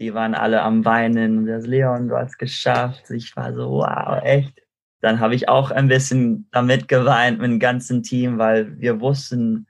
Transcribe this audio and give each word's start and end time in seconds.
die 0.00 0.14
waren 0.14 0.34
alle 0.34 0.62
am 0.62 0.84
Weinen. 0.84 1.46
Das 1.46 1.66
Leon, 1.66 2.08
du 2.08 2.16
hast 2.16 2.38
geschafft. 2.38 3.10
Ich 3.10 3.36
war 3.36 3.52
so, 3.52 3.70
wow, 3.70 4.20
echt. 4.22 4.62
Dann 5.02 5.20
habe 5.20 5.34
ich 5.34 5.48
auch 5.48 5.70
ein 5.70 5.88
bisschen 5.88 6.48
damit 6.52 6.88
geweint 6.88 7.38
mit 7.38 7.50
dem 7.50 7.60
ganzen 7.60 8.02
Team, 8.02 8.38
weil 8.38 8.78
wir 8.80 9.00
wussten, 9.00 9.66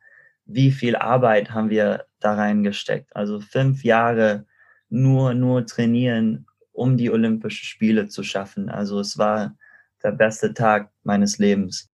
wie 0.47 0.71
viel 0.71 0.97
Arbeit 0.97 1.51
haben 1.51 1.69
wir 1.71 2.07
da 2.21 2.35
reingesteckt. 2.35 3.15
Also 3.15 3.41
fünf 3.41 3.85
Jahre 3.85 4.47
nur, 4.89 5.35
nur 5.35 5.67
trainieren, 5.67 6.47
um 6.73 6.97
die 6.97 7.11
Olympischen 7.11 7.65
Spiele 7.65 8.07
zu 8.07 8.23
schaffen. 8.23 8.69
Also 8.69 9.01
es 9.01 9.19
war 9.19 9.57
der 10.03 10.13
beste 10.13 10.55
Tag 10.55 10.91
meines 11.03 11.39
Lebens. 11.39 11.90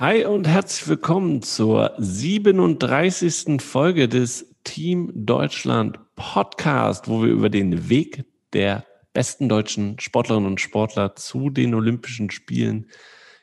Hi 0.00 0.24
und 0.24 0.46
herzlich 0.46 0.86
willkommen 0.86 1.42
zur 1.42 1.92
37. 1.98 3.60
Folge 3.60 4.06
des 4.06 4.54
Team 4.62 5.10
Deutschland 5.12 5.98
Podcast, 6.14 7.08
wo 7.08 7.20
wir 7.20 7.30
über 7.30 7.50
den 7.50 7.88
Weg 7.88 8.24
der 8.52 8.86
besten 9.12 9.48
deutschen 9.48 9.98
Sportlerinnen 9.98 10.46
und 10.46 10.60
Sportler 10.60 11.16
zu 11.16 11.50
den 11.50 11.74
Olympischen 11.74 12.30
Spielen 12.30 12.86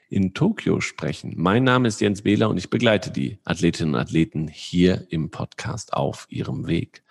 in 0.08 0.34
Tokio 0.34 0.80
sprechen. 0.80 1.34
Mein 1.36 1.66
Name 1.66 1.90
ist 1.90 2.00
Jens 2.00 2.24
Wähler 2.24 2.50
und 2.50 2.56
ich 2.56 2.70
begleite 2.70 3.12
die 3.12 3.38
Athletinnen 3.44 3.96
und 3.96 4.00
Athleten 4.00 4.48
hier 4.48 5.08
im 5.10 5.32
Podcast 5.32 5.92
auf 5.92 6.26
ihrem 6.30 6.68
Weg. 6.68 7.04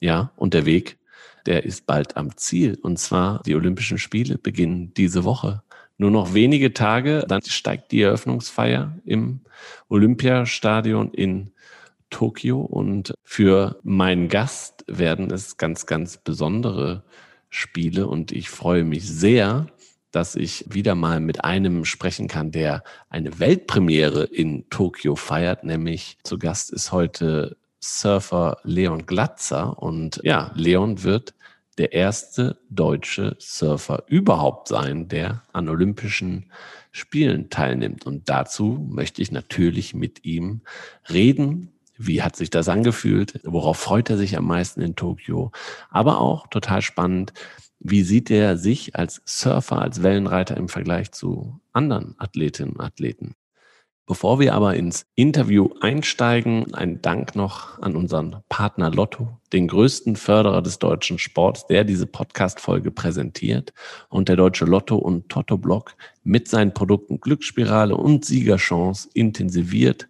Ja, 0.00 0.32
und 0.36 0.52
der 0.52 0.66
Weg, 0.66 0.98
der 1.46 1.64
ist 1.64 1.86
bald 1.86 2.18
am 2.18 2.36
Ziel. 2.36 2.78
Und 2.82 2.98
zwar 2.98 3.42
die 3.44 3.54
Olympischen 3.54 3.96
Spiele 3.96 4.36
beginnen 4.36 4.92
diese 4.92 5.24
Woche 5.24 5.62
nur 6.02 6.10
noch 6.10 6.34
wenige 6.34 6.74
Tage, 6.74 7.24
dann 7.26 7.42
steigt 7.42 7.92
die 7.92 8.02
Eröffnungsfeier 8.02 8.98
im 9.04 9.40
Olympiastadion 9.88 11.12
in 11.12 11.52
Tokio. 12.10 12.60
Und 12.60 13.14
für 13.24 13.78
meinen 13.82 14.28
Gast 14.28 14.84
werden 14.86 15.30
es 15.30 15.56
ganz, 15.56 15.86
ganz 15.86 16.18
besondere 16.18 17.04
Spiele. 17.48 18.08
Und 18.08 18.32
ich 18.32 18.50
freue 18.50 18.84
mich 18.84 19.08
sehr, 19.08 19.66
dass 20.10 20.34
ich 20.34 20.64
wieder 20.68 20.94
mal 20.94 21.20
mit 21.20 21.44
einem 21.44 21.84
sprechen 21.84 22.28
kann, 22.28 22.50
der 22.50 22.82
eine 23.08 23.38
Weltpremiere 23.38 24.24
in 24.24 24.68
Tokio 24.68 25.16
feiert, 25.16 25.64
nämlich 25.64 26.18
zu 26.22 26.38
Gast 26.38 26.70
ist 26.70 26.92
heute 26.92 27.56
Surfer 27.80 28.58
Leon 28.64 29.06
Glatzer. 29.06 29.78
Und 29.80 30.20
ja, 30.22 30.50
Leon 30.54 31.02
wird 31.02 31.34
der 31.78 31.92
erste 31.92 32.58
deutsche 32.68 33.36
Surfer 33.38 34.04
überhaupt 34.06 34.68
sein, 34.68 35.08
der 35.08 35.42
an 35.52 35.68
Olympischen 35.68 36.50
Spielen 36.90 37.48
teilnimmt. 37.48 38.04
Und 38.04 38.28
dazu 38.28 38.86
möchte 38.90 39.22
ich 39.22 39.32
natürlich 39.32 39.94
mit 39.94 40.24
ihm 40.24 40.60
reden. 41.10 41.72
Wie 41.96 42.22
hat 42.22 42.36
sich 42.36 42.50
das 42.50 42.68
angefühlt? 42.68 43.40
Worauf 43.44 43.78
freut 43.78 44.10
er 44.10 44.18
sich 44.18 44.36
am 44.36 44.46
meisten 44.46 44.82
in 44.82 44.96
Tokio? 44.96 45.52
Aber 45.88 46.20
auch 46.20 46.46
total 46.48 46.82
spannend, 46.82 47.32
wie 47.78 48.02
sieht 48.02 48.30
er 48.30 48.56
sich 48.56 48.94
als 48.94 49.22
Surfer, 49.24 49.80
als 49.80 50.02
Wellenreiter 50.02 50.56
im 50.56 50.68
Vergleich 50.68 51.12
zu 51.12 51.60
anderen 51.72 52.14
Athletinnen 52.18 52.74
und 52.74 52.80
Athleten? 52.80 53.34
Bevor 54.04 54.40
wir 54.40 54.54
aber 54.54 54.74
ins 54.74 55.06
Interview 55.14 55.70
einsteigen, 55.80 56.74
ein 56.74 57.00
Dank 57.02 57.36
noch 57.36 57.80
an 57.80 57.94
unseren 57.94 58.42
Partner 58.48 58.90
Lotto, 58.90 59.38
den 59.52 59.68
größten 59.68 60.16
Förderer 60.16 60.60
des 60.60 60.80
deutschen 60.80 61.20
Sports, 61.20 61.68
der 61.68 61.84
diese 61.84 62.06
Podcast-Folge 62.06 62.90
präsentiert. 62.90 63.72
Und 64.08 64.28
der 64.28 64.34
deutsche 64.34 64.64
Lotto- 64.64 64.96
und 64.96 65.28
Toto-Blog 65.28 65.94
mit 66.24 66.48
seinen 66.48 66.74
Produkten 66.74 67.20
Glücksspirale 67.20 67.96
und 67.96 68.24
Siegerchance 68.24 69.08
intensiviert 69.14 70.08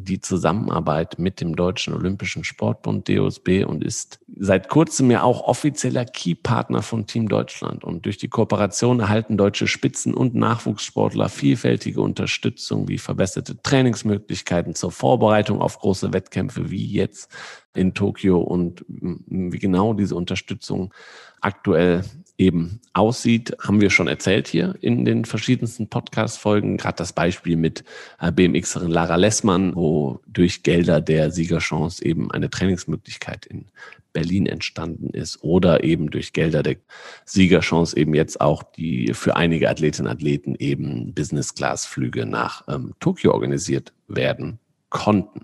die 0.00 0.20
Zusammenarbeit 0.20 1.18
mit 1.18 1.40
dem 1.40 1.56
Deutschen 1.56 1.92
Olympischen 1.92 2.44
Sportbund 2.44 3.08
DOSB 3.08 3.64
und 3.64 3.82
ist 3.82 4.20
seit 4.38 4.68
kurzem 4.68 5.10
ja 5.10 5.24
auch 5.24 5.42
offizieller 5.42 6.04
Key-Partner 6.04 6.82
von 6.82 7.06
Team 7.08 7.28
Deutschland. 7.28 7.82
Und 7.82 8.06
durch 8.06 8.16
die 8.16 8.28
Kooperation 8.28 9.00
erhalten 9.00 9.36
deutsche 9.36 9.66
Spitzen- 9.66 10.14
und 10.14 10.36
Nachwuchssportler 10.36 11.28
vielfältige 11.28 12.00
Unterstützung 12.00 12.86
wie 12.86 12.98
verbesserte 12.98 13.60
Trainingsmöglichkeiten 13.60 14.76
zur 14.76 14.92
Vorbereitung 14.92 15.60
auf 15.60 15.80
große 15.80 16.12
Wettkämpfe 16.12 16.70
wie 16.70 16.86
jetzt 16.86 17.28
in 17.74 17.94
Tokio 17.94 18.40
und 18.40 18.84
wie 18.88 19.58
genau 19.58 19.94
diese 19.94 20.14
Unterstützung 20.14 20.92
aktuell 21.40 22.04
eben 22.38 22.80
aussieht, 22.92 23.56
haben 23.60 23.80
wir 23.80 23.90
schon 23.90 24.06
erzählt 24.06 24.46
hier 24.46 24.76
in 24.80 25.04
den 25.04 25.24
verschiedensten 25.24 25.88
Podcast-Folgen. 25.88 26.76
Gerade 26.76 26.96
das 26.96 27.12
Beispiel 27.12 27.56
mit 27.56 27.84
äh, 28.20 28.30
BMXerin 28.30 28.90
Lara 28.90 29.16
Lessmann, 29.16 29.74
wo 29.74 30.20
durch 30.26 30.62
Gelder 30.62 31.00
der 31.00 31.32
Siegerchance 31.32 32.04
eben 32.04 32.30
eine 32.30 32.48
Trainingsmöglichkeit 32.48 33.44
in 33.46 33.66
Berlin 34.12 34.46
entstanden 34.46 35.10
ist 35.10 35.42
oder 35.42 35.84
eben 35.84 36.10
durch 36.10 36.32
Gelder 36.32 36.62
der 36.62 36.76
Siegerchance 37.24 37.96
eben 37.96 38.14
jetzt 38.14 38.40
auch 38.40 38.62
die 38.62 39.12
für 39.14 39.36
einige 39.36 39.68
Athletinnen 39.68 40.08
und 40.08 40.16
Athleten 40.16 40.54
eben 40.58 41.12
Business-Class-Flüge 41.14 42.24
nach 42.24 42.62
ähm, 42.68 42.94
Tokio 43.00 43.32
organisiert 43.32 43.92
werden 44.06 44.60
konnten. 44.90 45.42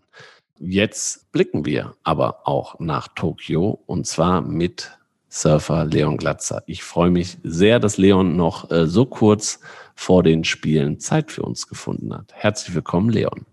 Jetzt 0.67 1.31
blicken 1.31 1.67
wir 1.67 1.95
aber 2.05 2.49
auch 2.49 2.81
nach 2.81 3.09
Tokio 3.09 3.83
und 3.85 4.07
zwar 4.07 4.41
mit 4.41 4.93
Surfer 5.29 5.85
Leon 5.85 6.17
Glatzer. 6.17 6.63
Ich 6.65 6.83
freue 6.83 7.11
mich 7.11 7.37
sehr, 7.43 7.79
dass 7.79 7.99
Leon 7.99 8.35
noch 8.35 8.71
äh, 8.71 8.87
so 8.87 9.05
kurz 9.05 9.61
vor 9.95 10.23
den 10.23 10.43
Spielen 10.43 11.01
Zeit 11.01 11.31
für 11.31 11.43
uns 11.43 11.69
gefunden 11.69 12.15
hat. 12.15 12.33
Herzlich 12.33 12.75
willkommen, 12.75 13.11
Leon. 13.11 13.45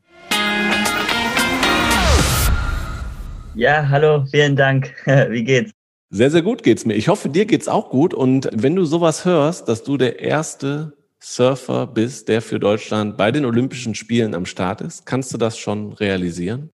Ja, 3.56 3.90
hallo, 3.90 4.24
vielen 4.32 4.56
Dank. 4.56 4.94
Wie 5.06 5.44
geht's? 5.44 5.72
Sehr, 6.12 6.32
sehr 6.32 6.44
gut 6.44 6.64
geht's 6.64 6.86
mir. 6.86 6.94
Ich 6.94 7.10
hoffe, 7.10 7.28
dir 7.28 7.46
geht's 7.46 7.68
auch 7.68 7.90
gut. 7.90 8.14
Und 8.14 8.48
wenn 8.54 8.78
du 8.78 8.86
sowas 8.86 9.26
hörst, 9.26 9.68
dass 9.68 9.84
du 9.84 9.98
der 9.98 10.22
erste 10.22 10.94
Surfer 11.20 11.88
bist, 11.88 12.30
der 12.30 12.42
für 12.42 12.58
Deutschland 12.62 13.18
bei 13.18 13.34
den 13.34 13.44
Olympischen 13.44 13.96
Spielen 13.96 14.34
am 14.34 14.46
Start 14.46 14.80
ist, 14.80 15.06
kannst 15.06 15.34
du 15.34 15.38
das 15.38 15.58
schon 15.58 15.92
realisieren? 15.92 16.70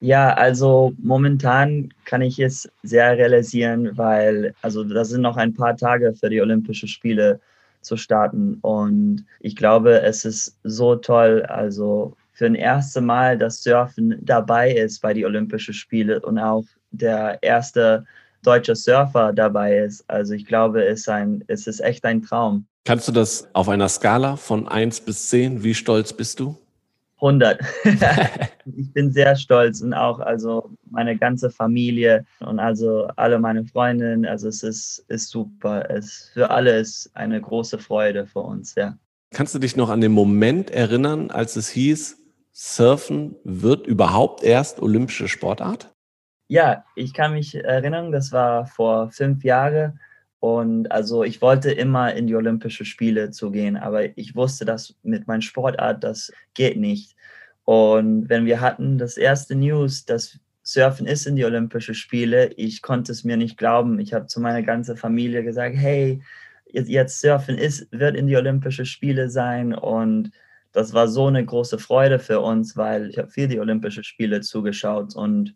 Ja, 0.00 0.34
also 0.34 0.92
momentan 0.98 1.88
kann 2.04 2.20
ich 2.20 2.38
es 2.38 2.68
sehr 2.82 3.16
realisieren, 3.16 3.96
weil 3.96 4.54
also 4.60 4.84
das 4.84 5.08
sind 5.08 5.22
noch 5.22 5.36
ein 5.36 5.54
paar 5.54 5.76
Tage 5.76 6.14
für 6.14 6.28
die 6.28 6.40
Olympischen 6.40 6.88
Spiele 6.88 7.40
zu 7.80 7.96
starten 7.96 8.58
und 8.60 9.24
ich 9.40 9.56
glaube, 9.56 10.02
es 10.02 10.24
ist 10.24 10.58
so 10.64 10.96
toll, 10.96 11.42
also 11.44 12.14
für 12.32 12.46
ein 12.46 12.54
erstes 12.54 13.02
Mal, 13.02 13.38
dass 13.38 13.62
Surfen 13.62 14.18
dabei 14.20 14.72
ist 14.72 15.00
bei 15.00 15.14
die 15.14 15.24
Olympischen 15.24 15.72
Spiele 15.72 16.20
und 16.20 16.38
auch 16.38 16.64
der 16.90 17.38
erste 17.42 18.04
deutsche 18.42 18.76
Surfer 18.76 19.32
dabei 19.32 19.78
ist. 19.78 20.04
Also 20.08 20.34
ich 20.34 20.44
glaube, 20.44 20.84
es 20.84 21.00
ist, 21.00 21.08
ein, 21.08 21.42
es 21.46 21.66
ist 21.66 21.80
echt 21.80 22.04
ein 22.04 22.22
Traum. 22.22 22.66
Kannst 22.84 23.08
du 23.08 23.12
das 23.12 23.48
auf 23.54 23.68
einer 23.70 23.88
Skala 23.88 24.36
von 24.36 24.68
1 24.68 25.00
bis 25.00 25.28
10, 25.30 25.64
wie 25.64 25.74
stolz 25.74 26.12
bist 26.12 26.38
du? 26.38 26.56
100. 27.16 27.60
ich 28.76 28.92
bin 28.92 29.12
sehr 29.12 29.36
stolz 29.36 29.80
und 29.80 29.94
auch 29.94 30.20
also 30.20 30.70
meine 30.90 31.16
ganze 31.16 31.50
Familie 31.50 32.24
und 32.40 32.58
also 32.58 33.08
alle 33.16 33.38
meine 33.38 33.64
Freundinnen. 33.64 34.26
Also 34.26 34.48
es 34.48 34.62
ist, 34.62 35.04
ist 35.08 35.30
super. 35.30 35.88
Es 35.90 36.30
für 36.32 36.50
alle 36.50 36.78
ist 36.78 37.10
eine 37.14 37.40
große 37.40 37.78
Freude 37.78 38.26
für 38.26 38.40
uns, 38.40 38.74
ja. 38.74 38.96
Kannst 39.32 39.54
du 39.54 39.58
dich 39.58 39.76
noch 39.76 39.90
an 39.90 40.00
den 40.00 40.12
Moment 40.12 40.70
erinnern, 40.70 41.30
als 41.30 41.56
es 41.56 41.68
hieß, 41.68 42.18
Surfen 42.52 43.36
wird 43.44 43.86
überhaupt 43.86 44.42
erst 44.42 44.80
olympische 44.80 45.28
Sportart? 45.28 45.92
Ja, 46.48 46.84
ich 46.94 47.12
kann 47.12 47.32
mich 47.32 47.54
erinnern, 47.54 48.12
das 48.12 48.32
war 48.32 48.66
vor 48.66 49.10
fünf 49.10 49.42
Jahren. 49.44 49.98
Und 50.38 50.92
also 50.92 51.24
ich 51.24 51.42
wollte 51.42 51.72
immer 51.72 52.14
in 52.14 52.26
die 52.26 52.36
Olympischen 52.36 52.86
Spiele 52.86 53.30
zu 53.30 53.50
gehen, 53.50 53.76
aber 53.76 54.16
ich 54.16 54.36
wusste, 54.36 54.64
dass 54.64 54.94
mit 55.02 55.26
meinem 55.26 55.40
Sportart 55.40 56.04
das 56.04 56.32
geht 56.54 56.76
nicht. 56.76 57.15
Und 57.66 58.28
wenn 58.28 58.46
wir 58.46 58.60
hatten 58.60 58.96
das 58.96 59.16
erste 59.16 59.56
News, 59.56 60.04
dass 60.04 60.38
Surfen 60.62 61.06
ist 61.06 61.26
in 61.26 61.34
die 61.34 61.44
Olympischen 61.44 61.96
Spiele, 61.96 62.52
ich 62.54 62.80
konnte 62.80 63.10
es 63.10 63.24
mir 63.24 63.36
nicht 63.36 63.58
glauben. 63.58 63.98
Ich 63.98 64.14
habe 64.14 64.26
zu 64.26 64.40
meiner 64.40 64.62
ganzen 64.62 64.96
Familie 64.96 65.42
gesagt, 65.42 65.76
hey, 65.76 66.22
jetzt 66.72 67.20
Surfen 67.20 67.58
ist, 67.58 67.88
wird 67.90 68.16
in 68.16 68.28
die 68.28 68.36
Olympischen 68.36 68.86
Spiele 68.86 69.28
sein. 69.28 69.74
Und 69.74 70.30
das 70.70 70.92
war 70.92 71.08
so 71.08 71.26
eine 71.26 71.44
große 71.44 71.80
Freude 71.80 72.20
für 72.20 72.40
uns, 72.40 72.76
weil 72.76 73.10
ich 73.10 73.18
habe 73.18 73.30
viel 73.30 73.48
die 73.48 73.58
Olympischen 73.58 74.04
Spiele 74.04 74.42
zugeschaut 74.42 75.16
und 75.16 75.54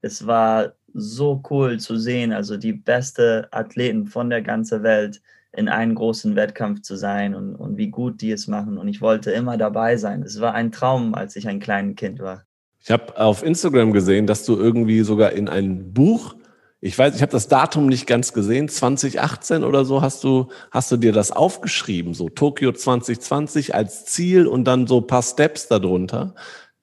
es 0.00 0.26
war 0.26 0.72
so 0.94 1.42
cool 1.50 1.78
zu 1.78 1.98
sehen, 1.98 2.32
also 2.32 2.56
die 2.56 2.72
beste 2.72 3.48
Athleten 3.50 4.06
von 4.06 4.30
der 4.30 4.40
ganzen 4.40 4.82
Welt 4.82 5.20
in 5.52 5.68
einem 5.68 5.94
großen 5.94 6.36
Wettkampf 6.36 6.82
zu 6.82 6.96
sein 6.96 7.34
und, 7.34 7.56
und 7.56 7.76
wie 7.76 7.88
gut 7.88 8.20
die 8.20 8.30
es 8.30 8.46
machen. 8.46 8.78
Und 8.78 8.88
ich 8.88 9.00
wollte 9.00 9.30
immer 9.30 9.56
dabei 9.56 9.96
sein. 9.96 10.22
Es 10.22 10.40
war 10.40 10.54
ein 10.54 10.72
Traum, 10.72 11.14
als 11.14 11.36
ich 11.36 11.48
ein 11.48 11.60
kleines 11.60 11.96
Kind 11.96 12.20
war. 12.20 12.44
Ich 12.80 12.90
habe 12.90 13.18
auf 13.18 13.42
Instagram 13.42 13.92
gesehen, 13.92 14.26
dass 14.26 14.44
du 14.44 14.56
irgendwie 14.56 15.00
sogar 15.02 15.32
in 15.32 15.48
ein 15.48 15.92
Buch 15.92 16.36
Ich 16.80 16.96
weiß, 16.96 17.16
ich 17.16 17.22
habe 17.22 17.32
das 17.32 17.48
Datum 17.48 17.86
nicht 17.86 18.06
ganz 18.06 18.32
gesehen. 18.32 18.68
2018 18.68 19.64
oder 19.64 19.84
so 19.84 20.00
hast 20.00 20.22
du, 20.22 20.48
hast 20.70 20.92
du 20.92 20.96
dir 20.96 21.12
das 21.12 21.32
aufgeschrieben, 21.32 22.14
so 22.14 22.28
Tokio 22.28 22.72
2020 22.72 23.74
als 23.74 24.04
Ziel 24.04 24.46
und 24.46 24.64
dann 24.64 24.86
so 24.86 24.98
ein 24.98 25.06
paar 25.06 25.22
Steps 25.22 25.66
darunter. 25.66 26.34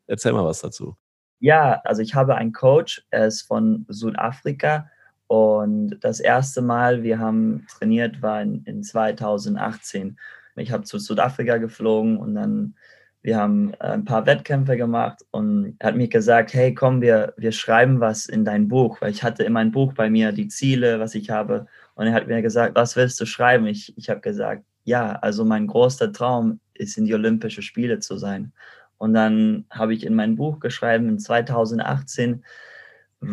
Erzähl 0.08 0.34
mal 0.34 0.44
was 0.44 0.60
dazu. 0.60 0.98
Ja, 1.40 1.82
also 1.84 2.02
ich 2.02 2.16
habe 2.16 2.36
einen 2.36 2.52
Coach, 2.52 3.06
er 3.10 3.28
ist 3.28 3.44
von 3.44 3.86
Südafrika 3.88 4.90
und 5.28 5.98
das 6.02 6.20
erste 6.20 6.62
Mal, 6.62 7.04
wir 7.04 7.20
haben 7.20 7.66
trainiert, 7.70 8.22
war 8.22 8.42
in, 8.42 8.64
in 8.66 8.84
2018. 8.84 10.18
Ich 10.58 10.72
habe 10.72 10.84
zu 10.84 11.00
Südafrika 11.00 11.58
geflogen 11.58 12.18
und 12.18 12.36
dann 12.36 12.76
wir 13.26 13.38
haben 13.38 13.74
äh, 13.80 13.88
ein 13.88 14.06
paar 14.06 14.28
Wettkämpfe 14.28 14.78
gemacht 14.78 15.26
und 15.32 15.78
er 15.80 15.88
hat 15.88 15.96
mir 15.96 16.08
gesagt, 16.08 16.54
hey, 16.54 16.76
komm, 16.76 17.02
wir, 17.02 17.34
wir 17.38 17.52
schreiben 17.52 18.00
was 18.00 18.28
in 18.28 18.46
dein 18.46 18.68
Buch, 18.68 19.02
weil 19.02 19.10
ich 19.10 19.24
hatte 19.24 19.44
immer 19.44 19.62
ein 19.62 19.72
Buch 19.72 19.94
bei 19.94 20.12
mir, 20.12 20.32
die 20.32 20.48
Ziele, 20.48 21.00
was 21.00 21.16
ich 21.16 21.32
habe. 21.32 21.66
Und 21.96 22.06
er 22.06 22.14
hat 22.14 22.28
mir 22.28 22.44
gesagt, 22.44 22.76
was 22.76 22.96
willst 22.96 23.20
du 23.20 23.26
schreiben? 23.26 23.66
Ich, 23.66 23.98
ich 23.98 24.12
habe 24.12 24.22
gesagt, 24.22 24.64
ja, 24.84 25.14
also 25.14 25.44
mein 25.44 25.66
großer 25.66 26.14
Traum 26.14 26.60
ist, 26.76 27.00
in 27.00 27.06
die 27.06 27.16
Olympischen 27.16 27.64
Spiele 27.64 27.98
zu 27.98 28.18
sein. 28.18 28.54
Und 29.00 29.16
dann 29.16 29.66
habe 29.72 29.96
ich 29.96 30.06
in 30.06 30.14
mein 30.14 30.36
Buch 30.36 30.60
geschrieben, 30.60 31.10
in 31.10 31.18
2018, 31.18 32.46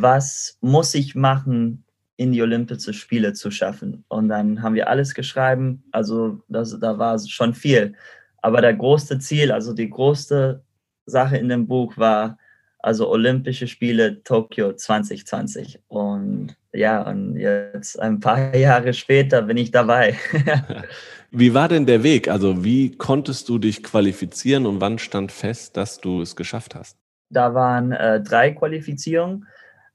was 0.00 0.56
muss 0.60 0.94
ich 0.94 1.14
machen, 1.14 1.84
in 2.16 2.32
die 2.32 2.42
Olympischen 2.42 2.94
Spiele 2.94 3.32
zu 3.32 3.50
schaffen? 3.50 4.04
Und 4.08 4.28
dann 4.28 4.62
haben 4.62 4.74
wir 4.74 4.88
alles 4.88 5.14
geschrieben, 5.14 5.84
also 5.92 6.42
das, 6.48 6.78
da 6.78 6.98
war 6.98 7.18
schon 7.18 7.54
viel. 7.54 7.94
Aber 8.42 8.60
der 8.60 8.74
große 8.74 9.18
Ziel, 9.18 9.52
also 9.52 9.72
die 9.72 9.90
größte 9.90 10.62
Sache 11.06 11.36
in 11.36 11.48
dem 11.48 11.66
Buch 11.66 11.96
war 11.96 12.38
also 12.82 13.08
Olympische 13.08 13.68
Spiele 13.68 14.22
Tokio 14.24 14.72
2020. 14.72 15.80
Und 15.88 16.56
ja, 16.72 17.02
und 17.02 17.36
jetzt 17.36 17.98
ein 18.00 18.20
paar 18.20 18.54
Jahre 18.56 18.92
später 18.92 19.42
bin 19.42 19.56
ich 19.56 19.70
dabei. 19.70 20.16
wie 21.30 21.54
war 21.54 21.68
denn 21.68 21.86
der 21.86 22.02
Weg? 22.02 22.28
Also 22.28 22.64
wie 22.64 22.90
konntest 22.90 23.48
du 23.48 23.58
dich 23.58 23.82
qualifizieren 23.82 24.66
und 24.66 24.80
wann 24.80 24.98
stand 24.98 25.30
fest, 25.32 25.76
dass 25.76 26.00
du 26.00 26.20
es 26.20 26.34
geschafft 26.34 26.74
hast? 26.74 26.98
Da 27.30 27.54
waren 27.54 27.92
äh, 27.92 28.20
drei 28.20 28.50
Qualifizierungen. 28.50 29.46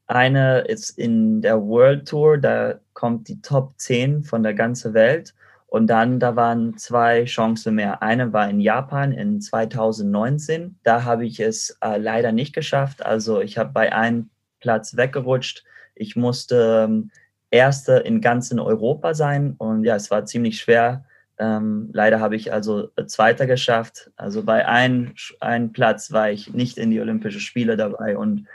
Eine 0.07 0.62
ist 0.62 0.92
in 0.98 1.42
der 1.42 1.62
World 1.62 2.07
Tour, 2.07 2.38
da 2.38 2.80
kommt 2.94 3.27
die 3.27 3.42
Top 3.42 3.74
10 3.77 4.24
von 4.24 4.42
der 4.42 4.54
ganzen 4.54 4.94
Welt. 4.94 5.33
Und 5.68 5.88
dann, 5.88 6.19
da 6.21 6.38
waren 6.38 6.77
zwei 6.77 7.25
Chancen 7.25 7.75
mehr. 7.75 8.01
Eine 8.01 8.31
war 8.31 8.50
in 8.50 8.62
Japan 8.62 9.12
in 9.12 9.42
2019. 9.42 10.80
Da 10.83 11.04
habe 11.04 11.25
ich 11.25 11.42
es 11.42 11.77
äh, 11.81 11.98
leider 11.98 12.31
nicht 12.31 12.56
geschafft. 12.56 13.06
Also 13.06 13.42
ich 13.42 13.57
habe 13.57 13.71
bei 13.74 13.94
einem 13.94 14.30
Platz 14.62 14.95
weggerutscht. 14.95 15.65
Ich 15.94 16.15
musste 16.15 16.86
ähm, 16.88 17.12
Erste 17.51 17.94
in 17.98 18.21
ganzen 18.21 18.60
Europa 18.60 19.13
sein. 19.13 19.56
Und 19.57 19.83
ja, 19.83 19.95
es 19.98 20.10
war 20.10 20.25
ziemlich 20.25 20.60
schwer. 20.60 21.03
Ähm, 21.38 21.89
leider 21.92 22.21
habe 22.21 22.38
ich 22.38 22.53
also 22.53 22.89
Zweiter 23.06 23.45
geschafft. 23.45 24.10
Also 24.15 24.44
bei 24.44 24.65
einem, 24.65 25.13
einem 25.42 25.74
Platz 25.74 26.13
war 26.13 26.31
ich 26.31 26.53
nicht 26.53 26.77
in 26.77 26.92
die 26.92 27.01
Olympischen 27.01 27.42
Spiele 27.42 27.75
dabei. 27.75 28.18
Und 28.18 28.48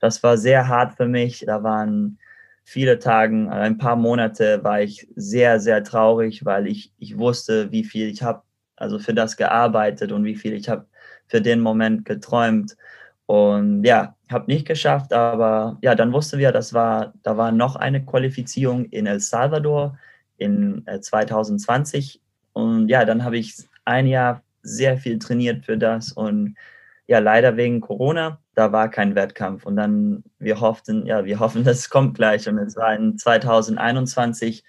das 0.00 0.22
war 0.22 0.36
sehr 0.38 0.68
hart 0.68 0.96
für 0.96 1.06
mich. 1.06 1.44
Da 1.46 1.62
waren 1.62 2.18
viele 2.64 2.98
Tagen, 2.98 3.48
ein 3.48 3.78
paar 3.78 3.96
Monate 3.96 4.62
war 4.64 4.80
ich 4.82 5.08
sehr, 5.14 5.60
sehr 5.60 5.84
traurig, 5.84 6.44
weil 6.44 6.66
ich, 6.66 6.92
ich 6.98 7.16
wusste, 7.18 7.70
wie 7.72 7.84
viel 7.84 8.08
ich 8.08 8.22
habe 8.22 8.42
also 8.76 8.98
für 8.98 9.14
das 9.14 9.36
gearbeitet 9.36 10.12
und 10.12 10.24
wie 10.24 10.36
viel 10.36 10.52
ich 10.52 10.68
habe 10.68 10.86
für 11.26 11.40
den 11.40 11.60
Moment 11.60 12.04
geträumt. 12.04 12.76
Und 13.26 13.84
ja, 13.84 14.14
habe 14.30 14.50
nicht 14.50 14.66
geschafft, 14.68 15.12
aber 15.12 15.78
ja, 15.82 15.94
dann 15.94 16.12
wussten 16.12 16.38
wir, 16.38 16.52
das 16.52 16.72
war, 16.72 17.12
da 17.22 17.36
war 17.36 17.50
noch 17.50 17.74
eine 17.74 18.04
Qualifizierung 18.04 18.84
in 18.86 19.06
El 19.06 19.20
Salvador 19.20 19.98
in 20.36 20.84
2020. 21.00 22.16
Äh, 22.16 22.18
und 22.52 22.88
ja, 22.88 23.04
dann 23.04 23.24
habe 23.24 23.38
ich 23.38 23.56
ein 23.84 24.06
Jahr 24.06 24.42
sehr 24.62 24.96
viel 24.98 25.18
trainiert 25.18 25.64
für 25.64 25.76
das 25.76 26.12
und 26.12 26.56
ja, 27.06 27.20
leider 27.20 27.56
wegen 27.56 27.80
Corona, 27.80 28.40
da 28.54 28.72
war 28.72 28.90
kein 28.90 29.14
Wettkampf. 29.14 29.64
Und 29.64 29.76
dann, 29.76 30.24
wir 30.38 30.60
hofften, 30.60 31.06
ja, 31.06 31.24
wir 31.24 31.38
hoffen, 31.40 31.64
das 31.64 31.90
kommt 31.90 32.16
gleich. 32.16 32.48
Und 32.48 32.58
es 32.58 32.76
war 32.76 32.94
in 32.94 33.16
2021. 33.18 34.64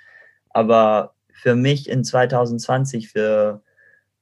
Aber 0.49 1.15
für 1.31 1.55
mich 1.55 1.89
in 1.89 2.03
2020, 2.03 3.09
für, 3.09 3.61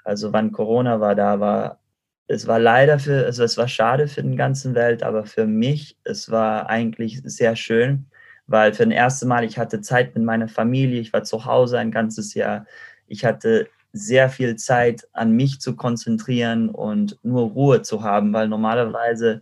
also 0.03 0.33
wann 0.33 0.51
Corona 0.51 0.99
war, 0.99 1.15
da 1.15 1.39
war, 1.39 1.79
es 2.27 2.47
war 2.47 2.59
leider 2.59 2.99
für, 2.99 3.25
also 3.25 3.43
es 3.43 3.57
war 3.57 3.67
schade 3.67 4.07
für 4.07 4.23
den 4.23 4.37
ganzen 4.37 4.75
Welt, 4.75 5.03
aber 5.03 5.25
für 5.25 5.45
mich, 5.45 5.97
es 6.03 6.31
war 6.31 6.69
eigentlich 6.69 7.21
sehr 7.23 7.55
schön, 7.55 8.07
weil 8.47 8.73
für 8.73 8.85
das 8.85 8.93
erste 8.93 9.27
Mal, 9.27 9.43
ich 9.43 9.57
hatte 9.57 9.81
Zeit 9.81 10.15
mit 10.15 10.23
meiner 10.23 10.47
Familie, 10.47 11.01
ich 11.01 11.13
war 11.13 11.23
zu 11.23 11.45
Hause 11.45 11.79
ein 11.79 11.91
ganzes 11.91 12.33
Jahr. 12.33 12.65
Ich 13.07 13.25
hatte 13.25 13.69
sehr 13.95 14.29
viel 14.29 14.57
Zeit 14.57 15.07
an 15.13 15.31
mich 15.31 15.61
zu 15.61 15.77
konzentrieren 15.77 16.67
und 16.69 17.17
nur 17.23 17.51
Ruhe 17.51 17.81
zu 17.81 18.03
haben, 18.03 18.33
weil 18.33 18.49
normalerweise 18.49 19.41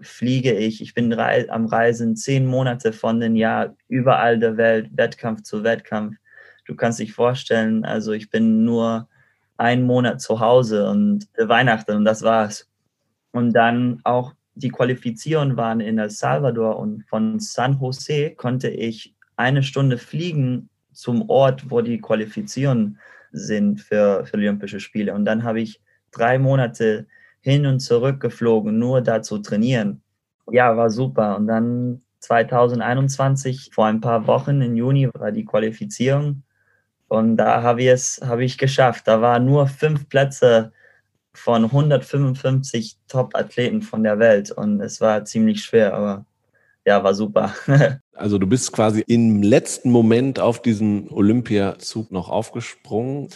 fliege 0.00 0.54
ich, 0.54 0.80
ich 0.80 0.94
bin 0.94 1.12
am 1.12 1.66
Reisen 1.66 2.16
zehn 2.16 2.46
Monate 2.46 2.94
von 2.94 3.20
den 3.20 3.36
Jahr 3.36 3.76
überall 3.88 4.38
der 4.38 4.56
Welt, 4.56 4.88
Wettkampf 4.96 5.42
zu 5.42 5.64
Wettkampf. 5.64 6.16
Du 6.64 6.74
kannst 6.74 6.98
dich 6.98 7.12
vorstellen, 7.12 7.84
also 7.84 8.12
ich 8.12 8.30
bin 8.30 8.64
nur 8.64 9.06
einen 9.58 9.84
Monat 9.84 10.22
zu 10.22 10.40
Hause 10.40 10.88
und 10.88 11.28
Weihnachten 11.36 11.94
und 11.94 12.06
das 12.06 12.22
war's. 12.22 12.70
Und 13.32 13.52
dann 13.52 14.00
auch 14.04 14.32
die 14.54 14.70
Qualifizierungen 14.70 15.58
waren 15.58 15.80
in 15.80 15.98
El 15.98 16.08
Salvador 16.08 16.78
und 16.78 17.04
von 17.04 17.38
San 17.38 17.78
Jose 17.78 18.30
konnte 18.30 18.70
ich 18.70 19.14
eine 19.36 19.62
Stunde 19.62 19.98
fliegen 19.98 20.70
zum 20.94 21.28
Ort, 21.28 21.70
wo 21.70 21.82
die 21.82 22.00
Qualifizierungen 22.00 22.98
sind 23.32 23.80
für, 23.80 24.24
für 24.24 24.36
Olympische 24.36 24.80
Spiele. 24.80 25.14
Und 25.14 25.24
dann 25.24 25.42
habe 25.44 25.60
ich 25.60 25.80
drei 26.10 26.38
Monate 26.38 27.06
hin 27.40 27.66
und 27.66 27.80
zurück 27.80 28.20
geflogen, 28.20 28.78
nur 28.78 29.00
da 29.00 29.22
zu 29.22 29.38
trainieren. 29.38 30.02
Ja, 30.50 30.76
war 30.76 30.90
super. 30.90 31.36
Und 31.36 31.46
dann 31.46 32.02
2021, 32.20 33.70
vor 33.72 33.86
ein 33.86 34.00
paar 34.00 34.26
Wochen 34.26 34.60
im 34.60 34.76
Juni, 34.76 35.08
war 35.14 35.32
die 35.32 35.44
Qualifizierung. 35.44 36.42
Und 37.08 37.36
da 37.36 37.62
habe 37.62 37.82
ich 37.82 37.88
es 37.88 38.20
habe 38.22 38.44
ich 38.44 38.58
geschafft. 38.58 39.08
Da 39.08 39.20
waren 39.20 39.46
nur 39.46 39.66
fünf 39.66 40.08
Plätze 40.08 40.72
von 41.34 41.64
155 41.64 42.98
Top-Athleten 43.08 43.82
von 43.82 44.02
der 44.02 44.18
Welt. 44.18 44.50
Und 44.50 44.80
es 44.80 45.00
war 45.00 45.24
ziemlich 45.24 45.64
schwer, 45.64 45.94
aber 45.94 46.26
ja, 46.86 47.04
war 47.04 47.14
super. 47.14 47.54
also 48.14 48.38
du 48.38 48.46
bist 48.46 48.72
quasi 48.72 49.02
im 49.06 49.42
letzten 49.42 49.90
Moment 49.90 50.40
auf 50.40 50.62
diesen 50.62 51.10
Olympiazug 51.10 52.10
noch 52.10 52.28
aufgesprungen. 52.28 53.28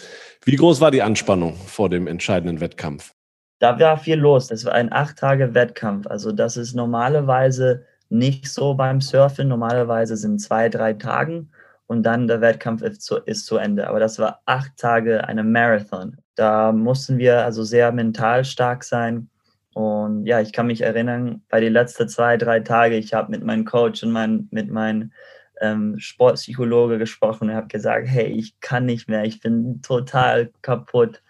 Wie 0.45 0.57
groß 0.57 0.81
war 0.81 0.91
die 0.91 1.03
Anspannung 1.03 1.55
vor 1.55 1.91
dem 1.91 2.07
entscheidenden 2.07 2.61
Wettkampf? 2.61 3.13
Da 3.59 3.79
war 3.79 3.99
viel 3.99 4.17
los. 4.17 4.49
Das 4.49 4.65
war 4.65 4.73
ein 4.73 4.93
acht 4.93 5.19
Tage 5.19 5.55
Wettkampf. 5.55 6.07
Also 6.07 6.33
das 6.33 6.57
ist 6.57 6.75
normalerweise 6.75 7.85
nicht 8.09 8.49
so 8.49 8.75
beim 8.75 9.01
Surfen. 9.01 9.49
Normalerweise 9.49 10.17
sind 10.17 10.41
zwei, 10.41 10.69
drei 10.69 10.95
Tagen 10.95 11.51
und 11.87 12.03
dann 12.03 12.27
der 12.27 12.41
Wettkampf 12.41 12.83
ist 12.83 13.03
zu, 13.03 13.17
ist 13.17 13.47
zu 13.47 13.57
Ende. 13.57 13.89
Aber 13.89 14.01
das 14.01 14.19
war 14.19 14.41
acht 14.47 14.77
Tage 14.77 15.27
eine 15.29 15.45
Marathon. 15.45 16.17
Da 16.35 16.73
mussten 16.73 17.19
wir 17.19 17.45
also 17.45 17.63
sehr 17.63 17.93
mental 17.93 18.45
stark 18.45 18.85
sein 18.85 19.29
und 19.75 20.27
ja, 20.27 20.41
ich 20.41 20.53
kann 20.53 20.69
mich 20.69 20.83
erinnern, 20.83 21.43
bei 21.49 21.61
den 21.61 21.73
letzten 21.73 22.09
zwei, 22.09 22.37
drei 22.37 22.61
Tagen, 22.61 22.95
ich 22.95 23.13
habe 23.13 23.31
mit 23.33 23.43
meinem 23.45 23.65
Coach 23.65 24.03
und 24.05 24.13
mein, 24.13 24.49
mit 24.53 24.71
meinem 24.71 25.13
ähm, 25.61 25.99
Sportpsychologe 25.99 26.99
gesprochen 26.99 27.51
und 27.51 27.57
habe 27.57 27.67
gesagt, 27.69 28.07
hey, 28.09 28.27
ich 28.27 28.61
kann 28.61 28.87
nicht 28.87 29.09
mehr, 29.09 29.25
ich 29.25 29.41
bin 29.41 29.83
total 29.83 30.53
kaputt. 30.63 31.23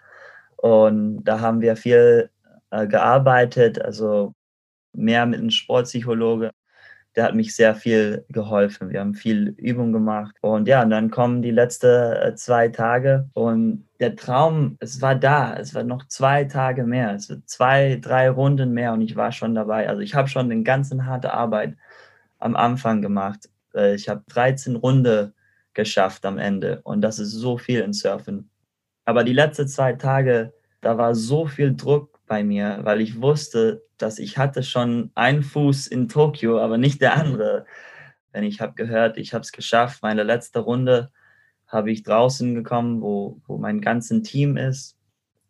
Und 0.57 1.23
da 1.23 1.39
haben 1.41 1.61
wir 1.61 1.75
viel 1.75 2.29
äh, 2.71 2.87
gearbeitet, 2.87 3.81
also 3.81 4.33
mehr 4.93 5.25
mit 5.25 5.39
einem 5.39 5.49
Sportpsychologe 5.51 6.51
der 7.15 7.25
hat 7.25 7.35
mich 7.35 7.55
sehr 7.55 7.75
viel 7.75 8.25
geholfen. 8.29 8.89
Wir 8.89 8.99
haben 8.99 9.13
viel 9.13 9.55
Übung 9.57 9.93
gemacht. 9.93 10.35
Und 10.41 10.67
ja, 10.67 10.83
und 10.83 10.89
dann 10.89 11.09
kommen 11.09 11.41
die 11.41 11.51
letzten 11.51 12.13
äh, 12.13 12.35
zwei 12.35 12.67
Tage 12.67 13.29
und 13.33 13.87
der 13.99 14.15
Traum, 14.15 14.75
es 14.81 15.01
war 15.01 15.15
da. 15.15 15.55
Es 15.55 15.73
war 15.73 15.83
noch 15.83 16.07
zwei 16.07 16.43
Tage 16.43 16.83
mehr. 16.83 17.13
Es 17.15 17.29
war 17.29 17.37
zwei, 17.45 17.97
drei 18.01 18.29
Runden 18.29 18.73
mehr 18.73 18.91
und 18.93 19.01
ich 19.01 19.15
war 19.15 19.31
schon 19.31 19.55
dabei. 19.55 19.87
Also 19.87 20.01
ich 20.01 20.13
habe 20.13 20.27
schon 20.27 20.49
den 20.49 20.63
ganzen 20.65 21.05
harte 21.05 21.33
Arbeit 21.33 21.75
am 22.39 22.55
Anfang 22.55 23.01
gemacht. 23.01 23.49
Äh, 23.73 23.95
ich 23.95 24.09
habe 24.09 24.23
13 24.27 24.75
Runde 24.75 25.33
geschafft 25.73 26.25
am 26.25 26.37
Ende 26.37 26.81
und 26.83 27.01
das 27.01 27.19
ist 27.19 27.31
so 27.31 27.57
viel 27.57 27.81
in 27.81 27.93
Surfen. 27.93 28.49
Aber 29.05 29.23
die 29.23 29.33
letzten 29.33 29.67
zwei 29.67 29.93
Tage, 29.93 30.53
da 30.81 30.97
war 30.97 31.15
so 31.15 31.45
viel 31.45 31.75
Druck 31.75 32.19
bei 32.27 32.43
mir, 32.43 32.79
weil 32.83 33.01
ich 33.01 33.21
wusste, 33.21 33.84
dass 33.97 34.19
ich 34.19 34.37
hatte 34.37 34.63
schon 34.63 35.11
einen 35.15 35.43
Fuß 35.43 35.87
in 35.87 36.07
Tokio, 36.09 36.59
aber 36.59 36.77
nicht 36.77 37.01
der 37.01 37.15
andere. 37.17 37.65
Wenn 38.31 38.43
ich 38.43 38.61
habe 38.61 38.73
gehört, 38.73 39.17
ich 39.17 39.33
habe 39.33 39.41
es 39.43 39.51
geschafft, 39.51 40.01
meine 40.03 40.23
letzte 40.23 40.59
Runde 40.59 41.11
habe 41.67 41.91
ich 41.91 42.03
draußen 42.03 42.55
gekommen, 42.55 43.01
wo, 43.01 43.41
wo 43.47 43.57
mein 43.57 43.81
ganzes 43.81 44.21
Team 44.23 44.57
ist. 44.57 44.97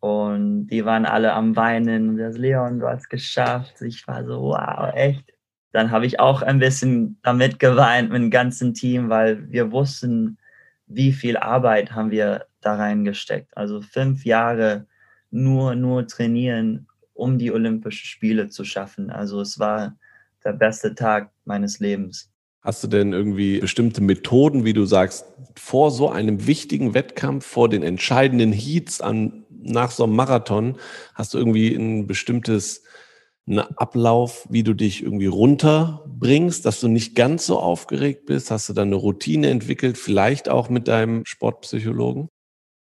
Und 0.00 0.68
die 0.68 0.84
waren 0.84 1.06
alle 1.06 1.32
am 1.32 1.56
Weinen. 1.56 2.16
Das 2.16 2.36
Leon, 2.36 2.78
du 2.78 2.86
hast 2.86 3.02
es 3.02 3.08
geschafft. 3.08 3.82
Ich 3.82 4.06
war 4.06 4.24
so, 4.24 4.40
wow, 4.42 4.92
echt. 4.94 5.24
dann 5.72 5.90
habe 5.90 6.06
ich 6.06 6.20
auch 6.20 6.42
ein 6.42 6.58
bisschen 6.58 7.18
damit 7.22 7.58
geweint 7.58 8.10
mit 8.10 8.22
dem 8.22 8.30
ganzen 8.30 8.72
Team, 8.74 9.08
weil 9.08 9.50
wir 9.50 9.72
wussten, 9.72 10.38
wie 10.86 11.12
viel 11.12 11.36
Arbeit 11.36 11.92
haben 11.92 12.10
wir 12.10 12.46
da 12.60 12.76
reingesteckt. 12.76 13.56
Also 13.56 13.80
fünf 13.82 14.24
Jahre 14.24 14.86
nur, 15.30 15.74
nur 15.74 16.06
trainieren, 16.06 16.86
um 17.16 17.38
die 17.38 17.52
Olympischen 17.52 18.06
Spiele 18.06 18.48
zu 18.48 18.64
schaffen. 18.64 19.10
Also 19.10 19.40
es 19.40 19.58
war 19.58 19.96
der 20.44 20.52
beste 20.52 20.94
Tag 20.94 21.30
meines 21.44 21.80
Lebens. 21.80 22.30
Hast 22.62 22.82
du 22.82 22.88
denn 22.88 23.12
irgendwie 23.12 23.60
bestimmte 23.60 24.00
Methoden, 24.00 24.64
wie 24.64 24.72
du 24.72 24.84
sagst, 24.86 25.24
vor 25.56 25.90
so 25.90 26.10
einem 26.10 26.46
wichtigen 26.46 26.94
Wettkampf, 26.94 27.46
vor 27.46 27.68
den 27.68 27.82
entscheidenden 27.82 28.52
Heats 28.52 29.00
an, 29.00 29.44
nach 29.50 29.90
so 29.90 30.04
einem 30.04 30.16
Marathon, 30.16 30.76
hast 31.14 31.34
du 31.34 31.38
irgendwie 31.38 31.74
ein 31.74 32.06
bestimmtes 32.06 32.82
einen 33.48 33.60
Ablauf, 33.60 34.46
wie 34.50 34.64
du 34.64 34.74
dich 34.74 35.02
irgendwie 35.04 35.26
runterbringst, 35.26 36.66
dass 36.66 36.80
du 36.80 36.88
nicht 36.88 37.14
ganz 37.14 37.46
so 37.46 37.60
aufgeregt 37.60 38.26
bist? 38.26 38.50
Hast 38.50 38.68
du 38.68 38.72
da 38.72 38.82
eine 38.82 38.96
Routine 38.96 39.48
entwickelt, 39.50 39.96
vielleicht 39.96 40.48
auch 40.48 40.68
mit 40.68 40.88
deinem 40.88 41.24
Sportpsychologen? 41.24 42.28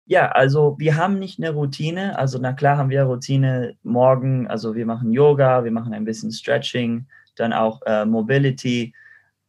Ja, 0.10 0.30
also 0.32 0.76
wir 0.80 0.96
haben 0.96 1.20
nicht 1.20 1.38
eine 1.40 1.52
Routine. 1.52 2.18
Also 2.18 2.40
na 2.40 2.54
klar 2.54 2.78
haben 2.78 2.90
wir 2.90 3.04
Routine 3.04 3.78
morgen. 3.84 4.48
Also 4.48 4.74
wir 4.74 4.88
machen 4.88 5.12
Yoga, 5.14 5.64
wir 5.64 5.72
machen 5.72 5.94
ein 5.94 6.04
bisschen 6.04 6.32
Stretching, 6.32 7.06
dann 7.36 7.54
auch 7.54 7.80
äh, 7.86 8.06
Mobility. 8.06 8.96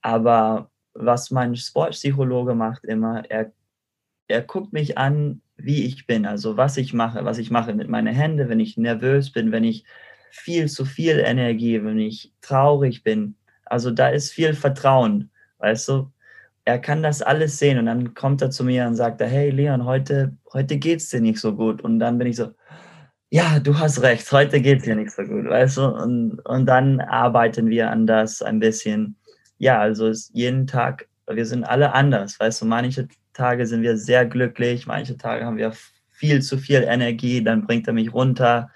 Aber 0.02 0.70
was 0.92 1.30
mein 1.30 1.56
Sportpsychologe 1.56 2.54
macht 2.54 2.84
immer, 2.84 3.22
er, 3.30 3.52
er 4.28 4.42
guckt 4.42 4.74
mich 4.74 4.98
an, 4.98 5.40
wie 5.56 5.86
ich 5.86 6.06
bin, 6.06 6.26
also 6.26 6.58
was 6.58 6.76
ich 6.76 6.92
mache, 6.92 7.24
was 7.24 7.38
ich 7.38 7.50
mache 7.50 7.72
mit 7.74 7.88
meinen 7.88 8.14
Händen, 8.14 8.50
wenn 8.50 8.60
ich 8.60 8.76
nervös 8.76 9.32
bin, 9.32 9.52
wenn 9.52 9.64
ich 9.64 9.84
viel 10.30 10.68
zu 10.68 10.84
viel 10.84 11.20
Energie, 11.20 11.82
wenn 11.82 11.98
ich 11.98 12.34
traurig 12.42 13.02
bin. 13.02 13.34
Also 13.64 13.90
da 13.90 14.08
ist 14.10 14.32
viel 14.32 14.52
Vertrauen, 14.52 15.30
weißt 15.58 15.88
du? 15.88 16.12
Er 16.64 16.78
kann 16.78 17.02
das 17.02 17.22
alles 17.22 17.58
sehen 17.58 17.78
und 17.78 17.86
dann 17.86 18.14
kommt 18.14 18.42
er 18.42 18.50
zu 18.50 18.64
mir 18.64 18.86
und 18.86 18.94
sagt, 18.94 19.20
hey 19.20 19.50
Leon, 19.50 19.84
heute, 19.84 20.36
heute 20.52 20.76
geht 20.76 21.00
es 21.00 21.08
dir 21.08 21.20
nicht 21.20 21.40
so 21.40 21.54
gut. 21.54 21.82
Und 21.82 21.98
dann 21.98 22.18
bin 22.18 22.28
ich 22.28 22.36
so, 22.36 22.52
ja, 23.30 23.60
du 23.60 23.78
hast 23.78 24.02
recht, 24.02 24.30
heute 24.32 24.60
geht 24.60 24.78
es 24.78 24.84
dir 24.84 24.96
nicht 24.96 25.12
so 25.12 25.22
gut, 25.22 25.46
weißt 25.46 25.78
du? 25.78 25.86
Und, 25.86 26.40
und 26.46 26.66
dann 26.66 27.00
arbeiten 27.00 27.68
wir 27.68 27.90
an 27.90 28.06
das 28.06 28.42
ein 28.42 28.58
bisschen 28.60 29.16
ja, 29.60 29.78
also 29.78 30.10
jeden 30.32 30.66
Tag, 30.66 31.06
wir 31.28 31.46
sind 31.46 31.64
alle 31.64 31.92
anders, 31.92 32.40
weißt 32.40 32.62
du, 32.62 32.66
manche 32.66 33.08
Tage 33.34 33.66
sind 33.66 33.82
wir 33.82 33.96
sehr 33.98 34.24
glücklich, 34.24 34.86
manche 34.86 35.18
Tage 35.18 35.44
haben 35.44 35.58
wir 35.58 35.72
viel 36.08 36.42
zu 36.42 36.56
viel 36.56 36.82
Energie, 36.82 37.44
dann 37.44 37.66
bringt 37.66 37.86
er 37.86 37.92
mich 37.92 38.12
runter 38.12 38.70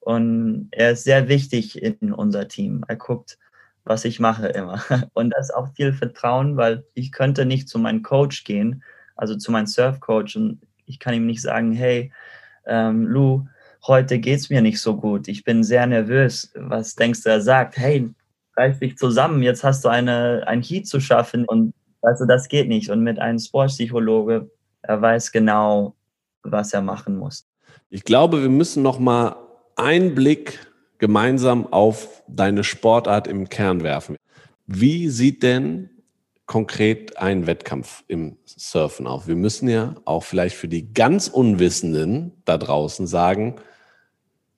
und 0.00 0.68
er 0.72 0.92
ist 0.92 1.04
sehr 1.04 1.28
wichtig 1.28 1.82
in 1.82 2.12
unser 2.12 2.48
Team. 2.48 2.84
Er 2.86 2.96
guckt, 2.96 3.38
was 3.86 4.04
ich 4.04 4.20
mache 4.20 4.48
immer. 4.48 4.82
Und 5.14 5.30
das 5.30 5.48
ist 5.48 5.54
auch 5.54 5.72
viel 5.74 5.92
Vertrauen, 5.92 6.56
weil 6.56 6.84
ich 6.94 7.12
könnte 7.12 7.46
nicht 7.46 7.68
zu 7.68 7.78
meinem 7.78 8.02
Coach 8.02 8.44
gehen, 8.44 8.82
also 9.14 9.36
zu 9.36 9.50
meinem 9.50 9.66
Surfcoach 9.66 10.36
und 10.36 10.60
ich 10.84 10.98
kann 10.98 11.14
ihm 11.14 11.24
nicht 11.24 11.40
sagen, 11.40 11.72
hey, 11.72 12.12
ähm, 12.66 13.06
Lou, 13.06 13.46
heute 13.86 14.18
geht 14.18 14.40
es 14.40 14.50
mir 14.50 14.60
nicht 14.60 14.80
so 14.80 14.96
gut, 14.96 15.26
ich 15.26 15.42
bin 15.42 15.64
sehr 15.64 15.86
nervös. 15.86 16.52
Was 16.54 16.96
denkst 16.96 17.22
du, 17.22 17.30
er 17.30 17.40
sagt? 17.40 17.78
Hey, 17.78 18.10
reiß 18.56 18.80
dich 18.80 18.98
zusammen, 18.98 19.42
jetzt 19.42 19.64
hast 19.64 19.84
du 19.84 19.88
eine, 19.88 20.44
ein 20.46 20.60
Heat 20.60 20.86
zu 20.86 21.00
schaffen 21.00 21.46
und 21.46 21.72
also 22.02 22.26
das 22.26 22.48
geht 22.48 22.68
nicht. 22.68 22.90
Und 22.90 23.02
mit 23.02 23.18
einem 23.18 23.38
Sportpsychologe, 23.38 24.50
er 24.82 25.00
weiß 25.00 25.32
genau, 25.32 25.96
was 26.42 26.74
er 26.74 26.82
machen 26.82 27.16
muss. 27.16 27.48
Ich 27.88 28.04
glaube, 28.04 28.42
wir 28.42 28.50
müssen 28.50 28.82
noch 28.82 28.98
mal 28.98 29.36
einen 29.76 30.14
Blick 30.14 30.58
gemeinsam 30.98 31.72
auf 31.72 32.22
deine 32.28 32.64
Sportart 32.64 33.26
im 33.26 33.48
Kern 33.48 33.82
werfen. 33.82 34.16
Wie 34.66 35.08
sieht 35.08 35.42
denn 35.42 35.90
konkret 36.46 37.18
ein 37.18 37.46
Wettkampf 37.46 38.04
im 38.08 38.36
Surfen 38.44 39.06
auf? 39.06 39.26
Wir 39.26 39.36
müssen 39.36 39.68
ja 39.68 39.94
auch 40.04 40.24
vielleicht 40.24 40.56
für 40.56 40.68
die 40.68 40.92
ganz 40.92 41.28
Unwissenden 41.28 42.32
da 42.44 42.58
draußen 42.58 43.06
sagen, 43.06 43.56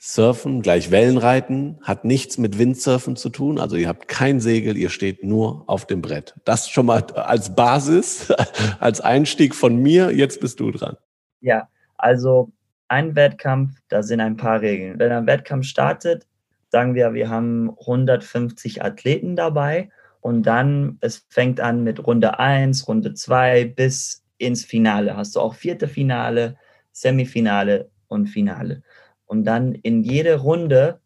Surfen 0.01 0.63
gleich 0.63 0.93
Wellenreiten 0.93 1.81
hat 1.83 2.05
nichts 2.05 2.39
mit 2.39 2.57
Windsurfen 2.57 3.17
zu 3.17 3.31
tun. 3.31 3.59
Also 3.59 3.75
ihr 3.75 3.89
habt 3.89 4.07
kein 4.07 4.39
Segel, 4.39 4.77
ihr 4.77 4.91
steht 4.91 5.25
nur 5.25 5.65
auf 5.67 5.87
dem 5.87 6.03
Brett. 6.03 6.37
Das 6.45 6.69
schon 6.69 6.87
mal 6.87 7.03
als 7.15 7.57
Basis, 7.57 8.33
als 8.81 9.01
Einstieg 9.01 9.57
von 9.57 9.77
mir. 9.77 10.13
Jetzt 10.13 10.41
bist 10.41 10.61
du 10.61 10.71
dran. 10.71 10.97
Ja, 11.41 11.69
also 11.97 12.53
ein 12.89 13.15
Wettkampf, 13.15 13.79
da 13.89 14.03
sind 14.03 14.21
ein 14.21 14.37
paar 14.37 14.61
Regeln. 14.61 14.99
Wenn 14.99 15.13
ein 15.13 15.27
Wettkampf 15.27 15.67
startet, 15.67 16.27
sagen 16.71 16.95
wir, 16.95 17.15
wir 17.15 17.29
haben 17.29 17.71
150 17.79 18.83
Athleten 18.83 19.37
dabei 19.37 19.91
und 20.21 20.43
dann, 20.43 20.99
es 21.01 21.27
fängt 21.29 21.61
an 21.61 21.85
mit 21.85 22.07
Runde 22.07 22.39
1, 22.39 22.89
Runde 22.89 23.15
2 23.15 23.67
bis 23.67 24.25
ins 24.39 24.65
Finale. 24.65 25.17
Hast 25.17 25.37
du 25.37 25.41
auch 25.41 25.55
vierte 25.55 25.89
Finale, 25.89 26.57
Semifinale 26.93 27.91
und 28.09 28.27
Finale. 28.27 28.83
Und 29.27 29.45
dann 29.45 29.75
in 29.75 30.03
jede 30.03 30.37
Runde, 30.37 31.01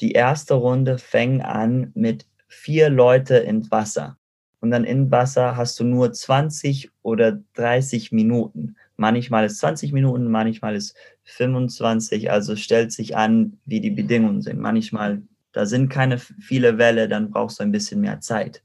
die 0.00 0.12
erste 0.12 0.54
Runde 0.54 0.98
fängt 0.98 1.44
an 1.44 1.90
mit 1.94 2.26
vier 2.48 2.88
Leute 2.88 3.36
im 3.36 3.70
Wasser. 3.70 4.16
Und 4.60 4.70
dann 4.70 4.84
im 4.84 5.10
Wasser 5.10 5.56
hast 5.56 5.78
du 5.78 5.84
nur 5.84 6.12
20 6.12 6.90
oder 7.02 7.38
30 7.54 8.12
Minuten. 8.12 8.76
Manchmal 8.96 9.44
ist 9.44 9.58
20 9.58 9.92
Minuten, 9.92 10.30
manchmal 10.30 10.74
ist 10.74 10.96
25. 11.26 12.30
Also 12.30 12.56
stellt 12.56 12.92
sich 12.92 13.16
an, 13.16 13.58
wie 13.64 13.80
die 13.80 13.90
Bedingungen 13.90 14.42
sind. 14.42 14.58
Manchmal, 14.58 15.22
da 15.52 15.66
sind 15.66 15.88
keine 15.88 16.18
viele 16.18 16.78
Welle, 16.78 17.08
dann 17.08 17.30
brauchst 17.30 17.58
du 17.58 17.64
ein 17.64 17.72
bisschen 17.72 18.00
mehr 18.00 18.20
Zeit. 18.20 18.62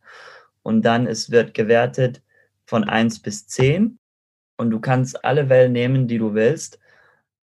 Und 0.64 0.84
dann 0.84 1.08
es 1.08 1.32
wird 1.32 1.54
gewertet 1.54 2.22
von 2.66 2.84
1 2.84 3.20
bis 3.20 3.48
10. 3.48 3.98
Und 4.58 4.70
du 4.70 4.80
kannst 4.80 5.26
alle 5.26 5.50
Wellen 5.50 5.74
nehmen, 5.74 6.08
die 6.08 6.20
du 6.20 6.34
willst. 6.34 6.80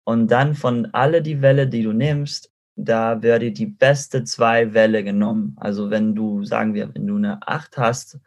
Und 0.03 0.29
dann 0.29 0.53
von 0.53 0.87
alle 0.93 1.21
die 1.21 1.41
Welle, 1.41 1.67
die 1.67 1.83
du 1.83 1.93
nimmst, 1.93 2.51
da 2.75 3.21
werde 3.21 3.51
die 3.51 3.67
beste 3.67 4.25
zwei 4.25 4.73
Welle 4.73 5.03
genommen. 5.03 5.55
Also 5.59 5.89
wenn 5.89 6.13
du, 6.13 6.43
sagen 6.43 6.73
wir, 6.73 6.93
wenn 6.93 7.07
du 7.07 7.15
eine 7.15 7.47
8 7.47 7.77
hast 7.77 8.19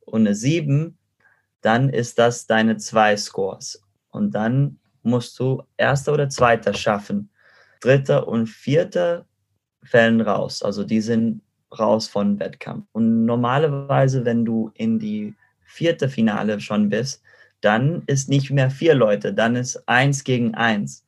und 0.00 0.22
eine 0.22 0.34
7, 0.34 0.98
dann 1.60 1.88
ist 1.88 2.18
das 2.18 2.46
deine 2.46 2.76
zwei 2.76 3.16
Scores. 3.16 3.82
Und 4.10 4.34
dann 4.34 4.80
musst 5.02 5.38
du 5.38 5.62
erster 5.76 6.12
oder 6.12 6.28
zweiter 6.28 6.74
schaffen. 6.74 7.30
Dritter 7.80 8.28
und 8.28 8.46
vierter 8.46 9.26
fällen 9.82 10.20
raus. 10.20 10.62
Also 10.62 10.84
die 10.84 11.00
sind 11.00 11.42
raus 11.78 12.08
von 12.08 12.38
Wettkampf. 12.38 12.86
Und 12.92 13.24
normalerweise, 13.24 14.24
wenn 14.24 14.44
du 14.44 14.70
in 14.74 14.98
die 14.98 15.34
vierte 15.64 16.08
Finale 16.08 16.60
schon 16.60 16.88
bist, 16.88 17.22
dann 17.60 18.02
ist 18.06 18.28
nicht 18.28 18.50
mehr 18.50 18.70
vier 18.70 18.94
Leute, 18.94 19.32
dann 19.32 19.56
ist 19.56 19.88
eins 19.88 20.24
gegen 20.24 20.54
eins. 20.54 21.04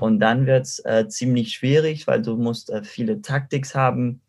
Und 0.00 0.20
dann 0.20 0.46
wird 0.46 0.64
es 0.64 0.78
äh, 0.84 1.08
ziemlich 1.08 1.52
schwierig, 1.52 2.06
weil 2.06 2.20
du 2.20 2.36
musst 2.36 2.70
äh, 2.70 2.82
viele 2.82 3.22
Taktiks 3.22 3.74
haben. 3.74 4.20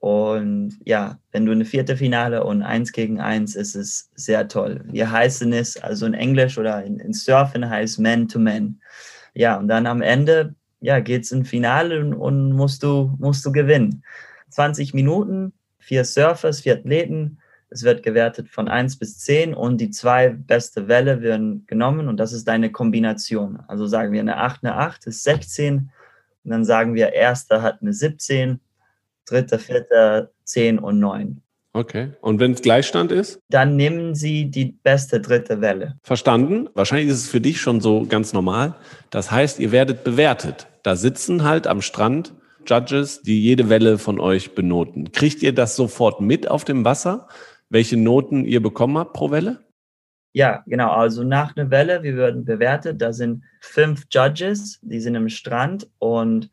Und 0.00 0.78
ja, 0.84 1.18
wenn 1.32 1.44
du 1.44 1.52
eine 1.52 1.64
vierte 1.64 1.96
Finale 1.96 2.44
und 2.44 2.62
eins 2.62 2.92
gegen 2.92 3.20
eins, 3.20 3.56
ist 3.56 3.74
es 3.74 4.10
sehr 4.14 4.46
toll. 4.48 4.84
Wir 4.90 5.10
heißen 5.10 5.52
es, 5.52 5.76
also 5.76 6.06
in 6.06 6.14
Englisch 6.14 6.56
oder 6.56 6.84
in, 6.84 7.00
in 7.00 7.12
Surfen 7.12 7.68
heißt 7.68 7.98
Man 7.98 8.28
to 8.28 8.38
Man. 8.38 8.80
Ja, 9.34 9.56
und 9.56 9.68
dann 9.68 9.86
am 9.86 10.02
Ende, 10.02 10.54
ja, 10.80 11.00
geht 11.00 11.24
es 11.24 11.32
in 11.32 11.44
Finale 11.44 12.00
und, 12.00 12.14
und 12.14 12.52
musst 12.52 12.82
du, 12.82 13.14
musst 13.18 13.44
du 13.44 13.52
gewinnen. 13.52 14.04
20 14.50 14.94
Minuten, 14.94 15.52
vier 15.78 16.04
Surfers, 16.04 16.60
vier 16.60 16.74
Athleten 16.74 17.38
es 17.70 17.82
wird 17.82 18.02
gewertet 18.02 18.48
von 18.48 18.68
1 18.68 18.98
bis 18.98 19.18
10 19.18 19.54
und 19.54 19.78
die 19.80 19.90
zwei 19.90 20.30
beste 20.30 20.88
Welle 20.88 21.20
werden 21.20 21.66
genommen 21.66 22.08
und 22.08 22.16
das 22.16 22.32
ist 22.32 22.48
deine 22.48 22.72
Kombination. 22.72 23.58
Also 23.68 23.86
sagen 23.86 24.12
wir 24.12 24.20
eine 24.20 24.38
8, 24.38 24.64
eine 24.64 24.76
8 24.76 25.06
ist 25.06 25.22
16 25.24 25.90
und 26.44 26.50
dann 26.50 26.64
sagen 26.64 26.94
wir, 26.94 27.12
erster 27.12 27.62
hat 27.62 27.82
eine 27.82 27.92
17, 27.92 28.60
dritter, 29.30 29.58
vierter 29.58 30.30
10 30.44 30.78
und 30.78 30.98
9. 30.98 31.40
Okay. 31.74 32.12
Und 32.20 32.40
wenn 32.40 32.52
es 32.52 32.62
Gleichstand 32.62 33.12
ist? 33.12 33.40
Dann 33.50 33.76
nehmen 33.76 34.14
Sie 34.14 34.50
die 34.50 34.76
beste 34.82 35.20
dritte 35.20 35.60
Welle. 35.60 35.96
Verstanden. 36.02 36.68
Wahrscheinlich 36.74 37.08
ist 37.08 37.24
es 37.24 37.28
für 37.28 37.40
dich 37.40 37.60
schon 37.60 37.80
so 37.80 38.06
ganz 38.06 38.32
normal. 38.32 38.74
Das 39.10 39.30
heißt, 39.30 39.60
ihr 39.60 39.70
werdet 39.70 40.02
bewertet. 40.02 40.66
Da 40.82 40.96
sitzen 40.96 41.44
halt 41.44 41.66
am 41.66 41.82
Strand 41.82 42.32
Judges, 42.66 43.22
die 43.22 43.40
jede 43.40 43.68
Welle 43.68 43.98
von 43.98 44.18
euch 44.20 44.54
benoten. 44.54 45.12
Kriegt 45.12 45.42
ihr 45.42 45.54
das 45.54 45.76
sofort 45.76 46.20
mit 46.20 46.50
auf 46.50 46.64
dem 46.64 46.84
Wasser? 46.84 47.28
welche 47.70 47.96
Noten 47.96 48.44
ihr 48.44 48.62
bekommen 48.62 48.98
habt 48.98 49.12
pro 49.12 49.30
Welle? 49.30 49.60
Ja, 50.32 50.62
genau. 50.66 50.90
Also 50.90 51.24
nach 51.24 51.56
einer 51.56 51.70
Welle, 51.70 52.02
wir 52.02 52.16
werden 52.16 52.44
bewertet. 52.44 53.00
Da 53.00 53.12
sind 53.12 53.44
fünf 53.60 54.04
Judges, 54.10 54.78
die 54.82 55.00
sind 55.00 55.14
im 55.14 55.28
Strand 55.28 55.88
und 55.98 56.50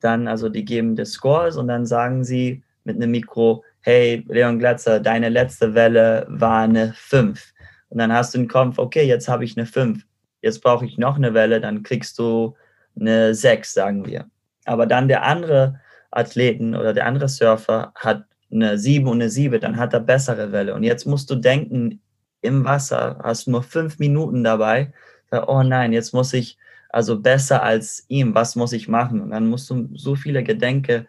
dann, 0.00 0.28
also 0.28 0.48
die 0.48 0.64
geben 0.64 0.96
die 0.96 1.04
Scores 1.04 1.56
und 1.56 1.68
dann 1.68 1.86
sagen 1.86 2.24
sie 2.24 2.62
mit 2.84 2.96
einem 2.96 3.10
Mikro, 3.10 3.64
hey, 3.80 4.24
Leon 4.28 4.58
Glatzer, 4.58 5.00
deine 5.00 5.28
letzte 5.28 5.74
Welle 5.74 6.26
war 6.28 6.62
eine 6.62 6.92
5. 6.96 7.52
Und 7.88 7.98
dann 7.98 8.12
hast 8.12 8.34
du 8.34 8.38
den 8.38 8.48
Kopf, 8.48 8.78
okay, 8.78 9.04
jetzt 9.04 9.28
habe 9.28 9.44
ich 9.44 9.56
eine 9.56 9.66
5. 9.66 10.04
Jetzt 10.42 10.60
brauche 10.62 10.84
ich 10.84 10.98
noch 10.98 11.16
eine 11.16 11.34
Welle, 11.34 11.60
dann 11.60 11.82
kriegst 11.82 12.18
du 12.18 12.56
eine 12.98 13.34
6, 13.34 13.72
sagen 13.72 14.06
wir. 14.06 14.26
Aber 14.64 14.86
dann 14.86 15.08
der 15.08 15.22
andere 15.22 15.80
Athleten 16.10 16.74
oder 16.74 16.92
der 16.92 17.06
andere 17.06 17.28
Surfer 17.28 17.92
hat 17.94 18.24
eine 18.50 18.78
7 18.78 19.06
und 19.06 19.20
eine 19.20 19.30
7, 19.30 19.60
dann 19.60 19.76
hat 19.76 19.92
er 19.92 20.00
bessere 20.00 20.52
Welle. 20.52 20.74
Und 20.74 20.82
jetzt 20.82 21.06
musst 21.06 21.30
du 21.30 21.36
denken, 21.36 22.00
im 22.42 22.64
Wasser 22.64 23.18
hast 23.22 23.46
du 23.46 23.52
nur 23.52 23.62
fünf 23.62 23.98
Minuten 23.98 24.44
dabei. 24.44 24.92
Oh 25.46 25.62
nein, 25.62 25.92
jetzt 25.92 26.12
muss 26.12 26.32
ich 26.32 26.58
also 26.90 27.20
besser 27.20 27.62
als 27.62 28.04
ihm, 28.08 28.34
was 28.34 28.56
muss 28.56 28.72
ich 28.72 28.88
machen? 28.88 29.20
Und 29.20 29.30
dann 29.30 29.48
musst 29.48 29.68
du 29.70 29.88
so 29.94 30.14
viele 30.14 30.42
Gedenke, 30.42 31.06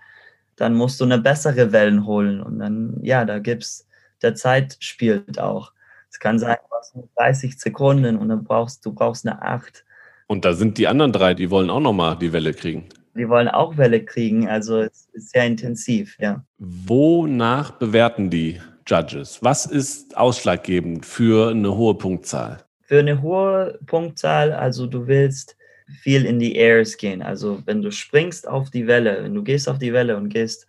dann 0.55 0.73
musst 0.73 0.99
du 0.99 1.05
eine 1.05 1.19
bessere 1.19 1.71
Wellen 1.71 2.05
holen. 2.05 2.41
Und 2.41 2.59
dann, 2.59 2.97
ja, 3.01 3.25
da 3.25 3.39
gibt's, 3.39 3.87
der 4.21 4.35
Zeit 4.35 4.77
spielt 4.79 5.39
auch. 5.39 5.71
Es 6.09 6.19
kann 6.19 6.39
sein, 6.39 6.57
du 6.69 6.75
hast 6.75 6.95
nur 6.95 7.09
30 7.15 7.59
Sekunden 7.59 8.17
und 8.17 8.29
dann 8.29 8.43
brauchst 8.43 8.85
du 8.85 8.93
brauchst 8.93 9.27
eine 9.27 9.41
8. 9.41 9.85
Und 10.27 10.45
da 10.45 10.53
sind 10.53 10.77
die 10.77 10.87
anderen 10.87 11.11
drei, 11.13 11.33
die 11.33 11.49
wollen 11.49 11.69
auch 11.69 11.79
nochmal 11.79 12.17
die 12.17 12.33
Welle 12.33 12.53
kriegen. 12.53 12.89
Die 13.15 13.27
wollen 13.29 13.47
auch 13.47 13.77
Welle 13.77 14.03
kriegen, 14.03 14.47
also 14.47 14.81
es 14.81 15.07
ist 15.13 15.31
sehr 15.31 15.45
intensiv, 15.45 16.17
ja. 16.19 16.43
Wonach 16.59 17.71
bewerten 17.71 18.29
die 18.29 18.59
Judges? 18.85 19.39
Was 19.41 19.65
ist 19.65 20.15
ausschlaggebend 20.15 21.05
für 21.05 21.51
eine 21.51 21.75
hohe 21.75 21.95
Punktzahl? 21.95 22.63
Für 22.81 22.99
eine 22.99 23.21
hohe 23.21 23.79
Punktzahl, 23.85 24.53
also 24.53 24.87
du 24.87 25.07
willst 25.07 25.56
viel 26.01 26.25
in 26.25 26.39
die 26.39 26.55
Airs 26.55 26.97
gehen. 26.97 27.21
Also 27.21 27.61
wenn 27.65 27.81
du 27.81 27.91
springst 27.91 28.47
auf 28.47 28.69
die 28.69 28.87
Welle, 28.87 29.23
wenn 29.23 29.33
du 29.33 29.43
gehst 29.43 29.69
auf 29.69 29.79
die 29.79 29.93
Welle 29.93 30.17
und 30.17 30.29
gehst 30.29 30.67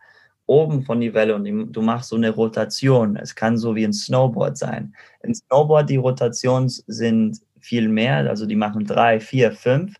oben 0.48 0.82
von 0.82 1.00
die 1.00 1.12
Welle 1.12 1.34
und 1.34 1.72
du 1.72 1.82
machst 1.82 2.08
so 2.08 2.16
eine 2.16 2.30
Rotation. 2.30 3.16
Es 3.16 3.34
kann 3.34 3.58
so 3.58 3.76
wie 3.76 3.84
ein 3.84 3.92
Snowboard 3.92 4.56
sein. 4.56 4.94
Im 5.22 5.34
Snowboard 5.34 5.90
die 5.90 5.96
Rotationen 5.96 6.68
sind 6.68 7.40
viel 7.60 7.88
mehr, 7.88 8.16
also 8.28 8.46
die 8.46 8.56
machen 8.56 8.86
drei, 8.86 9.20
vier, 9.20 9.52
fünf. 9.52 9.94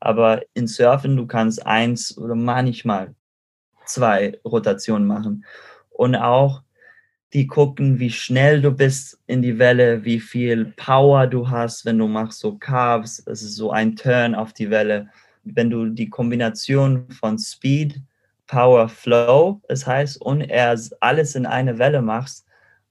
Aber 0.00 0.42
in 0.52 0.66
Surfen, 0.66 1.16
du 1.16 1.26
kannst 1.26 1.64
eins 1.66 2.18
oder 2.18 2.34
manchmal 2.34 3.14
zwei 3.86 4.38
Rotationen 4.44 5.06
machen. 5.06 5.44
Und 5.88 6.16
auch 6.16 6.63
die 7.34 7.48
gucken, 7.48 7.98
wie 7.98 8.10
schnell 8.10 8.62
du 8.62 8.70
bist 8.70 9.18
in 9.26 9.42
die 9.42 9.58
Welle, 9.58 10.04
wie 10.04 10.20
viel 10.20 10.66
Power 10.76 11.26
du 11.26 11.50
hast, 11.50 11.84
wenn 11.84 11.98
du 11.98 12.06
machst 12.06 12.38
so 12.38 12.56
Carves. 12.56 13.22
Es 13.26 13.42
ist 13.42 13.56
so 13.56 13.72
ein 13.72 13.96
Turn 13.96 14.36
auf 14.36 14.52
die 14.52 14.70
Welle. 14.70 15.08
Wenn 15.42 15.68
du 15.68 15.86
die 15.86 16.08
Kombination 16.08 17.10
von 17.10 17.36
Speed, 17.36 18.00
Power, 18.46 18.88
Flow, 18.88 19.60
das 19.68 19.84
heißt, 19.84 20.20
und 20.20 20.42
er 20.42 20.78
alles 21.00 21.34
in 21.34 21.44
eine 21.44 21.78
Welle 21.78 22.02
machst, 22.02 22.46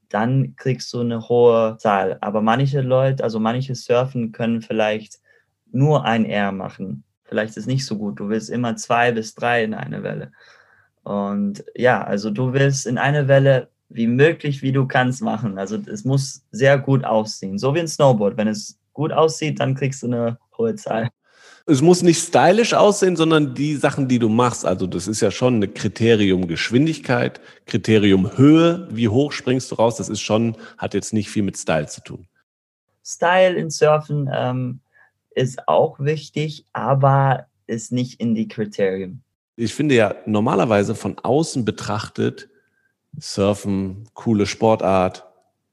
dann 0.10 0.56
kriegst 0.58 0.92
du 0.94 1.00
eine 1.00 1.30
hohe 1.30 1.78
Zahl. 1.78 2.18
Aber 2.20 2.42
manche 2.42 2.82
Leute, 2.82 3.24
also 3.24 3.40
manche 3.40 3.76
Surfen 3.76 4.34
können 4.34 4.62
vielleicht 4.62 5.20
nur 5.72 6.04
ein 6.04 6.26
R 6.26 6.52
machen. 6.52 7.04
Vielleicht 7.24 7.52
ist 7.52 7.58
es 7.58 7.66
nicht 7.66 7.86
so 7.86 7.98
gut. 7.98 8.20
Du 8.20 8.28
willst 8.28 8.50
immer 8.50 8.76
zwei 8.76 9.14
bis 9.14 9.34
drei 9.34 9.64
in 9.64 9.74
eine 9.74 10.04
Welle. 10.04 10.32
Und 11.04 11.64
ja, 11.76 12.04
also 12.04 12.30
du 12.30 12.54
willst 12.54 12.86
in 12.86 12.98
eine 12.98 13.28
Welle 13.28 13.70
wie 13.94 14.08
möglich, 14.08 14.62
wie 14.62 14.72
du 14.72 14.88
kannst 14.88 15.22
machen. 15.22 15.58
Also 15.58 15.78
es 15.86 16.04
muss 16.04 16.44
sehr 16.52 16.78
gut 16.78 17.04
aussehen. 17.04 17.58
So 17.58 17.76
wie 17.76 17.80
ein 17.80 17.88
Snowboard. 17.88 18.38
Wenn 18.38 18.48
es 18.48 18.80
gut 18.94 19.12
aussieht, 19.12 19.60
dann 19.60 19.76
kriegst 19.76 20.04
du 20.04 20.08
eine 20.08 20.38
hohe 20.58 20.76
Zahl. 20.76 21.10
Es 21.66 21.82
muss 21.82 22.02
nicht 22.04 22.22
stylisch 22.22 22.74
aussehen, 22.74 23.16
sondern 23.16 23.56
die 23.56 23.76
Sachen, 23.76 24.10
die 24.10 24.20
du 24.20 24.28
machst. 24.28 24.66
Also 24.66 24.86
das 24.86 25.08
ist 25.08 25.22
ja 25.22 25.32
schon 25.32 25.64
ein 25.64 25.74
Kriterium 25.74 26.48
Geschwindigkeit, 26.48 27.40
Kriterium 27.66 28.38
Höhe. 28.38 28.88
Wie 28.92 29.08
hoch 29.08 29.32
springst 29.32 29.72
du 29.72 29.76
raus? 29.76 29.96
Das 29.96 30.10
ist 30.10 30.20
schon, 30.20 30.58
hat 30.78 30.94
jetzt 30.94 31.14
nicht 31.14 31.30
viel 31.30 31.44
mit 31.44 31.58
Style 31.58 31.88
zu 31.88 32.02
tun. 32.02 32.28
Style 33.06 33.56
in 33.56 33.70
Surfen 33.70 34.30
ähm, 34.34 34.82
ist 35.32 35.68
auch 35.68 36.00
wichtig, 36.00 36.66
aber 36.74 37.48
ist 37.66 37.94
nicht 37.94 38.20
in 38.20 38.36
die 38.36 38.48
Kriterien. 38.50 39.24
Ich 39.56 39.74
finde 39.74 39.96
ja 39.96 40.16
normalerweise 40.26 40.96
von 40.96 41.18
außen 41.20 41.64
betrachtet, 41.64 42.50
Surfen, 43.20 44.10
coole 44.14 44.46
Sportart, 44.46 45.26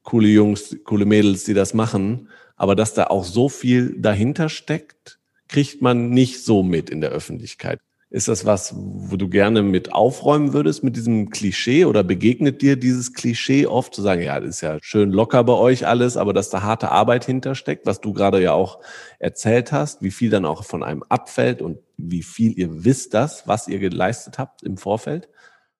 coole 0.03 0.27
Jungs, 0.27 0.77
coole 0.83 1.05
Mädels, 1.05 1.43
die 1.43 1.53
das 1.53 1.73
machen, 1.73 2.29
aber 2.55 2.75
dass 2.75 2.93
da 2.93 3.05
auch 3.05 3.23
so 3.23 3.49
viel 3.49 3.99
dahinter 3.99 4.49
steckt, 4.49 5.19
kriegt 5.47 5.81
man 5.81 6.09
nicht 6.09 6.43
so 6.43 6.63
mit 6.63 6.89
in 6.89 7.01
der 7.01 7.09
Öffentlichkeit. 7.11 7.79
Ist 8.11 8.27
das 8.27 8.45
was, 8.45 8.73
wo 8.75 9.15
du 9.15 9.29
gerne 9.29 9.63
mit 9.63 9.93
aufräumen 9.93 10.51
würdest 10.51 10.83
mit 10.83 10.97
diesem 10.97 11.29
Klischee 11.29 11.85
oder 11.85 12.03
begegnet 12.03 12.61
dir 12.61 12.75
dieses 12.75 13.13
Klischee 13.13 13.65
oft 13.67 13.95
zu 13.95 14.01
sagen, 14.01 14.21
ja, 14.21 14.37
das 14.37 14.55
ist 14.55 14.61
ja 14.61 14.79
schön 14.81 15.11
locker 15.11 15.45
bei 15.45 15.53
euch 15.53 15.87
alles, 15.87 16.17
aber 16.17 16.33
dass 16.33 16.49
da 16.49 16.61
harte 16.61 16.91
Arbeit 16.91 17.23
hintersteckt, 17.23 17.85
was 17.85 18.01
du 18.01 18.11
gerade 18.11 18.41
ja 18.41 18.51
auch 18.51 18.79
erzählt 19.17 19.71
hast, 19.71 20.01
wie 20.01 20.11
viel 20.11 20.29
dann 20.29 20.43
auch 20.43 20.65
von 20.65 20.83
einem 20.83 21.03
abfällt 21.07 21.61
und 21.61 21.77
wie 21.95 22.21
viel 22.21 22.59
ihr 22.59 22.83
wisst 22.83 23.13
das, 23.13 23.47
was 23.47 23.69
ihr 23.69 23.79
geleistet 23.79 24.37
habt 24.37 24.61
im 24.61 24.75
Vorfeld? 24.75 25.29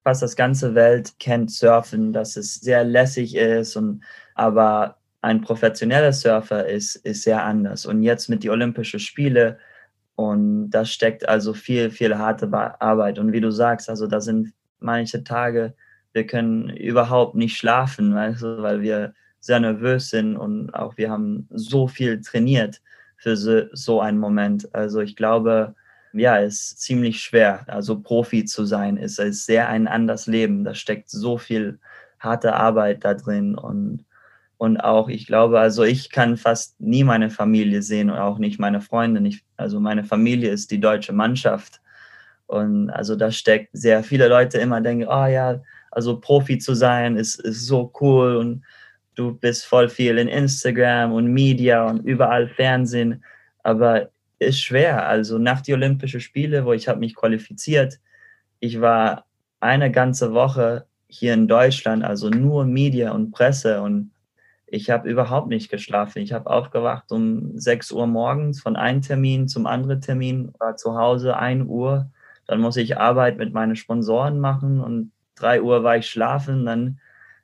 Fast 0.03 0.21
das 0.21 0.35
ganze 0.35 0.73
Welt 0.75 1.13
kennt 1.19 1.51
Surfen, 1.51 2.11
dass 2.13 2.35
es 2.35 2.55
sehr 2.55 2.83
lässig 2.83 3.35
ist 3.35 3.75
und 3.75 4.03
aber 4.35 4.97
ein 5.21 5.41
professioneller 5.41 6.13
Surfer 6.13 6.65
ist, 6.67 6.95
ist 6.95 7.23
sehr 7.23 7.43
anders. 7.43 7.85
Und 7.85 8.01
jetzt 8.01 8.27
mit 8.27 8.43
den 8.43 8.51
Olympischen 8.51 8.99
Spielen 8.99 9.57
und 10.15 10.69
da 10.71 10.85
steckt 10.85 11.27
also 11.27 11.53
viel, 11.53 11.91
viel 11.91 12.17
harte 12.17 12.51
Arbeit. 12.81 13.19
Und 13.19 13.31
wie 13.31 13.41
du 13.41 13.51
sagst, 13.51 13.89
also 13.89 14.07
da 14.07 14.21
sind 14.21 14.53
manche 14.79 15.23
Tage, 15.23 15.75
wir 16.13 16.27
können 16.27 16.69
überhaupt 16.69 17.35
nicht 17.35 17.57
schlafen, 17.57 18.13
weißt 18.13 18.41
du, 18.41 18.61
weil 18.61 18.81
wir 18.81 19.13
sehr 19.39 19.59
nervös 19.59 20.09
sind 20.09 20.37
und 20.37 20.71
auch 20.73 20.97
wir 20.97 21.09
haben 21.09 21.47
so 21.51 21.87
viel 21.87 22.21
trainiert 22.21 22.81
für 23.17 23.37
so, 23.37 23.63
so 23.73 24.01
einen 24.01 24.19
Moment. 24.19 24.73
Also 24.75 24.99
ich 25.01 25.15
glaube, 25.15 25.75
ja, 26.13 26.37
ist 26.37 26.81
ziemlich 26.81 27.21
schwer. 27.21 27.65
Also 27.67 27.99
Profi 27.99 28.45
zu 28.45 28.65
sein, 28.65 28.97
ist, 28.97 29.19
ist 29.19 29.45
sehr 29.45 29.69
ein 29.69 29.87
anderes 29.87 30.27
Leben. 30.27 30.63
Da 30.63 30.73
steckt 30.75 31.09
so 31.09 31.37
viel 31.37 31.79
harte 32.19 32.53
Arbeit 32.55 33.03
da 33.03 33.13
drin 33.13 33.55
und 33.55 34.05
und 34.61 34.77
auch, 34.77 35.09
ich 35.09 35.25
glaube, 35.25 35.59
also 35.59 35.81
ich 35.83 36.11
kann 36.11 36.37
fast 36.37 36.79
nie 36.79 37.03
meine 37.03 37.31
Familie 37.31 37.81
sehen 37.81 38.11
und 38.11 38.19
auch 38.19 38.37
nicht 38.37 38.59
meine 38.59 38.79
Freunde. 38.79 39.19
Nicht. 39.19 39.43
Also 39.57 39.79
meine 39.79 40.03
Familie 40.03 40.51
ist 40.51 40.69
die 40.69 40.79
deutsche 40.79 41.13
Mannschaft. 41.13 41.81
Und 42.45 42.91
also 42.91 43.15
da 43.15 43.31
steckt 43.31 43.69
sehr 43.73 44.03
viele 44.03 44.27
Leute 44.27 44.59
immer 44.59 44.79
denken, 44.79 45.07
oh 45.07 45.25
ja, 45.25 45.61
also 45.89 46.19
Profi 46.19 46.59
zu 46.59 46.75
sein 46.75 47.17
ist, 47.17 47.39
ist 47.39 47.65
so 47.65 47.91
cool 48.01 48.35
und 48.35 48.63
du 49.15 49.33
bist 49.33 49.65
voll 49.65 49.89
viel 49.89 50.19
in 50.19 50.27
Instagram 50.27 51.11
und 51.11 51.33
Media 51.33 51.87
und 51.87 52.05
überall 52.05 52.47
Fernsehen. 52.47 53.23
Aber 53.63 54.11
ist 54.47 54.61
schwer. 54.61 55.07
Also 55.07 55.37
nach 55.37 55.61
die 55.61 55.73
Olympischen 55.73 56.19
Spiele, 56.19 56.65
wo 56.65 56.73
ich 56.73 56.87
habe 56.87 56.99
mich 56.99 57.15
qualifiziert, 57.15 57.99
ich 58.59 58.81
war 58.81 59.25
eine 59.59 59.91
ganze 59.91 60.33
Woche 60.33 60.85
hier 61.07 61.33
in 61.33 61.47
Deutschland, 61.47 62.03
also 62.03 62.29
nur 62.29 62.65
Media 62.65 63.11
und 63.11 63.31
Presse 63.31 63.81
und 63.81 64.11
ich 64.65 64.89
habe 64.89 65.09
überhaupt 65.09 65.49
nicht 65.49 65.69
geschlafen. 65.69 66.19
Ich 66.19 66.31
habe 66.31 66.49
aufgewacht 66.49 67.11
um 67.11 67.57
6 67.57 67.91
Uhr 67.91 68.07
morgens 68.07 68.61
von 68.61 68.77
einem 68.77 69.01
Termin 69.01 69.47
zum 69.49 69.67
anderen 69.67 69.99
Termin, 69.99 70.53
war 70.59 70.77
zu 70.77 70.95
Hause 70.97 71.37
1 71.37 71.67
Uhr. 71.67 72.09
Dann 72.47 72.61
muss 72.61 72.77
ich 72.77 72.97
Arbeit 72.97 73.37
mit 73.37 73.53
meinen 73.53 73.75
Sponsoren 73.75 74.39
machen 74.39 74.79
und 74.79 75.11
3 75.35 75.61
Uhr 75.61 75.83
war 75.83 75.97
ich 75.97 76.09
schlafen, 76.09 76.65
dann 76.65 76.99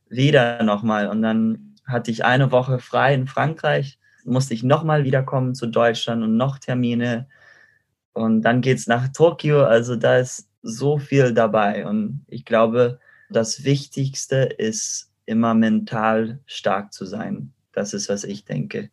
wieder 0.07 0.63
nochmal. 0.63 1.09
Und 1.09 1.21
dann 1.21 1.75
hatte 1.85 2.11
ich 2.11 2.23
eine 2.23 2.51
Woche 2.51 2.79
frei 2.79 3.13
in 3.13 3.27
Frankreich, 3.27 3.99
musste 4.27 4.53
ich 4.53 4.63
nochmal 4.63 5.03
wiederkommen 5.03 5.55
zu 5.55 5.67
Deutschland 5.67 6.23
und 6.23 6.37
noch 6.37 6.59
Termine. 6.59 7.27
Und 8.13 8.41
dann 8.41 8.61
geht 8.61 8.77
es 8.77 8.87
nach 8.87 9.07
Tokio. 9.09 9.63
Also 9.63 9.95
da 9.95 10.17
ist 10.17 10.49
so 10.61 10.97
viel 10.97 11.33
dabei. 11.33 11.85
Und 11.87 12.25
ich 12.27 12.45
glaube, 12.45 12.99
das 13.29 13.63
Wichtigste 13.63 14.37
ist 14.37 15.11
immer 15.25 15.53
mental 15.53 16.39
stark 16.45 16.93
zu 16.93 17.05
sein. 17.05 17.53
Das 17.73 17.93
ist, 17.93 18.09
was 18.09 18.23
ich 18.23 18.45
denke 18.45 18.89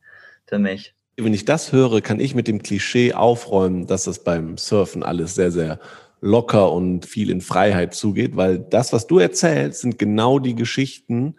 für 0.47 0.59
mich. 0.59 0.95
Wenn 1.17 1.35
ich 1.35 1.45
das 1.45 1.73
höre, 1.73 2.01
kann 2.01 2.21
ich 2.21 2.35
mit 2.35 2.49
dem 2.49 2.63
Klischee 2.63 3.15
aufräumen, 3.15 3.87
dass 3.87 4.07
es 4.07 4.23
beim 4.23 4.59
Surfen 4.59 5.03
alles 5.03 5.37
sehr, 5.37 5.53
sehr 5.53 5.79
locker 6.21 6.73
und 6.73 7.07
viel 7.07 7.31
in 7.31 7.41
Freiheit 7.41 7.95
zugeht, 7.95 8.35
weil 8.35 8.59
das, 8.59 8.93
was 8.93 9.07
du 9.07 9.19
erzählst, 9.19 9.83
sind 9.83 9.99
genau 9.99 10.39
die 10.39 10.55
Geschichten, 10.55 11.37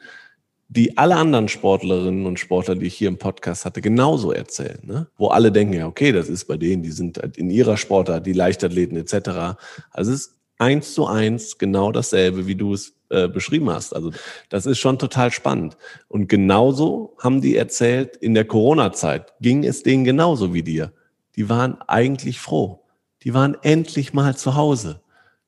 die 0.68 0.98
alle 0.98 1.16
anderen 1.16 1.48
Sportlerinnen 1.48 2.26
und 2.26 2.40
Sportler, 2.40 2.76
die 2.76 2.88
ich 2.88 2.96
hier 2.96 3.08
im 3.08 3.18
Podcast 3.18 3.66
hatte, 3.66 3.82
genauso 3.82 4.32
erzählen. 4.32 4.80
Ne? 4.84 5.08
Wo 5.18 5.28
alle 5.28 5.52
denken, 5.52 5.74
ja, 5.74 5.88
okay, 5.88 6.12
das 6.12 6.28
ist 6.28 6.46
bei 6.46 6.58
denen, 6.58 6.82
die 6.84 6.92
sind 6.92 7.18
in 7.38 7.50
ihrer 7.50 7.78
Sportart, 7.78 8.26
die 8.26 8.34
Leichtathleten 8.34 8.98
etc. 8.98 9.58
Also 9.92 10.12
es 10.12 10.22
ist 10.22 10.36
eins 10.58 10.94
zu 10.94 11.06
eins 11.06 11.58
genau 11.58 11.92
dasselbe, 11.92 12.48
wie 12.48 12.56
du 12.56 12.74
es 12.74 12.94
äh, 13.10 13.28
beschrieben 13.28 13.70
hast. 13.70 13.94
Also 13.94 14.12
das 14.50 14.66
ist 14.66 14.80
schon 14.80 14.98
total 14.98 15.32
spannend. 15.32 15.78
Und 16.08 16.28
genauso 16.28 17.16
haben 17.20 17.42
die 17.42 17.56
erzählt, 17.56 18.16
in 18.18 18.34
der 18.34 18.46
Corona-Zeit 18.46 19.34
ging 19.42 19.64
es 19.64 19.84
denen 19.84 20.04
genauso 20.04 20.54
wie 20.54 20.64
dir. 20.64 20.92
Die 21.36 21.50
waren 21.50 21.80
eigentlich 21.88 22.40
froh. 22.40 22.82
Die 23.24 23.34
waren 23.34 23.58
endlich 23.62 24.14
mal 24.14 24.36
zu 24.36 24.56
Hause 24.56 25.02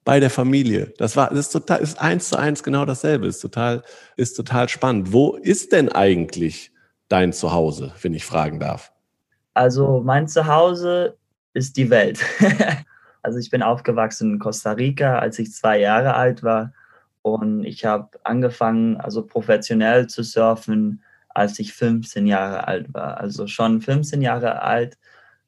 bei 0.08 0.22
der 0.22 0.30
Familie. 0.30 0.94
Das 0.98 1.18
war, 1.18 1.28
das 1.32 1.40
ist 1.40 1.50
total, 1.50 1.82
ist 1.82 2.00
eins 2.00 2.30
zu 2.30 2.38
eins 2.38 2.64
genau 2.64 2.86
dasselbe. 2.86 3.28
Ist 3.28 3.42
total, 3.42 3.84
ist 4.16 4.36
total 4.36 4.70
spannend. 4.70 5.12
Wo 5.12 5.36
ist 5.36 5.74
denn 5.74 5.90
eigentlich 5.90 6.72
dein 7.10 7.34
Zuhause, 7.34 7.92
wenn 8.02 8.14
ich 8.14 8.24
fragen 8.24 8.58
darf? 8.58 8.94
Also 9.54 10.02
mein 10.06 10.30
Zuhause 10.30 11.18
ist 11.54 11.76
die 11.76 11.90
Welt. 11.90 12.24
also 13.22 13.38
ich 13.38 13.50
bin 13.50 13.62
aufgewachsen 13.62 14.36
in 14.36 14.40
Costa 14.40 14.72
Rica, 14.72 15.20
als 15.20 15.40
ich 15.40 15.52
zwei 15.52 15.78
Jahre 15.78 16.14
alt 16.14 16.42
war 16.42 16.72
Und 17.22 17.66
ich 17.66 17.84
habe 17.84 18.08
angefangen, 18.24 18.96
also 18.96 19.26
professionell 19.26 20.08
zu 20.08 20.24
surfen, 20.24 21.04
als 21.28 21.60
ich 21.60 21.74
15 21.74 22.28
Jahre 22.28 22.66
alt 22.66 22.94
war. 22.94 23.18
Also 23.18 23.46
schon 23.48 23.82
15 23.82 24.22
Jahre 24.22 24.62
alt, 24.62 24.98